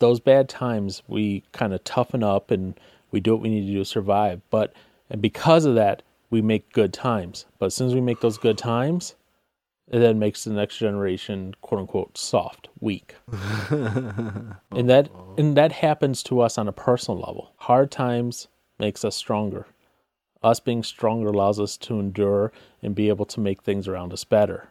those 0.00 0.20
bad 0.20 0.48
times 0.48 1.02
we 1.06 1.44
kind 1.52 1.72
of 1.72 1.84
toughen 1.84 2.22
up 2.22 2.50
and 2.50 2.78
we 3.10 3.20
do 3.20 3.32
what 3.32 3.42
we 3.42 3.48
need 3.48 3.66
to 3.66 3.72
do 3.72 3.78
to 3.78 3.84
survive. 3.84 4.40
But 4.50 4.72
and 5.08 5.22
because 5.22 5.64
of 5.64 5.74
that, 5.76 6.02
we 6.30 6.42
make 6.42 6.72
good 6.72 6.92
times. 6.92 7.46
But 7.58 7.66
as 7.66 7.74
soon 7.74 7.88
as 7.88 7.94
we 7.94 8.00
make 8.00 8.20
those 8.20 8.38
good 8.38 8.58
times, 8.58 9.14
it 9.88 9.98
then 9.98 10.18
makes 10.18 10.44
the 10.44 10.52
next 10.52 10.78
generation 10.78 11.54
quote 11.60 11.80
unquote 11.80 12.18
soft, 12.18 12.68
weak. 12.80 13.14
and 13.70 14.90
that 14.90 15.10
and 15.38 15.56
that 15.56 15.72
happens 15.72 16.22
to 16.24 16.40
us 16.40 16.58
on 16.58 16.66
a 16.66 16.72
personal 16.72 17.20
level. 17.20 17.52
Hard 17.58 17.90
times 17.90 18.48
makes 18.78 19.04
us 19.04 19.14
stronger. 19.14 19.66
Us 20.42 20.60
being 20.60 20.82
stronger 20.82 21.28
allows 21.28 21.60
us 21.60 21.76
to 21.78 22.00
endure 22.00 22.52
and 22.82 22.94
be 22.94 23.08
able 23.08 23.24
to 23.26 23.40
make 23.40 23.62
things 23.62 23.86
around 23.88 24.12
us 24.12 24.24
better. 24.24 24.68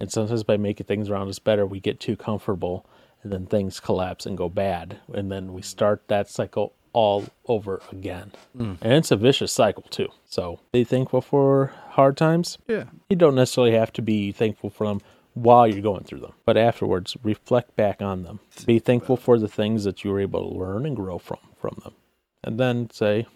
And 0.00 0.10
sometimes 0.10 0.42
by 0.42 0.56
making 0.56 0.86
things 0.86 1.10
around 1.10 1.28
us 1.28 1.38
better, 1.38 1.66
we 1.66 1.78
get 1.78 2.00
too 2.00 2.16
comfortable 2.16 2.86
and 3.22 3.30
then 3.30 3.46
things 3.46 3.78
collapse 3.80 4.24
and 4.24 4.36
go 4.36 4.48
bad. 4.48 4.98
And 5.12 5.30
then 5.30 5.52
we 5.52 5.60
start 5.62 6.08
that 6.08 6.28
cycle 6.28 6.72
all 6.92 7.26
over 7.46 7.82
again. 7.92 8.32
And 8.58 8.78
it's 8.82 9.10
a 9.10 9.16
vicious 9.16 9.52
cycle 9.52 9.84
too. 9.90 10.08
So 10.24 10.58
be 10.72 10.84
thankful 10.84 11.20
for 11.20 11.72
hard 11.90 12.16
times. 12.16 12.58
Yeah. 12.66 12.84
You 13.08 13.16
don't 13.16 13.34
necessarily 13.34 13.74
have 13.74 13.92
to 13.92 14.02
be 14.02 14.32
thankful 14.32 14.70
for 14.70 14.86
them 14.86 15.02
while 15.34 15.66
you're 15.68 15.82
going 15.82 16.04
through 16.04 16.20
them, 16.20 16.32
but 16.44 16.56
afterwards 16.56 17.16
reflect 17.22 17.76
back 17.76 18.02
on 18.02 18.24
them. 18.24 18.40
Be 18.66 18.80
thankful 18.80 19.16
for 19.16 19.38
the 19.38 19.48
things 19.48 19.84
that 19.84 20.02
you 20.02 20.10
were 20.10 20.18
able 20.18 20.40
to 20.50 20.58
learn 20.58 20.84
and 20.86 20.96
grow 20.96 21.18
from 21.18 21.38
from 21.56 21.78
them. 21.84 21.94
And 22.42 22.58
then 22.58 22.90
say, 22.90 23.26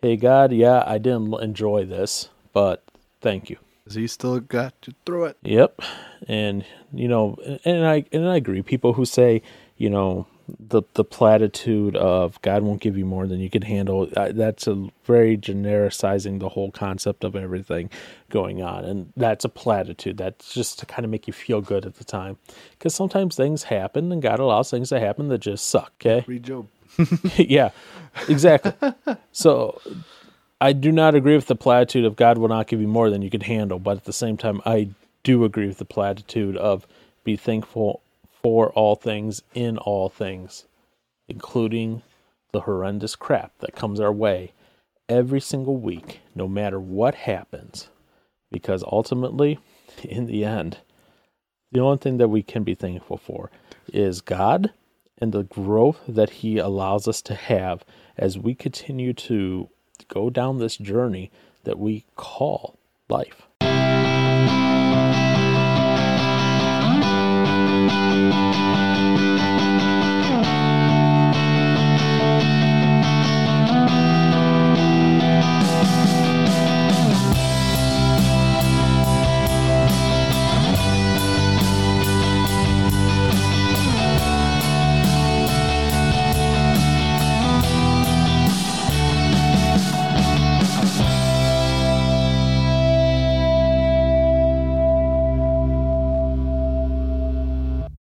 "Hey 0.00 0.16
God, 0.16 0.52
yeah, 0.52 0.84
I 0.86 0.98
didn't 0.98 1.34
enjoy 1.42 1.84
this, 1.84 2.30
but 2.52 2.84
thank 3.20 3.50
you." 3.50 3.58
He 3.90 4.06
still 4.06 4.40
got 4.40 4.80
to 4.82 4.94
throw 5.04 5.24
it? 5.24 5.36
Yep. 5.42 5.80
And 6.28 6.64
you 6.92 7.08
know, 7.08 7.36
and 7.64 7.86
I 7.86 8.04
and 8.12 8.28
I 8.28 8.36
agree. 8.36 8.62
People 8.62 8.94
who 8.94 9.04
say, 9.04 9.42
you 9.76 9.90
know, 9.90 10.26
the 10.58 10.82
the 10.94 11.04
platitude 11.04 11.96
of 11.96 12.40
God 12.42 12.62
won't 12.62 12.80
give 12.80 12.96
you 12.96 13.04
more 13.04 13.26
than 13.26 13.40
you 13.40 13.50
can 13.50 13.62
handle. 13.62 14.06
That's 14.06 14.66
a 14.66 14.88
very 15.04 15.36
genericizing 15.36 16.40
the 16.40 16.48
whole 16.48 16.70
concept 16.70 17.24
of 17.24 17.36
everything 17.36 17.90
going 18.30 18.62
on, 18.62 18.84
and 18.84 19.12
that's 19.16 19.44
a 19.44 19.48
platitude. 19.48 20.16
That's 20.16 20.52
just 20.52 20.78
to 20.80 20.86
kind 20.86 21.04
of 21.04 21.10
make 21.10 21.26
you 21.26 21.32
feel 21.32 21.60
good 21.60 21.84
at 21.84 21.96
the 21.96 22.04
time, 22.04 22.38
because 22.72 22.94
sometimes 22.94 23.36
things 23.36 23.64
happen, 23.64 24.12
and 24.12 24.22
God 24.22 24.38
allows 24.38 24.70
things 24.70 24.88
to 24.90 25.00
happen 25.00 25.28
that 25.28 25.38
just 25.38 25.68
suck. 25.68 25.92
Okay. 26.00 26.24
Read 26.26 26.44
Job. 26.44 26.68
yeah, 27.36 27.70
exactly. 28.28 28.72
so 29.32 29.80
I 30.60 30.72
do 30.72 30.90
not 30.90 31.14
agree 31.14 31.36
with 31.36 31.48
the 31.48 31.54
platitude 31.54 32.06
of 32.06 32.16
God 32.16 32.38
will 32.38 32.48
not 32.48 32.66
give 32.66 32.80
you 32.80 32.88
more 32.88 33.10
than 33.10 33.20
you 33.20 33.28
can 33.28 33.42
handle, 33.42 33.78
but 33.78 33.98
at 33.98 34.04
the 34.04 34.12
same 34.12 34.38
time, 34.38 34.62
I 34.64 34.88
do 35.22 35.44
agree 35.44 35.66
with 35.66 35.78
the 35.78 35.84
platitude 35.84 36.56
of 36.56 36.86
be 37.24 37.36
thankful 37.36 38.00
for 38.42 38.70
all 38.70 38.94
things 38.94 39.42
in 39.54 39.76
all 39.76 40.08
things, 40.08 40.64
including 41.28 42.02
the 42.52 42.62
horrendous 42.62 43.16
crap 43.16 43.52
that 43.58 43.74
comes 43.74 44.00
our 44.00 44.12
way 44.12 44.52
every 45.10 45.40
single 45.40 45.76
week, 45.76 46.20
no 46.34 46.48
matter 46.48 46.80
what 46.80 47.14
happens. 47.14 47.88
Because 48.50 48.82
ultimately, 48.90 49.58
in 50.02 50.24
the 50.24 50.44
end, 50.44 50.78
the 51.70 51.80
only 51.80 51.98
thing 51.98 52.16
that 52.16 52.28
we 52.28 52.42
can 52.42 52.62
be 52.62 52.74
thankful 52.74 53.18
for 53.18 53.50
is 53.92 54.22
God 54.22 54.72
and 55.18 55.32
the 55.32 55.42
growth 55.42 56.00
that 56.08 56.30
He 56.30 56.56
allows 56.56 57.06
us 57.06 57.20
to 57.22 57.34
have 57.34 57.84
as 58.16 58.38
we 58.38 58.54
continue 58.54 59.12
to 59.12 59.68
go 60.08 60.30
down 60.30 60.58
this 60.58 60.76
journey 60.76 61.30
that 61.64 61.78
we 61.78 62.04
call 62.16 62.78
life. 63.08 63.48